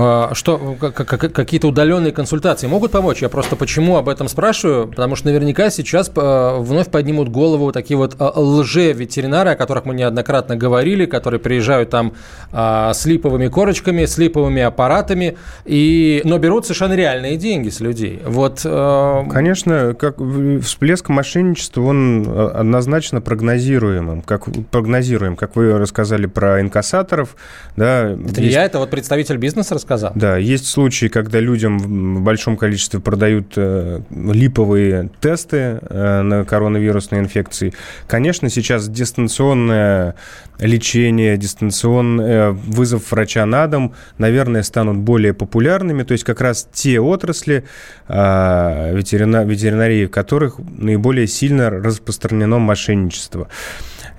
А, 0.00 0.30
что 0.32 0.76
какие-то 0.78 1.68
удаленные 1.68 2.12
консультации 2.12 2.68
могут 2.68 2.92
помочь? 2.92 3.20
Я 3.20 3.28
просто 3.28 3.56
почему 3.56 3.96
об 3.96 4.08
этом 4.08 4.28
спрашиваю? 4.28 4.86
Потому 4.86 5.16
что 5.16 5.26
наверняка 5.26 5.70
сейчас 5.70 6.10
э, 6.14 6.56
вновь 6.60 6.88
поднимут 6.88 7.30
голову 7.30 7.72
такие 7.72 7.96
вот 7.96 8.14
э, 8.18 8.30
лже-ветеринары, 8.36 9.50
о 9.50 9.56
которых 9.56 9.86
мы 9.86 9.94
неоднократно 9.94 10.54
говорили, 10.54 11.04
которые 11.06 11.40
приезжают 11.40 11.90
там 11.90 12.12
а, 12.52 12.92
с 12.92 13.06
липовыми 13.06 13.48
корочками, 13.48 14.04
с 14.04 14.18
липовыми 14.18 14.62
аппаратами, 14.62 15.36
и, 15.64 16.22
но 16.24 16.38
берут 16.38 16.64
совершенно 16.64 16.92
реальные 16.92 17.36
деньги 17.36 17.68
с 17.68 17.80
людей. 17.80 18.22
Вот, 18.24 18.60
Конечно, 18.62 19.94
как 19.98 20.16
всплеск 20.62 21.08
мошенничества, 21.08 21.82
он 21.82 22.28
однозначно 22.54 23.20
прогнозируемым. 23.20 24.22
Как, 24.22 24.44
прогнозируем, 24.70 25.36
как 25.36 25.56
вы 25.56 25.76
рассказали 25.78 26.26
про 26.26 26.60
инкассаторов. 26.60 27.36
Да, 27.76 28.10
это 28.10 28.40
есть... 28.40 28.54
я, 28.54 28.64
это 28.64 28.78
вот 28.78 28.90
представитель 28.90 29.36
бизнеса 29.36 29.74
рассказал 29.74 29.87
сказал. 29.88 30.12
Да, 30.14 30.36
есть 30.36 30.66
случаи, 30.66 31.06
когда 31.06 31.40
людям 31.40 31.78
в 31.78 32.20
большом 32.20 32.58
количестве 32.58 33.00
продают 33.00 33.54
э, 33.56 34.00
липовые 34.10 35.08
тесты 35.20 35.80
э, 35.80 36.20
на 36.22 36.44
коронавирусные 36.44 37.22
инфекции. 37.22 37.72
Конечно, 38.06 38.50
сейчас 38.50 38.86
дистанционное 38.86 40.14
лечение, 40.58 41.38
дистанционный 41.38 42.24
э, 42.24 42.50
вызов 42.50 43.10
врача 43.10 43.46
на 43.46 43.66
дом, 43.66 43.94
наверное, 44.18 44.62
станут 44.62 44.98
более 44.98 45.32
популярными. 45.32 46.02
То 46.02 46.12
есть 46.12 46.24
как 46.24 46.42
раз 46.42 46.68
те 46.70 47.00
отрасли 47.00 47.64
ветерина, 48.08 49.44
ветеринарии, 49.44 50.04
в 50.04 50.10
которых 50.10 50.58
наиболее 50.58 51.26
сильно 51.26 51.70
распространено 51.70 52.58
мошенничество. 52.58 53.48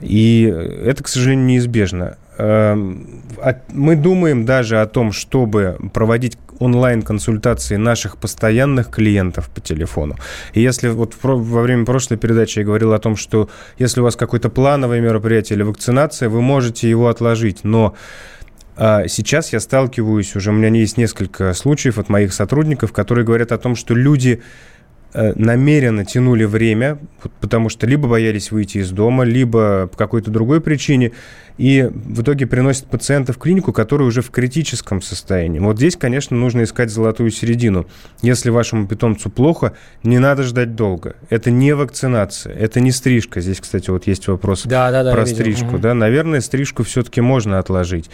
И 0.02 0.44
это, 0.84 1.04
к 1.04 1.08
сожалению, 1.08 1.46
неизбежно. 1.46 2.18
Эм, 2.40 3.22
мы 3.74 3.98
думаем 3.98 4.46
даже 4.46 4.80
о 4.80 4.86
том, 4.86 5.12
чтобы 5.12 5.78
проводить 5.94 6.38
онлайн-консультации 6.60 7.76
наших 7.76 8.16
постоянных 8.18 8.90
клиентов 8.90 9.50
по 9.50 9.60
телефону. 9.60 10.16
И 10.54 10.62
если 10.62 10.88
вот 10.88 11.16
во 11.22 11.62
время 11.62 11.86
прошлой 11.86 12.18
передачи 12.18 12.60
я 12.60 12.66
говорил 12.66 12.94
о 12.94 13.00
том, 13.00 13.18
что 13.18 13.50
если 13.78 14.00
у 14.00 14.04
вас 14.06 14.16
какое-то 14.16 14.50
плановое 14.50 15.02
мероприятие 15.02 15.58
или 15.58 15.64
вакцинация, 15.64 16.30
вы 16.30 16.42
можете 16.42 16.90
его 16.90 17.10
отложить, 17.10 17.64
но 17.64 17.96
а, 18.78 19.10
Сейчас 19.10 19.52
я 19.52 19.60
сталкиваюсь, 19.60 20.38
уже 20.38 20.52
у 20.52 20.54
меня 20.54 20.70
есть 20.70 20.96
несколько 20.96 21.54
случаев 21.54 21.98
от 21.98 22.08
моих 22.08 22.32
сотрудников, 22.34 22.94
которые 22.94 23.26
говорят 23.26 23.52
о 23.52 23.58
том, 23.58 23.76
что 23.76 23.94
люди 23.94 24.42
Э, 25.12 25.34
намеренно 25.36 26.06
тянули 26.06 26.44
время, 26.44 27.00
потому 27.42 27.70
что 27.70 27.88
либо 27.88 28.08
боялись 28.08 28.52
выйти 28.52 28.78
из 28.78 28.92
дома, 28.92 29.24
либо 29.24 29.88
по 29.88 29.98
какой-то 29.98 30.30
другой 30.30 30.62
причине 30.62 31.14
и 31.60 31.92
в 31.94 32.22
итоге 32.22 32.48
приносят 32.48 32.86
пациента 32.86 33.34
в 33.34 33.38
клинику, 33.38 33.74
который 33.74 34.08
уже 34.08 34.22
в 34.22 34.32
критическом 34.32 35.02
состоянии. 35.02 35.60
Вот 35.60 35.76
здесь, 35.76 35.98
конечно, 35.98 36.38
нужно 36.38 36.64
искать 36.64 36.90
золотую 36.90 37.32
середину. 37.32 37.86
Если 38.22 38.50
вашему 38.50 38.88
питомцу 38.88 39.30
плохо, 39.30 39.74
не 40.02 40.20
надо 40.20 40.44
ждать 40.44 40.76
долго. 40.76 41.18
Это 41.30 41.52
не 41.52 41.74
вакцинация, 41.74 42.56
это 42.56 42.80
не 42.80 42.92
стрижка. 42.92 43.42
Здесь, 43.42 43.60
кстати, 43.60 43.90
вот 43.90 44.08
есть 44.08 44.30
вопрос 44.30 44.64
да, 44.64 44.90
да, 44.90 45.04
да, 45.04 45.12
про 45.12 45.26
стрижку. 45.26 45.76
Угу. 45.76 45.80
Да, 45.80 45.94
наверное, 45.94 46.40
стрижку 46.40 46.84
все-таки 46.84 47.20
можно 47.20 47.60
отложить. 47.60 48.10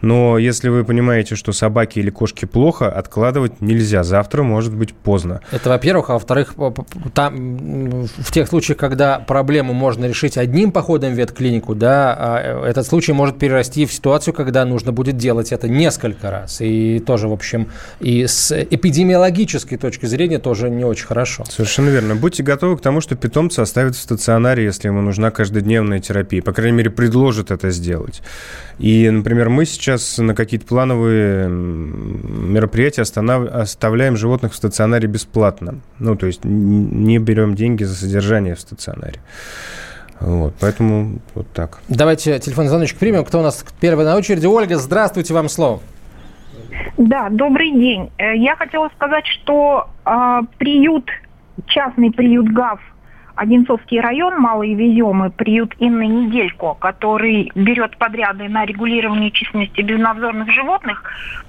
Но 0.00 0.36
если 0.36 0.68
вы 0.68 0.84
понимаете, 0.84 1.36
что 1.36 1.52
собаке 1.52 2.00
или 2.00 2.10
кошке 2.10 2.48
плохо, 2.48 2.90
откладывать 2.90 3.60
нельзя. 3.60 4.02
Завтра 4.02 4.42
может 4.42 4.74
быть 4.74 4.92
поздно. 4.92 5.40
Это 5.52 5.68
во-первых. 5.68 6.10
А 6.10 6.14
во-вторых, 6.14 6.54
там, 7.14 8.06
в 8.06 8.32
тех 8.32 8.48
случаях, 8.48 8.78
когда 8.78 9.20
проблему 9.20 9.72
можно 9.72 10.06
решить 10.06 10.36
одним 10.36 10.72
походом 10.72 11.12
в 11.12 11.16
ветклинику, 11.16 11.76
да, 11.76 12.16
а, 12.18 12.66
этот 12.66 12.87
случай 12.88 13.12
может 13.12 13.38
перерасти 13.38 13.86
в 13.86 13.92
ситуацию, 13.92 14.34
когда 14.34 14.64
нужно 14.64 14.92
будет 14.92 15.16
делать 15.16 15.52
это 15.52 15.68
несколько 15.68 16.30
раз. 16.30 16.60
И 16.60 16.98
тоже, 16.98 17.28
в 17.28 17.32
общем, 17.32 17.68
и 18.00 18.26
с 18.26 18.52
эпидемиологической 18.52 19.78
точки 19.78 20.06
зрения 20.06 20.38
тоже 20.38 20.70
не 20.70 20.84
очень 20.84 21.06
хорошо. 21.06 21.44
Совершенно 21.48 21.90
верно. 21.90 22.16
Будьте 22.16 22.42
готовы 22.42 22.76
к 22.76 22.80
тому, 22.80 23.00
что 23.00 23.14
питомца 23.14 23.62
оставят 23.62 23.94
в 23.94 24.00
стационаре, 24.00 24.64
если 24.64 24.88
ему 24.88 25.00
нужна 25.00 25.30
каждодневная 25.30 26.00
терапия. 26.00 26.42
По 26.42 26.52
крайней 26.52 26.78
мере, 26.78 26.90
предложат 26.90 27.50
это 27.50 27.70
сделать. 27.70 28.22
И, 28.78 29.10
например, 29.10 29.48
мы 29.48 29.66
сейчас 29.66 30.18
на 30.18 30.34
какие-то 30.34 30.66
плановые 30.66 31.48
мероприятия 31.48 33.02
останов... 33.02 33.48
оставляем 33.52 34.16
животных 34.16 34.52
в 34.52 34.56
стационаре 34.56 35.08
бесплатно. 35.08 35.80
Ну, 35.98 36.16
то 36.16 36.26
есть 36.26 36.44
не 36.44 37.18
берем 37.18 37.54
деньги 37.54 37.84
за 37.84 37.94
содержание 37.94 38.54
в 38.54 38.60
стационаре. 38.60 39.20
Вот, 40.20 40.54
поэтому 40.60 41.18
вот 41.34 41.46
так. 41.52 41.80
Давайте 41.88 42.38
телефонный 42.38 42.68
звоночек 42.68 42.98
примем. 42.98 43.24
Кто 43.24 43.40
у 43.40 43.42
нас 43.42 43.64
первый 43.80 44.04
на 44.04 44.16
очереди? 44.16 44.46
Ольга, 44.46 44.76
здравствуйте, 44.76 45.32
вам 45.34 45.48
слово. 45.48 45.80
Да, 46.96 47.28
добрый 47.30 47.72
день. 47.72 48.10
Э, 48.18 48.36
я 48.36 48.56
хотела 48.56 48.90
сказать, 48.96 49.26
что 49.26 49.88
э, 50.04 50.40
приют, 50.58 51.08
частный 51.66 52.10
приют 52.10 52.48
ГАФ 52.48 52.80
Одинцовский 53.38 54.00
район, 54.00 54.40
Малые 54.40 54.74
Веземы, 54.74 55.30
приют 55.30 55.72
Инны 55.78 56.08
Неделько, 56.08 56.74
который 56.74 57.52
берет 57.54 57.96
подряды 57.96 58.48
на 58.48 58.64
регулирование 58.64 59.30
численности 59.30 59.80
безнадзорных 59.80 60.50
животных 60.50 61.04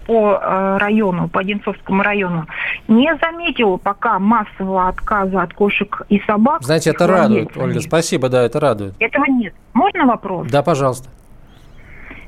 по 0.06 0.39
э, 0.39 0.78
району, 0.78 1.30
по 1.30 1.39
Одинцовскому 1.39 2.04
району, 2.04 2.45
не 2.88 3.12
заметил 3.17 3.80
пока 3.80 4.19
массового 4.19 4.88
отказа 4.88 5.41
от 5.41 5.54
кошек 5.56 6.04
и 6.10 6.19
собак. 6.28 6.62
Знаете, 6.62 6.91
это 6.91 7.08
радует, 7.08 7.58
Ольга, 7.58 7.80
спасибо, 7.82 8.30
да, 8.30 8.43
это 8.43 8.60
радует. 8.60 8.93
Этого 8.99 9.25
нет. 9.25 9.56
Можно 9.73 10.06
вопрос? 10.06 10.47
Да, 10.47 10.62
пожалуйста. 10.62 11.10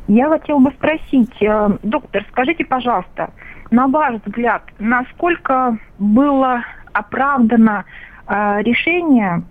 Я 0.08 0.28
хотела 0.30 0.58
бы 0.58 0.72
спросить, 0.72 1.40
э, 1.40 1.70
доктор, 1.84 2.26
скажите, 2.32 2.66
пожалуйста, 2.66 3.30
на 3.70 3.88
ваш 3.88 4.16
взгляд, 4.26 4.64
насколько 4.80 5.78
было 6.00 6.64
оправдано 6.94 7.86
э, 8.28 8.64
решение 8.64 9.44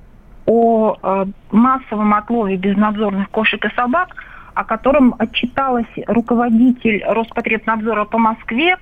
о 0.50 0.96
э, 1.00 1.26
массовом 1.52 2.12
отлове 2.12 2.56
безнадзорных 2.56 3.30
кошек 3.30 3.64
и 3.64 3.68
собак, 3.76 4.08
о 4.54 4.64
котором 4.64 5.14
отчиталась 5.16 5.86
руководитель 6.08 7.04
Роспотребнадзора 7.06 8.04
по 8.04 8.18
Москве 8.18 8.76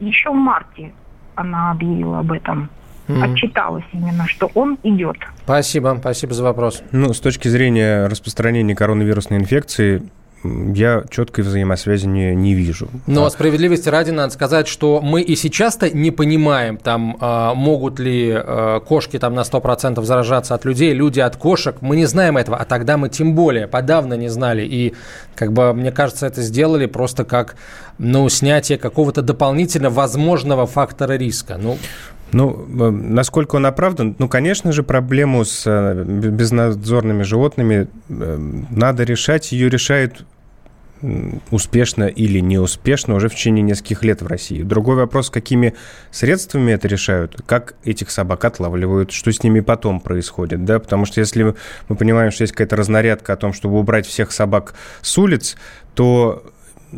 еще 0.00 0.30
в 0.30 0.34
марте. 0.34 0.92
Она 1.36 1.70
объявила 1.70 2.18
об 2.18 2.32
этом. 2.32 2.70
Mm-hmm. 3.06 3.32
Отчиталась 3.32 3.84
именно, 3.92 4.26
что 4.26 4.50
он 4.54 4.78
идет. 4.82 5.16
Спасибо, 5.44 5.96
спасибо 6.00 6.34
за 6.34 6.42
вопрос. 6.42 6.82
Ну, 6.90 7.12
с 7.12 7.20
точки 7.20 7.46
зрения 7.46 8.08
распространения 8.08 8.74
коронавирусной 8.74 9.38
инфекции, 9.38 10.02
я 10.44 11.04
четкой 11.10 11.44
взаимосвязи 11.44 12.06
не, 12.06 12.34
не 12.34 12.54
вижу. 12.54 12.88
Но 13.06 13.24
а... 13.24 13.30
справедливости 13.30 13.88
ради 13.88 14.10
надо 14.10 14.32
сказать, 14.32 14.68
что 14.68 15.00
мы 15.02 15.22
и 15.22 15.36
сейчас-то 15.36 15.90
не 15.90 16.10
понимаем, 16.10 16.76
там, 16.76 17.16
а, 17.20 17.54
могут 17.54 17.98
ли 17.98 18.32
а, 18.32 18.80
кошки 18.80 19.18
там, 19.18 19.34
на 19.34 19.40
100% 19.40 20.02
заражаться 20.04 20.54
от 20.54 20.64
людей, 20.64 20.92
люди 20.92 21.20
от 21.20 21.36
кошек. 21.36 21.76
Мы 21.80 21.96
не 21.96 22.06
знаем 22.06 22.36
этого, 22.36 22.56
а 22.56 22.64
тогда 22.64 22.96
мы 22.96 23.08
тем 23.08 23.34
более 23.34 23.66
подавно 23.66 24.14
не 24.14 24.28
знали. 24.28 24.62
И, 24.64 24.94
как 25.34 25.52
бы, 25.52 25.72
мне 25.72 25.92
кажется, 25.92 26.26
это 26.26 26.42
сделали 26.42 26.86
просто 26.86 27.24
как 27.24 27.56
ну, 27.98 28.28
снятие 28.28 28.78
какого-то 28.78 29.22
дополнительно 29.22 29.90
возможного 29.90 30.66
фактора 30.66 31.12
риска. 31.12 31.56
Ну, 31.58 31.78
ну, 32.32 32.66
э, 32.68 32.90
насколько 32.90 33.56
он 33.56 33.66
оправдан? 33.66 34.16
Ну, 34.18 34.28
конечно 34.28 34.72
же, 34.72 34.82
проблему 34.82 35.44
с 35.44 35.64
э, 35.66 36.04
безнадзорными 36.04 37.22
животными 37.22 37.88
э, 38.08 38.36
надо 38.70 39.04
решать. 39.04 39.52
Ее 39.52 39.68
решают 39.68 40.24
успешно 41.50 42.04
или 42.04 42.38
неуспешно 42.38 43.16
уже 43.16 43.28
в 43.28 43.34
течение 43.34 43.62
нескольких 43.62 44.04
лет 44.04 44.22
в 44.22 44.26
России. 44.28 44.62
Другой 44.62 44.94
вопрос, 44.96 45.30
какими 45.30 45.74
средствами 46.12 46.70
это 46.70 46.86
решают, 46.86 47.42
как 47.44 47.74
этих 47.84 48.10
собак 48.10 48.44
отлавливают, 48.44 49.10
что 49.10 49.32
с 49.32 49.42
ними 49.42 49.60
потом 49.60 49.98
происходит, 50.00 50.64
да, 50.64 50.78
потому 50.78 51.04
что 51.04 51.20
если 51.20 51.56
мы 51.88 51.96
понимаем, 51.96 52.30
что 52.30 52.42
есть 52.42 52.52
какая-то 52.52 52.76
разнарядка 52.76 53.32
о 53.32 53.36
том, 53.36 53.52
чтобы 53.52 53.80
убрать 53.80 54.06
всех 54.06 54.30
собак 54.30 54.74
с 55.00 55.18
улиц, 55.18 55.56
то 55.94 56.44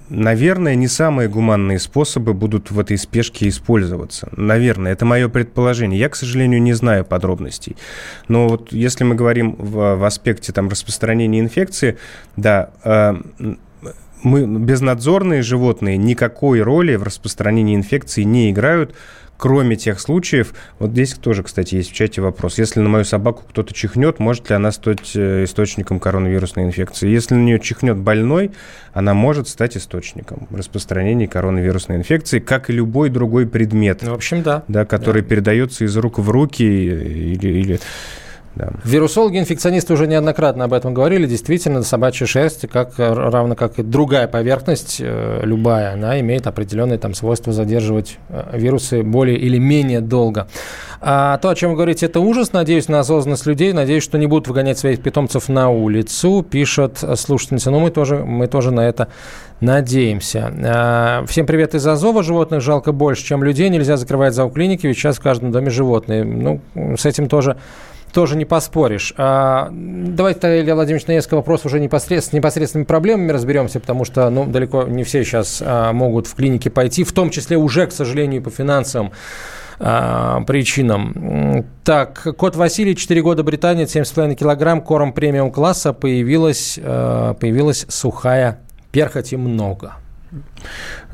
наверное, 0.08 0.74
не 0.74 0.88
самые 0.88 1.28
гуманные 1.28 1.78
способы 1.78 2.34
будут 2.34 2.70
в 2.70 2.78
этой 2.78 2.98
спешке 2.98 3.48
использоваться. 3.48 4.28
Наверное, 4.36 4.92
это 4.92 5.04
мое 5.04 5.28
предположение. 5.28 5.98
Я, 5.98 6.08
к 6.08 6.16
сожалению, 6.16 6.60
не 6.62 6.72
знаю 6.72 7.04
подробностей. 7.04 7.76
Но 8.28 8.48
вот 8.48 8.72
если 8.72 9.04
мы 9.04 9.14
говорим 9.14 9.56
в, 9.58 9.96
в 9.96 10.04
аспекте 10.04 10.52
там, 10.52 10.68
распространения 10.68 11.40
инфекции, 11.40 11.98
да, 12.36 12.70
э, 12.84 13.14
мы, 14.22 14.46
безнадзорные 14.46 15.42
животные 15.42 15.96
никакой 15.96 16.62
роли 16.62 16.96
в 16.96 17.02
распространении 17.02 17.76
инфекции 17.76 18.22
не 18.22 18.50
играют, 18.50 18.94
кроме 19.36 19.76
тех 19.76 20.00
случаев, 20.00 20.54
вот 20.78 20.90
здесь 20.90 21.14
тоже, 21.14 21.42
кстати, 21.42 21.74
есть 21.74 21.90
в 21.90 21.94
чате 21.94 22.20
вопрос, 22.20 22.58
если 22.58 22.80
на 22.80 22.88
мою 22.88 23.04
собаку 23.04 23.42
кто-то 23.48 23.74
чихнет, 23.74 24.18
может 24.18 24.48
ли 24.50 24.56
она 24.56 24.72
стать 24.72 25.12
э, 25.14 25.44
источником 25.44 26.00
коронавирусной 26.00 26.64
инфекции? 26.64 27.08
Если 27.08 27.34
на 27.34 27.42
нее 27.42 27.60
чихнет 27.60 27.96
больной, 27.96 28.52
она 28.92 29.14
может 29.14 29.48
стать 29.48 29.76
источником 29.76 30.48
распространения 30.50 31.28
коронавирусной 31.28 31.98
инфекции, 31.98 32.38
как 32.38 32.70
и 32.70 32.72
любой 32.72 33.10
другой 33.10 33.46
предмет. 33.46 34.02
В 34.02 34.12
общем, 34.12 34.42
да. 34.42 34.64
да 34.68 34.84
который 34.84 35.22
да. 35.22 35.28
передается 35.28 35.84
из 35.84 35.96
рук 35.96 36.18
в 36.18 36.30
руки 36.30 36.64
или, 36.64 37.48
или 37.48 37.80
да. 38.56 38.70
Вирусологи, 38.84 39.38
инфекционисты 39.38 39.92
уже 39.94 40.06
неоднократно 40.06 40.64
об 40.64 40.72
этом 40.72 40.94
говорили. 40.94 41.26
Действительно, 41.26 41.82
собачья 41.82 42.26
шерсть, 42.26 42.68
как, 42.68 42.92
равно 42.98 43.56
как 43.56 43.78
и 43.80 43.82
другая 43.82 44.28
поверхность, 44.28 44.98
э, 45.00 45.40
любая, 45.42 45.94
она 45.94 46.20
имеет 46.20 46.46
определенные 46.46 46.98
там, 46.98 47.14
свойства 47.14 47.52
задерживать 47.52 48.18
э, 48.28 48.56
вирусы 48.56 49.02
более 49.02 49.36
или 49.36 49.58
менее 49.58 50.00
долго. 50.00 50.46
А 51.00 51.36
то, 51.38 51.50
о 51.50 51.54
чем 51.54 51.70
вы 51.70 51.76
говорите, 51.76 52.06
это 52.06 52.20
ужас. 52.20 52.52
Надеюсь 52.52 52.88
на 52.88 53.00
осознанность 53.00 53.44
людей. 53.44 53.72
Надеюсь, 53.72 54.02
что 54.04 54.18
не 54.18 54.26
будут 54.26 54.48
выгонять 54.48 54.78
своих 54.78 55.02
питомцев 55.02 55.48
на 55.48 55.68
улицу, 55.68 56.46
пишет 56.48 57.04
слушательница. 57.16 57.70
Но 57.70 57.80
мы 57.80 57.90
тоже, 57.90 58.24
мы 58.24 58.46
тоже 58.46 58.70
на 58.70 58.88
это 58.88 59.08
надеемся. 59.60 60.52
А, 60.64 61.24
всем 61.26 61.44
привет 61.44 61.74
из 61.74 61.86
Азова. 61.86 62.22
Животных 62.22 62.62
жалко 62.62 62.92
больше, 62.92 63.24
чем 63.24 63.44
людей. 63.44 63.68
Нельзя 63.68 63.96
закрывать 63.96 64.32
зооклиники, 64.32 64.86
ведь 64.86 64.96
сейчас 64.96 65.16
в 65.16 65.20
каждом 65.20 65.52
доме 65.52 65.70
животные. 65.70 66.24
Ну, 66.24 66.60
с 66.96 67.04
этим 67.04 67.28
тоже 67.28 67.56
тоже 68.14 68.36
не 68.36 68.44
поспоришь. 68.44 69.12
А, 69.18 69.68
давайте, 69.72 70.60
Илья 70.60 70.76
Владимирович, 70.76 71.06
на 71.08 71.12
несколько 71.12 71.34
вопросов 71.34 71.66
уже 71.66 71.80
непосредственно, 71.80 72.30
с 72.30 72.32
непосредственными 72.32 72.86
проблемами 72.86 73.32
разберемся, 73.32 73.80
потому 73.80 74.04
что 74.04 74.30
ну, 74.30 74.46
далеко 74.46 74.84
не 74.84 75.02
все 75.02 75.24
сейчас 75.24 75.60
а, 75.64 75.92
могут 75.92 76.28
в 76.28 76.34
клинике 76.34 76.70
пойти, 76.70 77.02
в 77.02 77.12
том 77.12 77.30
числе 77.30 77.58
уже, 77.58 77.86
к 77.88 77.92
сожалению, 77.92 78.40
по 78.40 78.50
финансовым 78.50 79.10
а, 79.80 80.40
причинам. 80.42 81.66
Так, 81.82 82.26
кот 82.36 82.54
Василий, 82.54 82.96
4 82.96 83.20
года, 83.20 83.42
Британия, 83.42 83.84
7,5 83.84 84.36
килограмм, 84.36 84.80
корм 84.80 85.12
премиум 85.12 85.50
класса, 85.50 85.92
появилась, 85.92 86.78
а, 86.80 87.34
появилась 87.34 87.84
сухая 87.88 88.60
перхоть 88.92 89.32
и 89.32 89.36
много. 89.36 89.94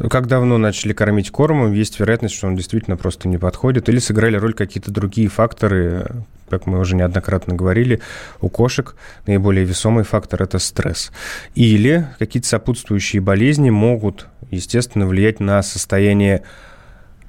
Как 0.08 0.26
давно 0.26 0.58
начали 0.58 0.92
кормить 0.92 1.30
кормом, 1.30 1.72
есть 1.72 2.00
вероятность, 2.00 2.34
что 2.34 2.46
он 2.46 2.56
действительно 2.56 2.96
просто 2.96 3.28
не 3.28 3.38
подходит, 3.38 3.88
или 3.88 3.98
сыграли 3.98 4.36
роль 4.36 4.54
какие-то 4.54 4.90
другие 4.90 5.28
факторы, 5.28 6.24
как 6.48 6.66
мы 6.66 6.78
уже 6.78 6.96
неоднократно 6.96 7.54
говорили, 7.54 8.00
у 8.40 8.48
кошек 8.48 8.96
наиболее 9.26 9.64
весомый 9.64 10.04
фактор– 10.04 10.42
это 10.44 10.58
стресс. 10.58 11.12
Или 11.54 12.08
какие-то 12.18 12.48
сопутствующие 12.48 13.22
болезни 13.22 13.70
могут, 13.70 14.26
естественно, 14.50 15.06
влиять 15.06 15.40
на 15.40 15.62
состояние 15.62 16.42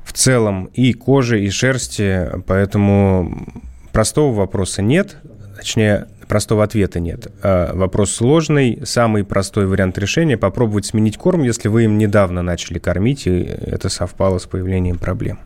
в 0.03 0.13
целом 0.13 0.65
и 0.73 0.93
кожи, 0.93 1.43
и 1.43 1.49
шерсти, 1.49 2.29
поэтому 2.47 3.47
простого 3.91 4.33
вопроса 4.33 4.81
нет, 4.81 5.17
точнее, 5.55 6.07
простого 6.31 6.63
ответа 6.63 7.01
нет. 7.01 7.27
А 7.43 7.73
вопрос 7.75 8.11
сложный. 8.11 8.79
Самый 8.85 9.25
простой 9.25 9.65
вариант 9.65 9.97
решения– 9.97 10.37
попробовать 10.37 10.85
сменить 10.85 11.17
корм, 11.17 11.43
если 11.43 11.67
вы 11.67 11.83
им 11.83 11.97
недавно 11.97 12.41
начали 12.41 12.79
кормить, 12.79 13.27
и 13.27 13.31
это 13.31 13.89
совпало 13.89 14.37
с 14.37 14.45
появлением 14.45 14.97
проблем. 14.97 15.39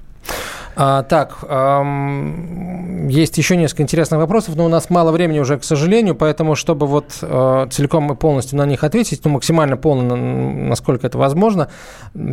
А, 0.78 1.04
так, 1.04 1.38
эм, 1.48 3.08
есть 3.08 3.38
еще 3.38 3.56
несколько 3.56 3.84
интересных 3.84 4.20
вопросов, 4.20 4.56
но 4.56 4.66
у 4.66 4.68
нас 4.68 4.90
мало 4.90 5.12
времени 5.12 5.40
уже, 5.40 5.58
к 5.58 5.64
сожалению, 5.64 6.16
поэтому, 6.16 6.56
чтобы 6.56 6.86
вот 6.86 7.18
э, 7.22 7.68
целиком 7.72 8.12
и 8.12 8.16
полностью 8.16 8.58
на 8.58 8.66
них 8.66 8.84
ответить, 8.84 9.22
ну, 9.24 9.32
максимально 9.32 9.78
полно, 9.78 10.16
насколько 10.16 11.08
это 11.08 11.18
возможно, 11.18 11.70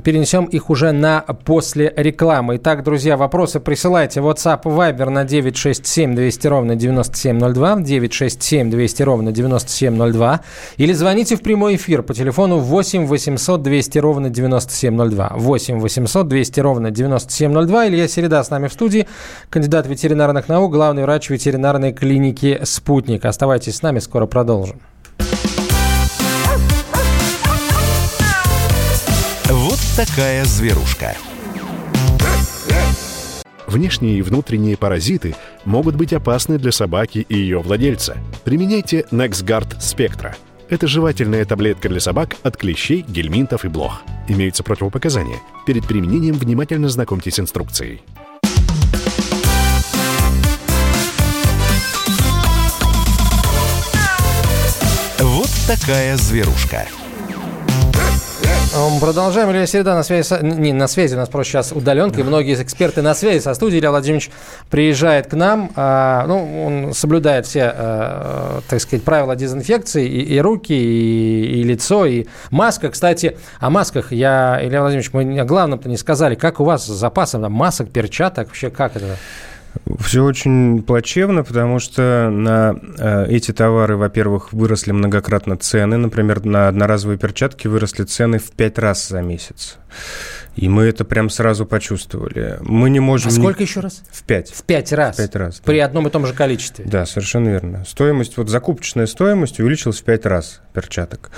перенесем 0.02 0.46
их 0.46 0.70
уже 0.70 0.90
на 0.90 1.20
после 1.44 1.92
рекламы. 1.96 2.56
Итак, 2.56 2.82
друзья, 2.82 3.16
вопросы 3.16 3.60
присылайте. 3.60 4.20
WhatsApp 4.20 4.62
Viber 4.64 5.08
на 5.08 5.24
967 5.24 6.14
200 6.16 6.46
ровно 6.48 6.74
9702, 6.74 7.80
967 7.80 8.70
200 8.70 9.02
ровно 9.02 9.32
9702, 9.32 10.40
или 10.78 10.92
звоните 10.92 11.36
в 11.36 11.42
прямой 11.42 11.76
эфир 11.76 12.02
по 12.02 12.12
телефону 12.12 12.58
8 12.58 13.06
800 13.06 13.62
200 13.62 13.98
ровно 13.98 14.30
9702, 14.30 15.32
8 15.36 15.78
800 15.78 16.28
200 16.28 16.60
ровно 16.60 16.90
9702, 16.90 17.88
Илья 17.88 18.08
Середа 18.08 18.31
Среда 18.32 18.44
с 18.44 18.50
нами 18.50 18.68
в 18.68 18.72
студии. 18.72 19.06
Кандидат 19.50 19.86
ветеринарных 19.86 20.48
наук, 20.48 20.72
главный 20.72 21.02
врач 21.02 21.28
ветеринарной 21.28 21.92
клиники 21.92 22.60
«Спутник». 22.62 23.26
Оставайтесь 23.26 23.76
с 23.76 23.82
нами, 23.82 23.98
скоро 23.98 24.24
продолжим. 24.24 24.80
Вот 29.50 29.78
такая 29.98 30.46
зверушка. 30.46 31.14
Внешние 33.66 34.16
и 34.16 34.22
внутренние 34.22 34.78
паразиты 34.78 35.36
могут 35.66 35.96
быть 35.96 36.14
опасны 36.14 36.56
для 36.56 36.72
собаки 36.72 37.26
и 37.28 37.36
ее 37.36 37.58
владельца. 37.58 38.16
Применяйте 38.44 39.04
NexGard 39.10 39.76
Spectra. 39.78 40.32
Это 40.72 40.86
жевательная 40.86 41.44
таблетка 41.44 41.90
для 41.90 42.00
собак 42.00 42.36
от 42.42 42.56
клещей, 42.56 43.04
гельминтов 43.06 43.66
и 43.66 43.68
блох. 43.68 44.00
Имеются 44.26 44.62
противопоказания. 44.62 45.38
Перед 45.66 45.86
применением 45.86 46.34
внимательно 46.34 46.88
знакомьтесь 46.88 47.34
с 47.34 47.40
инструкцией. 47.40 48.00
такая 55.66 56.16
зверушка. 56.16 56.86
Продолжаем. 59.00 59.50
Илья 59.52 59.66
Середа 59.66 59.94
на 59.94 60.02
связи. 60.02 60.42
Не, 60.42 60.72
на 60.72 60.88
связи 60.88 61.14
у 61.14 61.18
нас 61.18 61.28
просто 61.28 61.52
сейчас 61.52 61.72
удаленка, 61.72 62.20
и 62.20 62.24
многие 62.24 62.60
эксперты 62.60 63.00
на 63.00 63.14
связи 63.14 63.40
со 63.40 63.54
студией. 63.54 63.78
Илья 63.78 63.90
Владимирович 63.90 64.30
приезжает 64.70 65.28
к 65.28 65.34
нам. 65.34 65.70
А, 65.76 66.26
ну, 66.26 66.66
он 66.66 66.92
соблюдает 66.92 67.46
все, 67.46 67.72
а, 67.74 68.60
так 68.68 68.80
сказать, 68.80 69.04
правила 69.04 69.36
дезинфекции. 69.36 70.06
И, 70.08 70.34
и 70.34 70.40
руки, 70.40 70.72
и, 70.72 71.60
и 71.60 71.62
лицо, 71.62 72.06
и 72.06 72.26
маска. 72.50 72.90
Кстати, 72.90 73.36
о 73.60 73.70
масках 73.70 74.10
я, 74.10 74.58
Илья 74.60 74.80
Владимирович, 74.80 75.12
мы 75.12 75.38
о 75.38 75.44
главном-то 75.44 75.88
не 75.88 75.96
сказали. 75.96 76.34
Как 76.34 76.58
у 76.58 76.64
вас 76.64 76.84
с 76.84 76.88
запасом 76.88 77.42
масок, 77.52 77.90
перчаток? 77.90 78.48
Вообще, 78.48 78.70
как 78.70 78.96
это? 78.96 79.16
Все 80.00 80.22
очень 80.22 80.82
плачевно, 80.82 81.44
потому 81.44 81.78
что 81.78 82.28
на 82.30 82.74
э, 82.98 83.26
эти 83.28 83.52
товары, 83.52 83.96
во-первых, 83.96 84.52
выросли 84.52 84.92
многократно 84.92 85.56
цены. 85.56 85.96
Например, 85.96 86.44
на 86.44 86.68
одноразовые 86.68 87.18
перчатки 87.18 87.68
выросли 87.68 88.04
цены 88.04 88.38
в 88.38 88.50
пять 88.52 88.78
раз 88.78 89.08
за 89.08 89.22
месяц. 89.22 89.78
И 90.54 90.68
мы 90.68 90.84
это 90.84 91.04
прям 91.04 91.30
сразу 91.30 91.64
почувствовали. 91.64 92.58
Мы 92.60 92.90
не 92.90 93.00
можем... 93.00 93.28
А 93.28 93.30
сколько 93.32 93.60
ни... 93.60 93.66
еще 93.66 93.80
раз? 93.80 94.02
В 94.10 94.22
пять. 94.24 94.50
В 94.50 94.62
пять 94.64 94.92
раз? 94.92 95.16
В 95.16 95.18
пять 95.18 95.34
раз. 95.36 95.56
Да. 95.58 95.62
При 95.64 95.78
одном 95.78 96.06
и 96.06 96.10
том 96.10 96.26
же 96.26 96.34
количестве? 96.34 96.84
Да, 96.84 97.06
совершенно 97.06 97.48
верно. 97.48 97.84
Стоимость, 97.86 98.36
вот 98.36 98.50
закупочная 98.50 99.06
стоимость 99.06 99.60
увеличилась 99.60 100.00
в 100.00 100.04
пять 100.04 100.26
раз 100.26 100.60
перчаток. 100.74 101.30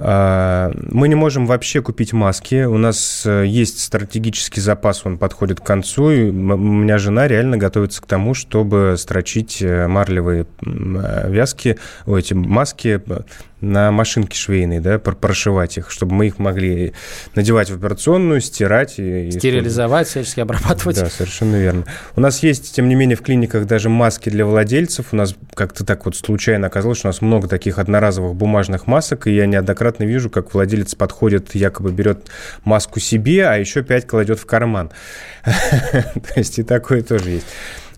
А, 0.00 0.70
мы 0.74 1.08
не 1.08 1.14
можем 1.14 1.46
вообще 1.46 1.82
купить 1.82 2.12
маски. 2.12 2.64
У 2.64 2.78
нас 2.78 3.24
э, 3.26 3.46
есть 3.46 3.80
стратегический 3.80 4.60
запас, 4.60 5.02
он 5.04 5.18
подходит 5.18 5.60
к 5.60 5.64
концу. 5.64 6.10
И 6.10 6.30
у 6.30 6.32
меня 6.32 6.98
жена 6.98 7.26
реально 7.26 7.56
готовится 7.56 8.00
к 8.00 8.06
тому, 8.06 8.34
чтобы 8.34 8.94
строчить 8.96 9.60
э, 9.60 9.88
марлевые 9.88 10.46
э, 10.64 11.30
вязки, 11.30 11.78
эти 12.06 12.34
маски 12.34 13.00
на 13.60 13.90
машинке 13.90 14.36
швейной, 14.36 14.80
да, 14.80 14.98
прошивать 14.98 15.78
их, 15.78 15.90
чтобы 15.90 16.14
мы 16.14 16.28
их 16.28 16.38
могли 16.38 16.92
надевать 17.34 17.70
в 17.70 17.76
операционную, 17.76 18.40
стирать. 18.40 18.94
И, 18.98 19.30
Стерилизовать, 19.30 20.08
всячески 20.08 20.40
обрабатывать. 20.40 21.00
Да, 21.00 21.08
совершенно 21.08 21.56
верно. 21.56 21.84
У 22.14 22.20
нас 22.20 22.42
есть, 22.42 22.74
тем 22.74 22.88
не 22.88 22.94
менее, 22.94 23.16
в 23.16 23.22
клиниках 23.22 23.66
даже 23.66 23.88
маски 23.88 24.30
для 24.30 24.46
владельцев. 24.46 25.06
У 25.12 25.16
нас 25.16 25.34
как-то 25.54 25.84
так 25.84 26.04
вот 26.04 26.16
случайно 26.16 26.68
оказалось, 26.68 26.98
что 26.98 27.08
у 27.08 27.10
нас 27.10 27.20
много 27.20 27.48
таких 27.48 27.78
одноразовых 27.78 28.34
бумажных 28.34 28.86
масок, 28.86 29.26
и 29.26 29.34
я 29.34 29.46
неоднократно 29.46 30.04
вижу, 30.04 30.30
как 30.30 30.54
владелец 30.54 30.94
подходит, 30.94 31.54
якобы 31.54 31.90
берет 31.90 32.28
маску 32.64 33.00
себе, 33.00 33.48
а 33.48 33.56
еще 33.56 33.82
пять 33.82 34.06
кладет 34.06 34.38
в 34.38 34.46
карман. 34.46 34.90
То 35.44 36.34
есть 36.36 36.58
и 36.58 36.62
такое 36.62 37.02
тоже 37.02 37.30
есть. 37.30 37.46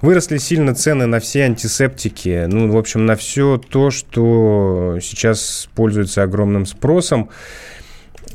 Выросли 0.03 0.39
сильно 0.39 0.75
цены 0.75 1.07
на 1.07 1.21
все 1.21 1.45
антисептики, 1.45 2.47
ну, 2.49 2.73
в 2.73 2.77
общем, 2.79 3.05
на 3.05 3.17
все 3.17 3.59
то, 3.59 3.91
что 3.91 4.99
сейчас 5.03 5.69
пользуется 5.75 6.23
огромным 6.23 6.65
спросом. 6.65 7.29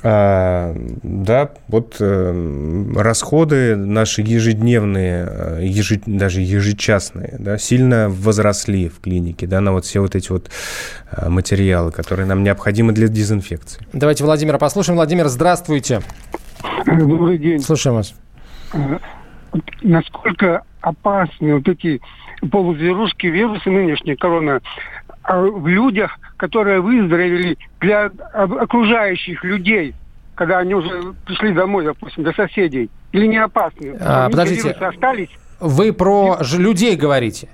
А, 0.03 0.75
да, 1.01 1.49
вот 1.67 1.95
э, 1.99 2.93
расходы 2.95 3.75
наши 3.75 4.21
ежедневные, 4.21 5.27
э, 5.27 5.59
ежи, 5.63 5.99
даже 6.05 6.41
ежечасные, 6.41 7.37
да, 7.39 7.57
сильно 7.57 8.09
возросли 8.09 8.87
в 8.87 8.99
клинике, 8.99 9.47
да, 9.47 9.61
на 9.61 9.71
вот 9.71 9.85
все 9.85 10.01
вот 10.01 10.13
эти 10.13 10.31
вот 10.31 10.51
э, 11.11 11.27
материалы, 11.29 11.91
которые 11.91 12.27
нам 12.27 12.43
необходимы 12.43 12.93
для 12.93 13.07
дезинфекции. 13.07 13.81
Давайте 13.93 14.23
Владимира 14.23 14.59
послушаем. 14.59 14.97
Владимир, 14.97 15.27
здравствуйте. 15.27 16.01
Добрый 16.85 17.39
день. 17.39 17.59
Слушаем 17.59 17.95
вас. 17.95 18.13
Э, 18.73 18.99
насколько 19.81 20.61
опасны 20.85 21.55
вот 21.55 21.67
эти 21.67 21.99
полузверушки, 22.51 23.27
вирусы 23.27 23.69
нынешние, 23.69 24.15
корона, 24.15 24.61
а 25.23 25.41
в 25.41 25.67
людях, 25.67 26.19
которые 26.37 26.79
выздоровели 26.79 27.57
для 27.79 28.11
окружающих 28.33 29.43
людей, 29.43 29.95
когда 30.35 30.59
они 30.59 30.75
уже 30.75 31.13
пришли 31.25 31.53
домой, 31.53 31.85
допустим, 31.85 32.23
до 32.23 32.33
соседей, 32.33 32.89
или 33.11 33.25
не 33.25 33.37
опасны? 33.37 33.95
А, 33.99 34.29
подождите, 34.29 34.71
остались. 34.71 35.29
вы 35.59 35.91
про 35.91 36.37
и... 36.39 36.57
людей 36.57 36.95
говорите? 36.95 37.49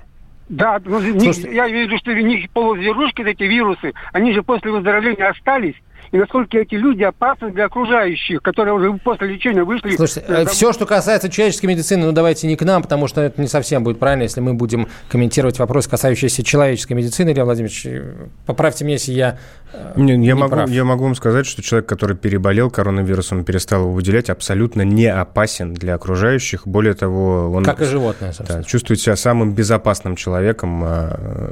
Да, 0.48 0.78
ну, 0.84 1.00
Слушайте... 1.00 1.54
я 1.54 1.70
имею 1.70 1.86
в 1.86 1.90
виду, 1.90 1.98
что 1.98 2.10
у 2.10 2.14
них 2.14 2.50
полузверушки, 2.50 3.22
эти 3.22 3.44
вирусы, 3.44 3.92
они 4.12 4.34
же 4.34 4.42
после 4.42 4.70
выздоровления 4.70 5.30
остались, 5.30 5.76
и 6.12 6.18
насколько 6.18 6.58
эти 6.58 6.74
люди 6.74 7.02
опасны 7.02 7.50
для 7.52 7.64
окружающих, 7.64 8.42
которые 8.42 8.74
уже 8.74 8.92
после 8.98 9.28
лечения 9.28 9.64
вышли. 9.64 9.96
Слушайте, 9.96 10.22
э, 10.28 10.44
все, 10.44 10.74
что 10.74 10.84
касается 10.84 11.30
человеческой 11.30 11.66
медицины, 11.66 12.04
ну 12.04 12.12
давайте 12.12 12.46
не 12.46 12.56
к 12.56 12.62
нам, 12.62 12.82
потому 12.82 13.08
что 13.08 13.22
это 13.22 13.40
не 13.40 13.48
совсем 13.48 13.82
будет 13.82 13.98
правильно, 13.98 14.24
если 14.24 14.40
мы 14.40 14.52
будем 14.52 14.88
комментировать 15.08 15.58
вопрос, 15.58 15.88
касающийся 15.88 16.44
человеческой 16.44 16.92
медицины. 16.92 17.30
Илья 17.30 17.46
Владимирович, 17.46 17.86
э, 17.86 18.12
поправьте 18.44 18.84
меня, 18.84 18.96
если 18.96 19.12
я 19.12 19.38
э, 19.72 19.92
не, 19.96 20.18
не 20.18 20.26
я, 20.26 20.36
могу, 20.36 20.50
прав. 20.54 20.68
я 20.68 20.84
могу 20.84 21.04
вам 21.04 21.14
сказать, 21.14 21.46
что 21.46 21.62
человек, 21.62 21.88
который 21.88 22.14
переболел 22.14 22.70
коронавирусом, 22.70 23.42
перестал 23.42 23.80
его 23.84 23.92
выделять, 23.92 24.28
абсолютно 24.28 24.82
не 24.82 25.06
опасен 25.06 25.72
для 25.72 25.94
окружающих. 25.94 26.66
Более 26.66 26.92
того, 26.92 27.50
он... 27.52 27.64
Как 27.64 27.80
и 27.80 27.86
животное, 27.86 28.34
Да, 28.46 28.62
чувствует 28.64 29.00
себя 29.00 29.16
самым 29.16 29.54
безопасным 29.54 30.16
человеком 30.16 30.82
а, 30.84 31.50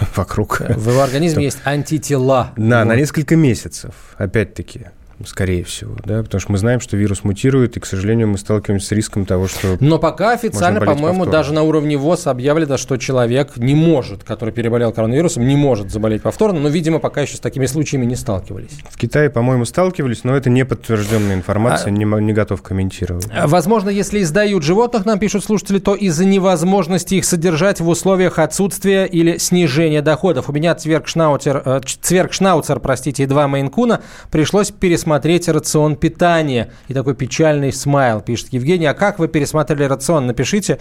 вокруг. 0.16 0.60
В 0.60 0.88
его 0.88 1.02
организме 1.02 1.44
есть 1.44 1.58
антитела. 1.66 2.52
Да, 2.56 2.86
на 2.86 2.96
несколько 2.96 3.36
месяцев 3.36 3.81
месяцев, 3.82 4.14
опять-таки 4.18 4.86
скорее 5.26 5.64
всего, 5.64 5.96
да, 6.04 6.22
потому 6.22 6.40
что 6.40 6.52
мы 6.52 6.58
знаем, 6.58 6.80
что 6.80 6.96
вирус 6.96 7.24
мутирует, 7.24 7.76
и, 7.76 7.80
к 7.80 7.86
сожалению, 7.86 8.28
мы 8.28 8.38
сталкиваемся 8.38 8.88
с 8.88 8.92
риском 8.92 9.24
того, 9.24 9.48
что... 9.48 9.76
Но 9.80 9.98
пока 9.98 10.32
официально, 10.32 10.80
по-моему, 10.80 11.26
даже 11.26 11.52
на 11.52 11.62
уровне 11.62 11.96
ВОЗ 11.96 12.26
объявлено, 12.26 12.76
что 12.76 12.96
человек 12.96 13.56
не 13.56 13.74
может, 13.74 14.24
который 14.24 14.52
переболел 14.52 14.92
коронавирусом, 14.92 15.46
не 15.46 15.56
может 15.56 15.90
заболеть 15.90 16.22
повторно, 16.22 16.60
но, 16.60 16.68
видимо, 16.68 16.98
пока 16.98 17.22
еще 17.22 17.36
с 17.36 17.40
такими 17.40 17.66
случаями 17.66 18.04
не 18.04 18.16
сталкивались. 18.16 18.72
В 18.90 18.98
Китае, 18.98 19.30
по-моему, 19.30 19.64
сталкивались, 19.64 20.24
но 20.24 20.36
это 20.36 20.50
не 20.50 20.64
подтвержденная 20.64 21.34
информация, 21.34 21.88
а... 21.88 21.90
не, 21.90 22.04
не 22.04 22.32
готов 22.32 22.62
комментировать. 22.62 23.26
Возможно, 23.44 23.88
если 23.88 24.22
издают 24.22 24.62
животных, 24.62 25.06
нам 25.06 25.18
пишут 25.18 25.44
слушатели, 25.44 25.78
то 25.78 25.94
из-за 25.94 26.24
невозможности 26.24 27.14
их 27.16 27.24
содержать 27.24 27.80
в 27.80 27.88
условиях 27.88 28.38
отсутствия 28.38 29.04
или 29.04 29.38
снижения 29.38 30.02
доходов. 30.02 30.48
У 30.48 30.52
меня 30.52 30.74
цверкшнауцер, 30.74 31.62
э, 31.64 31.80
цверкшнауцер 32.00 32.80
простите, 32.80 33.22
и 33.22 33.26
два 33.26 33.48
мейнкуна 33.48 34.00
пришлось 34.30 34.70
пересмотреть 34.70 35.11
пересмотреть 35.12 35.48
рацион 35.48 35.96
питания. 35.96 36.70
И 36.88 36.94
такой 36.94 37.14
печальный 37.14 37.72
смайл, 37.72 38.20
пишет 38.20 38.48
Евгений. 38.52 38.86
А 38.86 38.94
как 38.94 39.18
вы 39.18 39.28
пересмотрели 39.28 39.84
рацион? 39.84 40.26
Напишите, 40.26 40.78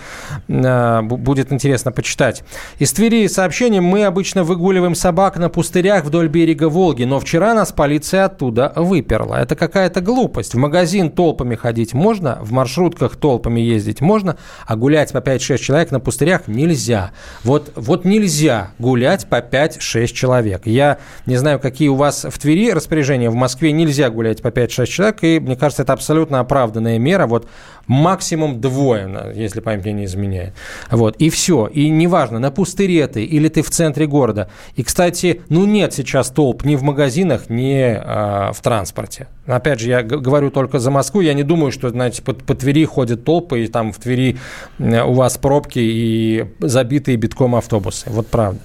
э, 0.47 1.01
будет 1.01 1.51
интересно 1.51 1.91
почитать. 1.91 2.43
Из 2.79 2.93
Твери 2.93 3.27
сообщение. 3.27 3.81
Мы 3.81 4.05
обычно 4.05 4.43
выгуливаем 4.43 4.95
собак 4.95 5.37
на 5.37 5.49
пустырях 5.49 6.05
вдоль 6.05 6.29
берега 6.29 6.69
Волги, 6.69 7.03
но 7.03 7.19
вчера 7.19 7.53
нас 7.53 7.73
полиция 7.73 8.25
оттуда 8.25 8.71
выперла. 8.75 9.35
Это 9.35 9.55
какая-то 9.55 9.99
глупость. 9.99 10.53
В 10.53 10.57
магазин 10.57 11.09
толпами 11.09 11.55
ходить 11.55 11.93
можно, 11.93 12.37
в 12.41 12.51
маршрутках 12.53 13.17
толпами 13.17 13.59
ездить 13.59 14.01
можно, 14.01 14.37
а 14.65 14.75
гулять 14.77 15.11
по 15.11 15.17
5-6 15.17 15.57
человек 15.57 15.91
на 15.91 15.99
пустырях 15.99 16.47
нельзя. 16.47 17.11
Вот, 17.43 17.73
вот 17.75 18.05
нельзя 18.05 18.71
гулять 18.79 19.27
по 19.27 19.39
5-6 19.39 20.07
человек. 20.07 20.61
Я 20.65 20.99
не 21.25 21.35
знаю, 21.35 21.59
какие 21.59 21.89
у 21.89 21.95
вас 21.95 22.25
в 22.29 22.39
Твери 22.39 22.71
распоряжения. 22.71 23.29
В 23.29 23.35
Москве 23.35 23.71
нельзя 23.71 24.09
гуляете 24.21 24.43
по 24.43 24.49
5-6 24.49 24.85
человек, 24.85 25.23
и 25.23 25.39
мне 25.39 25.55
кажется, 25.55 25.81
это 25.81 25.93
абсолютно 25.93 26.39
оправданная 26.39 26.99
мера. 26.99 27.25
Вот 27.25 27.47
максимум 27.91 28.61
двое, 28.61 29.33
если 29.35 29.59
память 29.59 29.83
мне 29.83 29.93
не 29.93 30.05
изменяет. 30.05 30.53
Вот, 30.89 31.17
и 31.17 31.29
все. 31.29 31.67
И 31.67 31.89
неважно, 31.89 32.39
на 32.39 32.49
пустыре 32.49 33.05
ты 33.07 33.25
или 33.25 33.49
ты 33.49 33.61
в 33.61 33.69
центре 33.69 34.07
города. 34.07 34.49
И, 34.75 34.83
кстати, 34.83 35.41
ну 35.49 35.65
нет 35.65 35.93
сейчас 35.93 36.29
толп 36.29 36.63
ни 36.63 36.75
в 36.75 36.83
магазинах, 36.83 37.49
ни 37.49 37.75
э, 37.81 38.53
в 38.53 38.61
транспорте. 38.61 39.27
Опять 39.45 39.81
же, 39.81 39.89
я 39.89 40.03
говорю 40.03 40.51
только 40.51 40.79
за 40.79 40.89
Москву. 40.89 41.19
Я 41.19 41.33
не 41.33 41.43
думаю, 41.43 41.71
что, 41.71 41.89
знаете, 41.89 42.21
по, 42.21 42.33
по 42.33 42.55
Твери 42.55 42.85
ходят 42.85 43.25
толпы, 43.25 43.65
и 43.65 43.67
там 43.67 43.91
в 43.91 43.97
Твери 43.97 44.37
у 44.79 45.13
вас 45.13 45.37
пробки 45.37 45.79
и 45.79 46.45
забитые 46.59 47.17
битком 47.17 47.55
автобусы. 47.55 48.05
Вот 48.09 48.27
правда. 48.27 48.59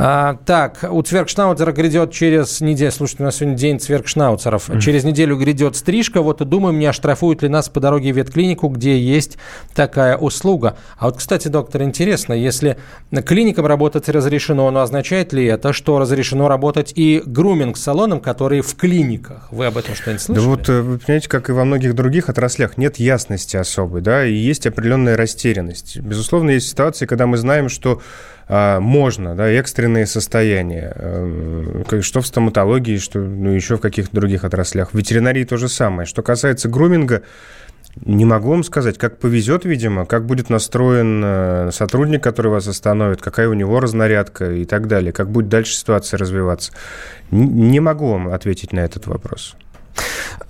А, 0.00 0.36
так, 0.46 0.84
у 0.88 1.02
Цверкшнауцера 1.02 1.72
грядет 1.72 2.12
через 2.12 2.60
неделю, 2.60 2.92
слушайте, 2.92 3.24
у 3.24 3.26
нас 3.26 3.36
сегодня 3.36 3.56
день 3.56 3.80
Цверкшнауцеров, 3.80 4.70
mm. 4.70 4.78
через 4.78 5.02
неделю 5.02 5.36
грядет 5.36 5.74
стрижка, 5.74 6.22
вот 6.22 6.40
и 6.40 6.44
думаем, 6.44 6.78
не 6.78 6.86
оштрафуют 6.86 7.42
ли 7.42 7.48
нас 7.48 7.68
по 7.68 7.80
дороге 7.80 8.12
в 8.12 8.16
ветклинику, 8.16 8.47
где 8.56 8.98
есть 8.98 9.38
такая 9.74 10.16
услуга. 10.16 10.76
А 10.96 11.06
вот, 11.06 11.18
кстати, 11.18 11.48
доктор, 11.48 11.82
интересно, 11.82 12.32
если 12.32 12.78
клиникам 13.26 13.66
работать 13.66 14.08
разрешено, 14.08 14.70
но 14.70 14.80
означает 14.80 15.32
ли 15.32 15.44
это, 15.44 15.72
что 15.72 15.98
разрешено 15.98 16.48
работать 16.48 16.92
и 16.94 17.22
груминг-салонам, 17.24 18.20
которые 18.20 18.62
в 18.62 18.74
клиниках? 18.76 19.48
Вы 19.50 19.66
об 19.66 19.76
этом 19.76 19.94
что-нибудь 19.94 20.22
слышали? 20.22 20.44
Да 20.44 20.50
вот, 20.50 20.68
э, 20.68 20.80
вы 20.80 20.98
понимаете, 20.98 21.28
как 21.28 21.48
и 21.48 21.52
во 21.52 21.64
многих 21.64 21.94
других 21.94 22.28
отраслях, 22.28 22.76
нет 22.78 22.96
ясности 22.96 23.56
особой, 23.56 24.00
да, 24.00 24.24
и 24.24 24.32
есть 24.32 24.66
определенная 24.66 25.16
растерянность. 25.16 25.98
Безусловно, 25.98 26.50
есть 26.50 26.68
ситуации, 26.68 27.06
когда 27.06 27.26
мы 27.26 27.36
знаем, 27.36 27.68
что 27.68 28.00
а, 28.50 28.80
можно, 28.80 29.34
да, 29.34 29.46
экстренные 29.48 30.06
состояния, 30.06 30.92
э, 30.94 32.00
что 32.00 32.22
в 32.22 32.26
стоматологии, 32.26 32.96
что 32.96 33.18
ну, 33.18 33.50
еще 33.50 33.76
в 33.76 33.80
каких-то 33.80 34.16
других 34.16 34.44
отраслях. 34.44 34.92
В 34.92 34.94
ветеринарии 34.94 35.44
то 35.44 35.58
же 35.58 35.68
самое. 35.68 36.06
Что 36.06 36.22
касается 36.22 36.68
груминга, 36.68 37.22
не 38.04 38.24
могу 38.24 38.50
вам 38.50 38.64
сказать, 38.64 38.98
как 38.98 39.18
повезет, 39.18 39.64
видимо, 39.64 40.06
как 40.06 40.26
будет 40.26 40.50
настроен 40.50 41.22
э, 41.24 41.70
сотрудник, 41.72 42.22
который 42.22 42.50
вас 42.50 42.66
остановит, 42.68 43.20
какая 43.20 43.48
у 43.48 43.54
него 43.54 43.80
разнарядка 43.80 44.52
и 44.52 44.64
так 44.64 44.86
далее, 44.86 45.12
как 45.12 45.30
будет 45.30 45.48
дальше 45.48 45.74
ситуация 45.74 46.18
развиваться. 46.18 46.72
Не 47.30 47.80
могу 47.80 48.10
вам 48.10 48.28
ответить 48.28 48.72
на 48.72 48.80
этот 48.80 49.06
вопрос. 49.06 49.56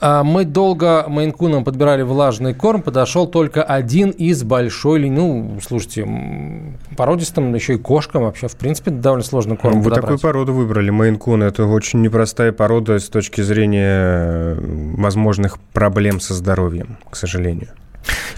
А, 0.00 0.22
мы 0.22 0.44
долго 0.44 1.04
мейнкунам 1.08 1.64
подбирали 1.64 2.02
влажный 2.02 2.54
корм, 2.54 2.82
подошел 2.82 3.26
только 3.26 3.62
один 3.62 4.10
из 4.10 4.44
большой, 4.44 5.10
ну, 5.10 5.58
слушайте, 5.62 6.06
породистым, 6.96 7.54
еще 7.54 7.74
и 7.74 7.78
кошкам 7.78 8.22
вообще, 8.22 8.48
в 8.48 8.56
принципе, 8.56 8.90
довольно 8.90 9.24
сложно 9.24 9.56
корм 9.56 9.80
Вы 9.80 9.90
подобрать. 9.90 10.02
такую 10.02 10.18
породу 10.20 10.52
выбрали, 10.52 10.90
мейнкун. 10.90 11.42
Это 11.42 11.64
очень 11.64 12.00
непростая 12.02 12.52
порода 12.52 12.98
с 12.98 13.08
точки 13.08 13.40
зрения 13.40 14.56
возможных 14.60 15.58
проблем 15.72 16.20
со 16.20 16.34
здоровьем, 16.34 16.98
к 17.10 17.16
сожалению. 17.16 17.68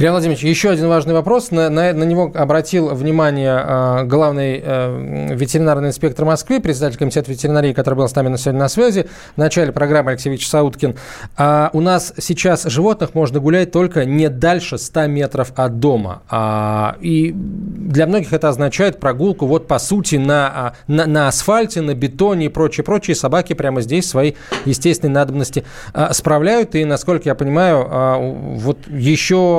Илья 0.01 0.13
Владимирович, 0.13 0.43
еще 0.43 0.71
один 0.71 0.89
важный 0.89 1.13
вопрос. 1.13 1.51
На, 1.51 1.69
на, 1.69 1.93
на 1.93 2.05
него 2.05 2.33
обратил 2.35 2.89
внимание 2.95 3.63
э, 3.63 4.05
главный 4.05 4.59
э, 4.65 5.35
ветеринарный 5.35 5.89
инспектор 5.89 6.25
Москвы, 6.25 6.59
председатель 6.59 6.97
комитета 6.97 7.31
ветеринарии, 7.31 7.75
который 7.75 7.97
был 7.97 8.09
с 8.09 8.15
нами 8.15 8.29
на 8.29 8.39
сегодня 8.39 8.61
на 8.61 8.69
связи, 8.71 9.09
в 9.35 9.39
начале 9.39 9.73
программы 9.73 10.13
Алексей 10.13 10.31
Викторович 10.31 10.49
Сауткин. 10.49 10.97
А 11.37 11.69
у 11.75 11.83
нас 11.83 12.15
сейчас 12.17 12.65
животных 12.65 13.15
можно 13.15 13.41
гулять 13.41 13.73
только 13.73 14.07
не 14.07 14.31
дальше 14.31 14.79
100 14.79 15.07
метров 15.09 15.53
от 15.55 15.81
дома. 15.81 16.23
А, 16.31 16.97
и 17.03 17.35
для 17.35 18.07
многих 18.07 18.33
это 18.33 18.49
означает 18.49 19.01
прогулку 19.01 19.45
вот 19.45 19.69
по 19.69 19.79
сути 19.79 20.17
на, 20.17 20.47
а, 20.47 20.73
на, 20.87 21.05
на 21.05 21.29
асфальте, 21.29 21.83
на 21.83 21.95
бетоне 21.95 22.47
и 22.47 22.49
прочее, 22.49 22.85
прочее. 22.85 23.15
Собаки 23.15 23.53
прямо 23.53 23.83
здесь 23.83 24.09
свои 24.09 24.33
естественные 24.65 25.13
надобности 25.13 25.65
а, 25.93 26.15
справляют. 26.15 26.75
И, 26.75 26.87
насколько 26.87 27.29
я 27.29 27.35
понимаю, 27.35 27.87
а, 27.87 28.19
вот 28.19 28.89
еще 28.89 29.50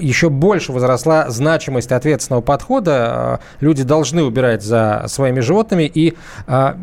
еще 0.00 0.30
больше 0.30 0.72
возросла 0.72 1.30
значимость 1.30 1.92
ответственного 1.92 2.42
подхода. 2.42 3.40
Люди 3.60 3.82
должны 3.82 4.22
убирать 4.22 4.62
за 4.62 5.04
своими 5.06 5.40
животными 5.40 5.90
и 5.92 6.14
а, 6.46 6.76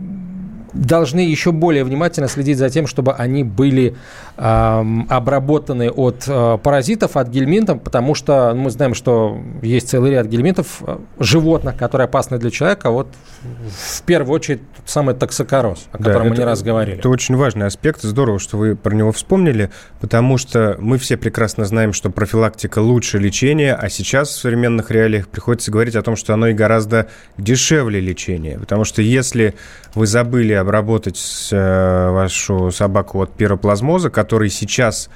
должны 0.73 1.19
еще 1.19 1.51
более 1.51 1.83
внимательно 1.83 2.27
следить 2.27 2.57
за 2.57 2.69
тем, 2.69 2.87
чтобы 2.87 3.13
они 3.13 3.43
были 3.43 3.95
э, 4.37 4.85
обработаны 5.09 5.89
от 5.89 6.23
э, 6.27 6.57
паразитов, 6.61 7.17
от 7.17 7.29
гельминтов, 7.29 7.81
потому 7.81 8.15
что 8.15 8.53
мы 8.55 8.69
знаем, 8.69 8.93
что 8.93 9.39
есть 9.61 9.89
целый 9.89 10.11
ряд 10.11 10.27
гельминтов, 10.27 10.81
э, 10.85 10.97
животных, 11.19 11.77
которые 11.77 12.05
опасны 12.05 12.37
для 12.37 12.51
человека. 12.51 12.91
Вот 12.91 13.07
в 13.41 14.01
первую 14.03 14.35
очередь 14.35 14.61
самый 14.85 15.15
токсокороз, 15.15 15.87
о 15.91 15.97
котором 15.97 16.23
да, 16.23 16.23
мы 16.23 16.29
это, 16.31 16.41
не 16.41 16.45
раз 16.45 16.61
говорили. 16.61 16.97
Это 16.97 17.09
очень 17.09 17.35
важный 17.35 17.65
аспект. 17.65 18.01
Здорово, 18.01 18.39
что 18.39 18.57
вы 18.57 18.75
про 18.75 18.93
него 18.93 19.11
вспомнили, 19.11 19.69
потому 19.99 20.37
что 20.37 20.77
мы 20.79 20.97
все 20.97 21.17
прекрасно 21.17 21.65
знаем, 21.65 21.93
что 21.93 22.09
профилактика 22.09 22.79
лучше 22.79 23.17
лечения, 23.17 23.73
а 23.73 23.89
сейчас 23.89 24.29
в 24.29 24.39
современных 24.39 24.91
реалиях 24.91 25.27
приходится 25.27 25.71
говорить 25.71 25.95
о 25.95 26.01
том, 26.01 26.15
что 26.15 26.33
оно 26.33 26.47
и 26.47 26.53
гораздо 26.53 27.07
дешевле 27.37 27.99
лечения. 27.99 28.59
Потому 28.59 28.83
что 28.83 29.01
если 29.01 29.55
вы 29.95 30.05
забыли 30.07 30.53
обработать 30.61 31.49
э, 31.51 32.09
вашу 32.11 32.71
собаку 32.71 33.21
от 33.21 33.31
пироплазмоза, 33.33 34.09
который 34.09 34.49
сейчас... 34.49 35.09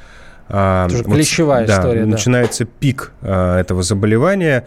Э, 0.50 0.88
Это 0.90 1.04
вот, 1.08 1.16
ключевая 1.16 1.68
да, 1.68 1.78
история. 1.80 2.06
Начинается 2.06 2.66
да. 2.66 2.72
пик 2.80 3.12
э, 3.22 3.58
этого 3.60 3.84
заболевания 3.84 4.66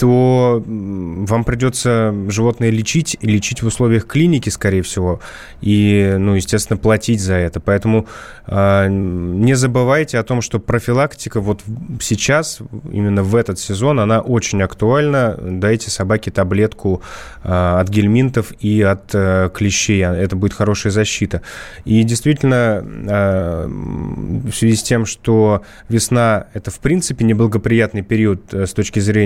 то 0.00 0.64
вам 0.66 1.44
придется 1.44 2.14
животное 2.28 2.70
лечить, 2.70 3.18
лечить 3.20 3.62
в 3.62 3.66
условиях 3.66 4.06
клиники, 4.06 4.48
скорее 4.48 4.80
всего, 4.80 5.20
и, 5.60 6.16
ну, 6.18 6.34
естественно, 6.34 6.78
платить 6.78 7.20
за 7.20 7.34
это. 7.34 7.60
Поэтому 7.60 8.06
э, 8.46 8.86
не 8.88 9.52
забывайте 9.54 10.18
о 10.18 10.22
том, 10.22 10.40
что 10.40 10.58
профилактика 10.58 11.40
вот 11.40 11.60
сейчас, 12.00 12.60
именно 12.90 13.22
в 13.22 13.36
этот 13.36 13.58
сезон, 13.58 14.00
она 14.00 14.20
очень 14.20 14.62
актуальна. 14.62 15.38
Дайте 15.38 15.90
собаке 15.90 16.30
таблетку 16.30 17.02
э, 17.44 17.48
от 17.48 17.90
гельминтов 17.90 18.52
и 18.58 18.80
от 18.80 19.14
э, 19.14 19.50
клещей. 19.52 20.02
Это 20.02 20.34
будет 20.34 20.54
хорошая 20.54 20.92
защита. 20.92 21.42
И 21.84 22.02
действительно, 22.04 22.82
э, 22.82 23.66
в 23.66 24.52
связи 24.52 24.76
с 24.76 24.82
тем, 24.82 25.04
что 25.04 25.62
весна– 25.90 26.46
это, 26.54 26.70
в 26.70 26.80
принципе, 26.80 27.22
неблагоприятный 27.26 28.02
период 28.02 28.54
с 28.54 28.72
точки 28.72 28.98
зрения 29.00 29.19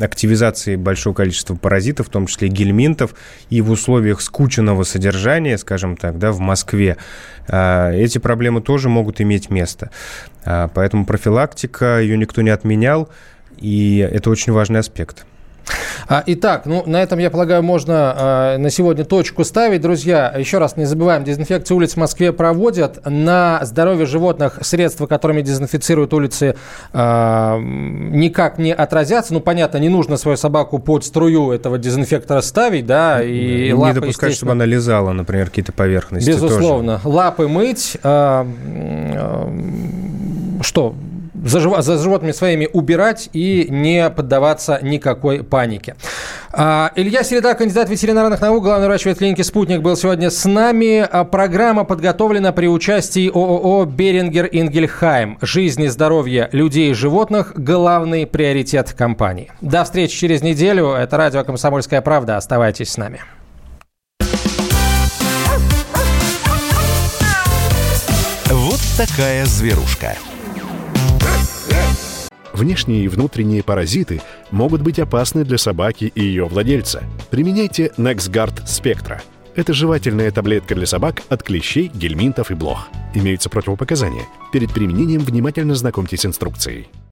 активизации 0.00 0.76
большого 0.76 1.14
количества 1.14 1.54
паразитов, 1.54 2.08
в 2.08 2.10
том 2.10 2.26
числе 2.26 2.48
гельминтов, 2.48 3.14
и 3.50 3.60
в 3.60 3.70
условиях 3.70 4.20
скученного 4.20 4.84
содержания, 4.84 5.58
скажем 5.58 5.96
так, 5.96 6.18
да, 6.18 6.32
в 6.32 6.40
Москве, 6.40 6.96
а, 7.48 7.90
эти 7.92 8.18
проблемы 8.18 8.60
тоже 8.60 8.88
могут 8.88 9.20
иметь 9.20 9.50
место. 9.50 9.90
А, 10.44 10.68
поэтому 10.68 11.06
профилактика, 11.06 12.00
ее 12.00 12.16
никто 12.16 12.42
не 12.42 12.50
отменял, 12.50 13.08
и 13.58 13.98
это 13.98 14.30
очень 14.30 14.52
важный 14.52 14.80
аспект. 14.80 15.26
А, 16.08 16.22
итак, 16.26 16.66
ну, 16.66 16.82
на 16.86 17.02
этом, 17.02 17.18
я 17.18 17.30
полагаю, 17.30 17.62
можно 17.62 18.14
а, 18.16 18.58
на 18.58 18.70
сегодня 18.70 19.04
точку 19.04 19.44
ставить. 19.44 19.80
Друзья, 19.80 20.34
еще 20.36 20.58
раз 20.58 20.76
не 20.76 20.84
забываем, 20.84 21.24
дезинфекцию 21.24 21.76
улиц 21.76 21.94
в 21.94 21.96
Москве 21.96 22.32
проводят. 22.32 23.00
На 23.06 23.60
здоровье 23.64 24.06
животных 24.06 24.58
средства, 24.62 25.06
которыми 25.06 25.42
дезинфицируют 25.42 26.12
улицы, 26.12 26.56
а, 26.92 27.58
никак 27.58 28.58
не 28.58 28.72
отразятся. 28.72 29.32
Ну, 29.34 29.40
понятно, 29.40 29.78
не 29.78 29.88
нужно 29.88 30.16
свою 30.16 30.36
собаку 30.36 30.78
под 30.78 31.04
струю 31.04 31.52
этого 31.52 31.78
дезинфектора 31.78 32.40
ставить, 32.40 32.86
да, 32.86 33.22
и 33.22 33.66
не 33.66 33.74
лапы, 33.74 34.00
допускать, 34.00 34.34
чтобы 34.34 34.52
она 34.52 34.64
лизала, 34.64 35.12
например, 35.12 35.46
какие-то 35.46 35.72
поверхности. 35.72 36.28
Безусловно. 36.28 36.98
Тоже. 37.02 37.14
Лапы 37.16 37.48
мыть. 37.48 37.96
А, 38.02 38.46
что? 40.60 40.94
За, 41.44 41.82
за 41.82 41.98
животными 41.98 42.32
своими 42.32 42.68
убирать 42.72 43.28
и 43.32 43.66
не 43.68 44.08
поддаваться 44.10 44.78
никакой 44.82 45.42
панике. 45.42 45.96
А, 46.52 46.92
Илья 46.94 47.22
Середа, 47.22 47.54
кандидат 47.54 47.88
ветеринарных 47.88 48.40
наук, 48.40 48.62
главный 48.62 48.86
врач 48.86 49.04
ветклиники 49.04 49.42
«Спутник» 49.42 49.80
был 49.80 49.96
сегодня 49.96 50.30
с 50.30 50.44
нами. 50.44 50.98
А, 51.00 51.24
программа 51.24 51.84
подготовлена 51.84 52.52
при 52.52 52.66
участии 52.66 53.28
ООО 53.28 53.84
«Берингер 53.86 54.48
Ингельхайм». 54.50 55.38
Жизнь 55.40 55.82
и 55.82 55.88
здоровье 55.88 56.48
людей 56.52 56.90
и 56.90 56.94
животных– 56.94 57.52
главный 57.56 58.26
приоритет 58.26 58.92
компании. 58.92 59.50
До 59.60 59.84
встречи 59.84 60.16
через 60.16 60.42
неделю. 60.42 60.90
Это 60.90 61.16
радио 61.16 61.44
«Комсомольская 61.44 62.00
правда». 62.02 62.36
Оставайтесь 62.36 62.90
с 62.90 62.96
нами. 62.96 63.20
Вот 68.50 68.80
такая 68.96 69.46
зверушка. 69.46 70.16
Внешние 72.52 73.04
и 73.04 73.08
внутренние 73.08 73.62
паразиты 73.62 74.20
могут 74.50 74.82
быть 74.82 74.98
опасны 74.98 75.44
для 75.44 75.58
собаки 75.58 76.12
и 76.14 76.22
ее 76.22 76.46
владельца. 76.46 77.02
Применяйте 77.30 77.92
NexGard 77.96 78.64
Spectra. 78.64 79.20
Это 79.54 79.72
жевательная 79.72 80.30
таблетка 80.30 80.74
для 80.74 80.86
собак 80.86 81.22
от 81.28 81.42
клещей, 81.42 81.90
гельминтов 81.92 82.50
и 82.50 82.54
блох. 82.54 82.88
Имеются 83.14 83.50
противопоказания. 83.50 84.24
Перед 84.52 84.72
применением 84.72 85.20
внимательно 85.20 85.74
знакомьтесь 85.74 86.20
с 86.20 86.26
инструкцией. 86.26 86.88